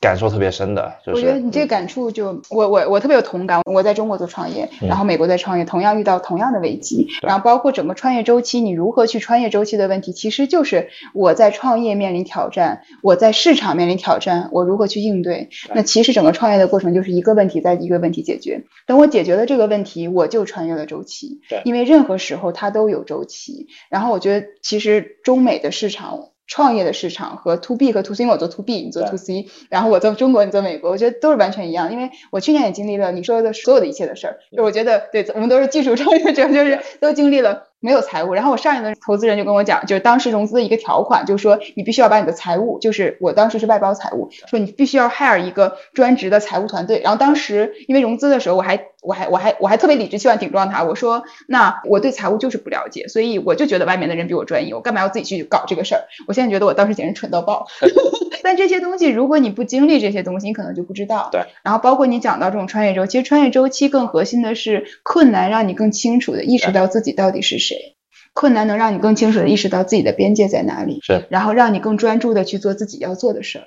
[0.00, 3.60] 感受特别深的，就是我觉得你这个感触就我我我特别有同感。
[3.64, 15.48] 我在中国做创业，然后美国在创业，同样遇到同样的危机，然后包括整个创业周期，你如何去穿越周期的问题，其实就是我在创业面临挑战，我在市场面临挑战，我如何去应对？
[15.74, 18.62] 那其实整个创业的过程就是一个问题在一个问题解决。
[18.86, 21.40] 等我解决了这个问题，我就穿越了周期。
[21.48, 23.66] 对，因为任何时候它都有周期。
[23.90, 26.30] 然后我觉得其实中美的市场。
[26.48, 31.92] 创业的市场和 to B 和 to C，我做 to B，你做 to C，然后我做中国，你做美国，我觉得都是完全一样。
[31.92, 37.66] 因为我去年也经历了你说的所有的一切的事儿，就我觉得对，我们都是技术创业者，就是都经历了。
[37.80, 46.98] 没有财务，然后我上一轮投资人就跟我讲，就是当时融资的一个条款，就是说你必须要把你的财务，就是我当时是外包财务，说你必须要 hire 一个专职的财务团队。
[46.98, 56.02] 然后当时因为融资的时候，我还我还我还我还特别理直气壮顶撞他，我说那我对财务就是不了解，所以我就觉得外面的人比我专业，我干嘛要自己去搞这个事儿？
[56.26, 57.66] 我现在觉得我当时简直蠢到爆。
[58.42, 61.28] 但这些东西如果你不经历这些东西，你可能就不知道。
[61.30, 61.42] 对。
[61.62, 67.96] 然后包括你讲到这种穿越周，其实穿越周期更核心的是困难，让你更清楚的意识到自己到底是谁。
[68.34, 73.64] 困难能让你更清楚的意识到自己的边界在哪里，是，然后让你更专注的去做自己要做的事儿，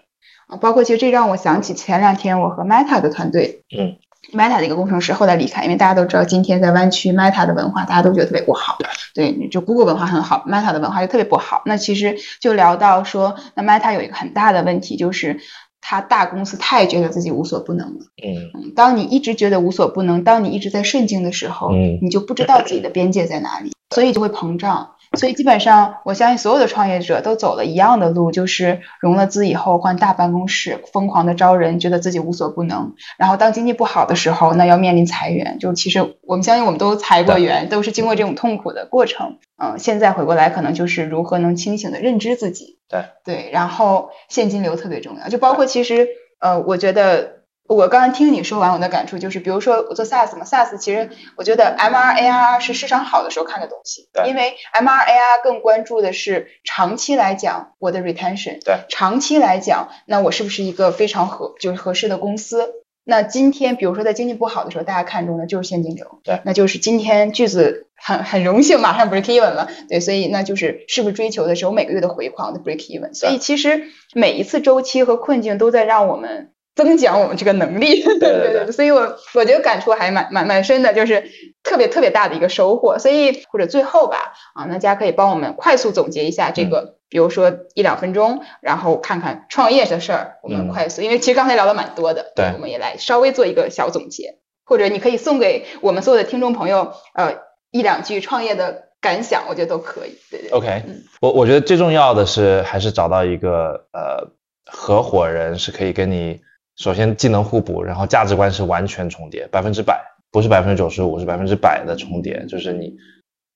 [0.47, 3.97] 啊，包括其实这让我想起前两天我和 Meta 的团队，嗯
[4.34, 8.77] ，Meta 的一个工程师后来离开，因为大家都知道今天在湾区 Meta 的文化大家都觉得特别不好，
[9.14, 11.64] 对，就 Google 文化很好，Meta 的文化就特别不好。
[11.65, 15.39] 那其实就聊到说，那 Meta 有一个很大的问题就是。
[15.84, 18.06] 它大公司太觉得自己无所不能了。
[18.23, 24.91] 嗯，当你一直觉得无所不能，当你一直在顺境的时候，嗯，你就不知道自己的边界在哪里，所以就会膨胀。
[25.17, 32.93] 所以基本上，我相信所有的创业者都走了一样的路，就是融了资以后换大办公室，疯狂的招人，觉得自己无所不能。
[33.17, 35.59] 然后当经济不好的时候，那要面临裁员。
[35.59, 39.39] 就其实我们相信我们都裁过员，都是经过这种痛苦的过程。
[39.61, 42.79] 嗯，现在回过来，可能就是如何能清醒的认知自己。
[42.88, 46.07] 对对，然后现金流特别重要，就包括其实
[46.39, 47.40] 呃，我觉得。
[47.76, 62.73] 我刚刚听你说完，我的感触就是，比如说我做 SaaS 嘛，SaaS 其实我觉得 MR ARR 是市场好的时候看的东西，因为 MR ARR 更关注的是长期来讲我的 retention，对，长期来讲，那我是不是一个非常合就是合适的公司？
[63.06, 73.14] 那今天比如说在经济不好的时候，大家看中的就是现金流，对，那就是今天句子很 很荣幸马上 break even 了，对，所以那就是是不是追求的是我每个月的回款的 break even？
[73.14, 73.84] 所以其实
[74.14, 76.50] 每一次周期和困境都在让我们。
[76.73, 81.23] 增强我们这个能力， 对对对，所以我我觉得感触还蛮蛮蛮深的，就是
[81.64, 82.98] 特别特别大的一个收获。
[82.98, 97.34] 所以或者最后吧，啊，那大家可以帮我们快速总结一下这个，比如说一两分钟，然后看看创业的事儿，我们快速，因为其实刚才聊的蛮多的，对，我们也来稍微做一个小总结，或者你可以送给我们所有的听众朋友，呃，
[97.72, 100.18] 一两句创业的感想，我觉得都可以。
[100.31, 100.84] 对对，OK，
[101.19, 104.30] 我我觉得最重要的是还是找到一个呃
[104.65, 106.39] 合伙人，是可以跟你。
[106.81, 112.43] 首先技能互补，然后价值观是完全重叠，百分之百，不是百分之九十五，是百分之百的重叠。
[112.47, 112.97] 就是你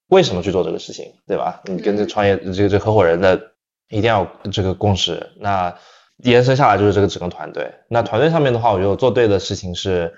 [0.10, 1.60] 为什么去做这个事情，对吧？
[1.66, 3.42] 你跟这创业这个这合伙人的
[3.90, 5.32] 一定要这个共识。
[5.40, 5.76] 那
[6.18, 7.74] 延伸下来就是这个整个团队。
[7.90, 10.14] 那团队上面的话，我觉得做对的事情是，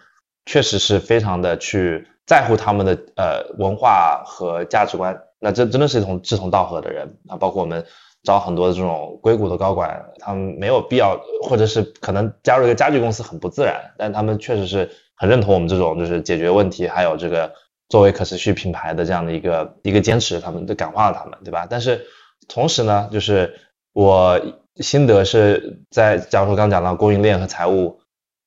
[0.46, 5.18] 确实是非常的去在乎他们的呃文化和价值观。
[5.40, 7.86] 那这真的是一同志同道合的人啊，包括我们。
[8.28, 17.54] 招很多的这种硅谷的高管，他们没有必要，或者是可能加入一个家具公司很不自然，但他们确实是很认同我们这种就是解决问题，还有这个
[17.88, 21.66] 作为可持续品牌的这样的一个一个坚持，他们都感化了他们，对吧？
[21.70, 22.06] 但是
[22.50, 23.56] 同时呢，就是
[23.94, 24.42] 我
[24.76, 28.02] 心得是在，假如说刚讲到供应链和财务，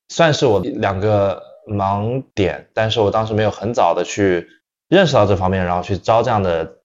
[0.09, 4.47] 算是我两个盲点，但是我当时没有很早的去
[4.89, 6.77] 认识到这方面，然后去招这样的。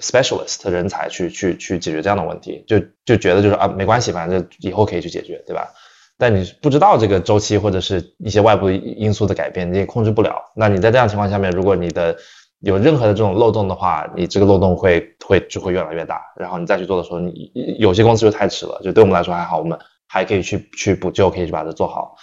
[0.00, 5.68] Specialist 的人才去去去解决这样的问题，就就觉得就是啊没关系，反正以后可以去解决，对吧？
[6.16, 10.36] 但你不知道这个周期或者是一些外部因素的改变，你也控制不了。
[10.54, 12.16] 那你在这样情况下面，如果你的
[12.60, 16.20] 有任何的这种漏洞的话，你这个漏洞会会就会越来越大。
[16.36, 18.80] 然后你再去做的时候，你有些公司就太迟了。
[18.84, 22.16] 就对我们来说还好，我们还可以去去补救，可以去把它做好。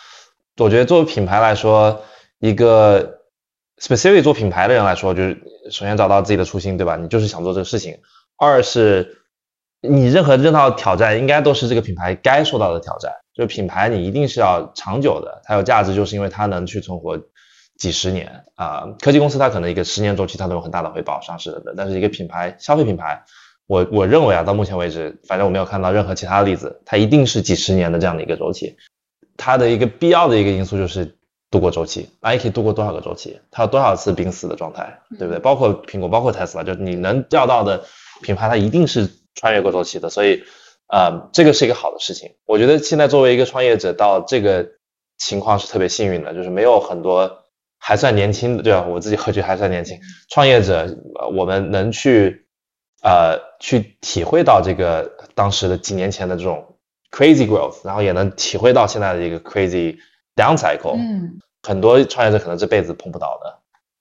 [0.58, 2.02] 我觉得作为品牌来说，
[2.40, 3.18] 一个。
[3.82, 5.42] specific 做品牌的人来说，就是
[5.72, 6.96] 首先找到自己的初心，对吧？
[6.98, 8.00] 你就是想做这个事情，
[8.38, 9.24] 二是
[9.82, 13.14] 你任何任何挑战，应该都是这个品牌该受到的挑战。
[13.34, 17.18] 就品牌你一定是要长久的，它有价值，就是因为它能去存活
[17.78, 18.86] 几十年啊。
[19.00, 21.74] 科技公司它可能一个十年周期它都有很大的回报，上市的。
[21.78, 23.24] 但是一个品牌消费品牌，
[23.68, 28.76] 我我认为啊，到目前为止，反正我没有看到任何其他的例子，它一定是几十年的这样的一个周期。
[29.38, 31.18] 它的一个必要的一个因素就是
[31.52, 35.40] 度过周期，Nike 度过多少个周期，它有多少次濒死的状态，对不对？
[35.40, 37.84] 包括苹果，包括 Tesla，就你能调到的
[38.24, 40.10] 品牌，它一定是穿越过周期的。
[40.10, 40.42] 所以，
[40.88, 42.32] 呃，这个是一个好的事情。
[42.46, 44.66] 我觉得现在作为一个创业者，到这个
[45.18, 47.44] 情况是特别幸运的，就是没有很多
[47.78, 48.88] 还算年轻的，对吧？
[48.88, 50.00] 我自己会觉得还算年轻
[50.30, 50.88] 创业者，
[51.36, 52.48] 我们能去
[53.04, 56.66] 呃去体会到这个当时的几年前的这种。
[57.14, 59.98] Crazy growth，然后也能体会到现在的一个 crazy
[60.42, 60.96] down cycle。
[60.96, 63.60] 嗯，很多创业者可能这辈子碰不到的。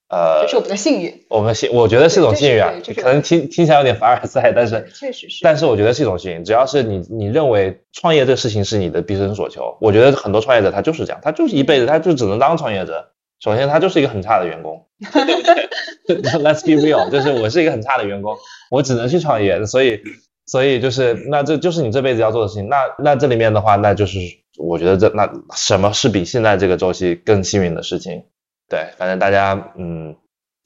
[0.09, 1.25] 呃，这是我们的幸运。
[1.29, 2.73] 我们幸，我觉得是一种幸运啊。
[2.97, 5.41] 可能听听起来有点凡尔赛，但是确实是。
[5.45, 13.11] 但是我觉得是一种幸运，只要是你你认为创业这个事情是你的毕生所求，我觉得很多创业者他就是这样，他就是一辈子他就只能当创业者。
[13.39, 14.87] 首先他就是一个很差的员工。
[16.09, 18.37] Let's be real，就是我是一个很差的员工，
[18.71, 20.01] 我只能去创业，所以。
[20.47, 22.69] 所以就是，那这就是你这辈子要做的事情。
[22.69, 24.19] 那那这里面的话，那就是
[24.61, 28.25] 我觉得这那什么是比现在这个周期更幸运的事情？
[28.69, 30.15] 对，反正大家嗯，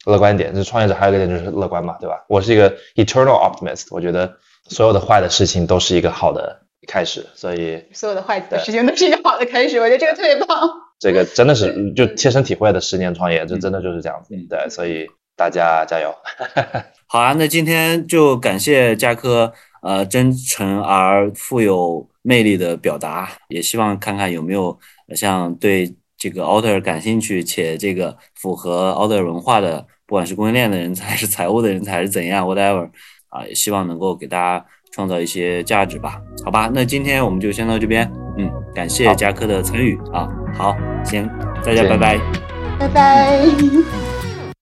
[0.04, 0.54] 乐观一点。
[0.54, 2.24] 就创业者还有一个点就是乐观嘛，对吧？
[2.28, 4.36] 我是一个 eternal optimist，我觉得
[4.68, 7.26] 所有的坏的事情都是一个好的开始。
[7.34, 10.70] 所以所有的坏的事情都是一个好的开始，我觉得这个特别棒。
[10.98, 14.34] 这个真的是就切身体会的十年创业，这真的就是这样子。
[14.48, 15.06] 对，所以
[15.36, 16.14] 大家加油。
[17.06, 19.52] 好啊，那今天就感谢嘉科。
[19.86, 24.76] 呃，真诚而富有魅力的表达，也希望看看有没有
[25.14, 32.88] 像对这个 Alter 感兴趣且这个符合 Alter 文化的，不管是供应链的人才，还是财务的人才，还是怎样，whatever，
[33.28, 36.18] 啊，也希望能够给大家创造一些价值吧。
[36.42, 40.26] 好吧，那今天我们就先到这边，嗯，感谢嘉科的参与啊，
[40.56, 40.74] 好，
[41.04, 41.28] 行，
[41.62, 42.18] 大家拜拜，
[42.78, 43.46] 拜拜。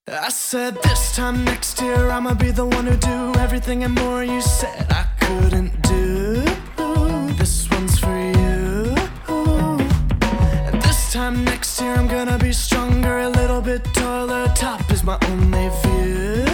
[0.05, 4.25] I said this time next year I'ma be the one who do everything and more
[4.25, 6.12] you said I couldn't do.
[11.33, 14.47] Next year I'm gonna be stronger, a little bit taller.
[14.55, 16.52] Top is my only view.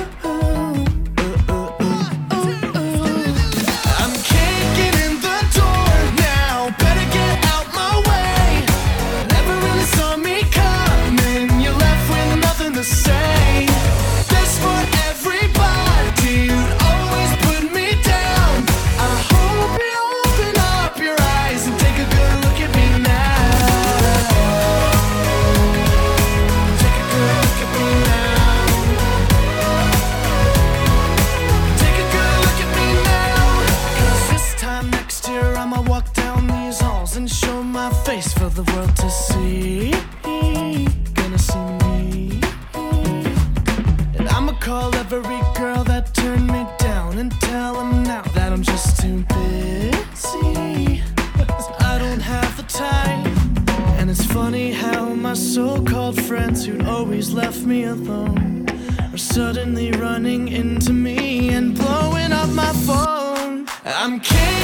[63.90, 64.57] I'm kidding.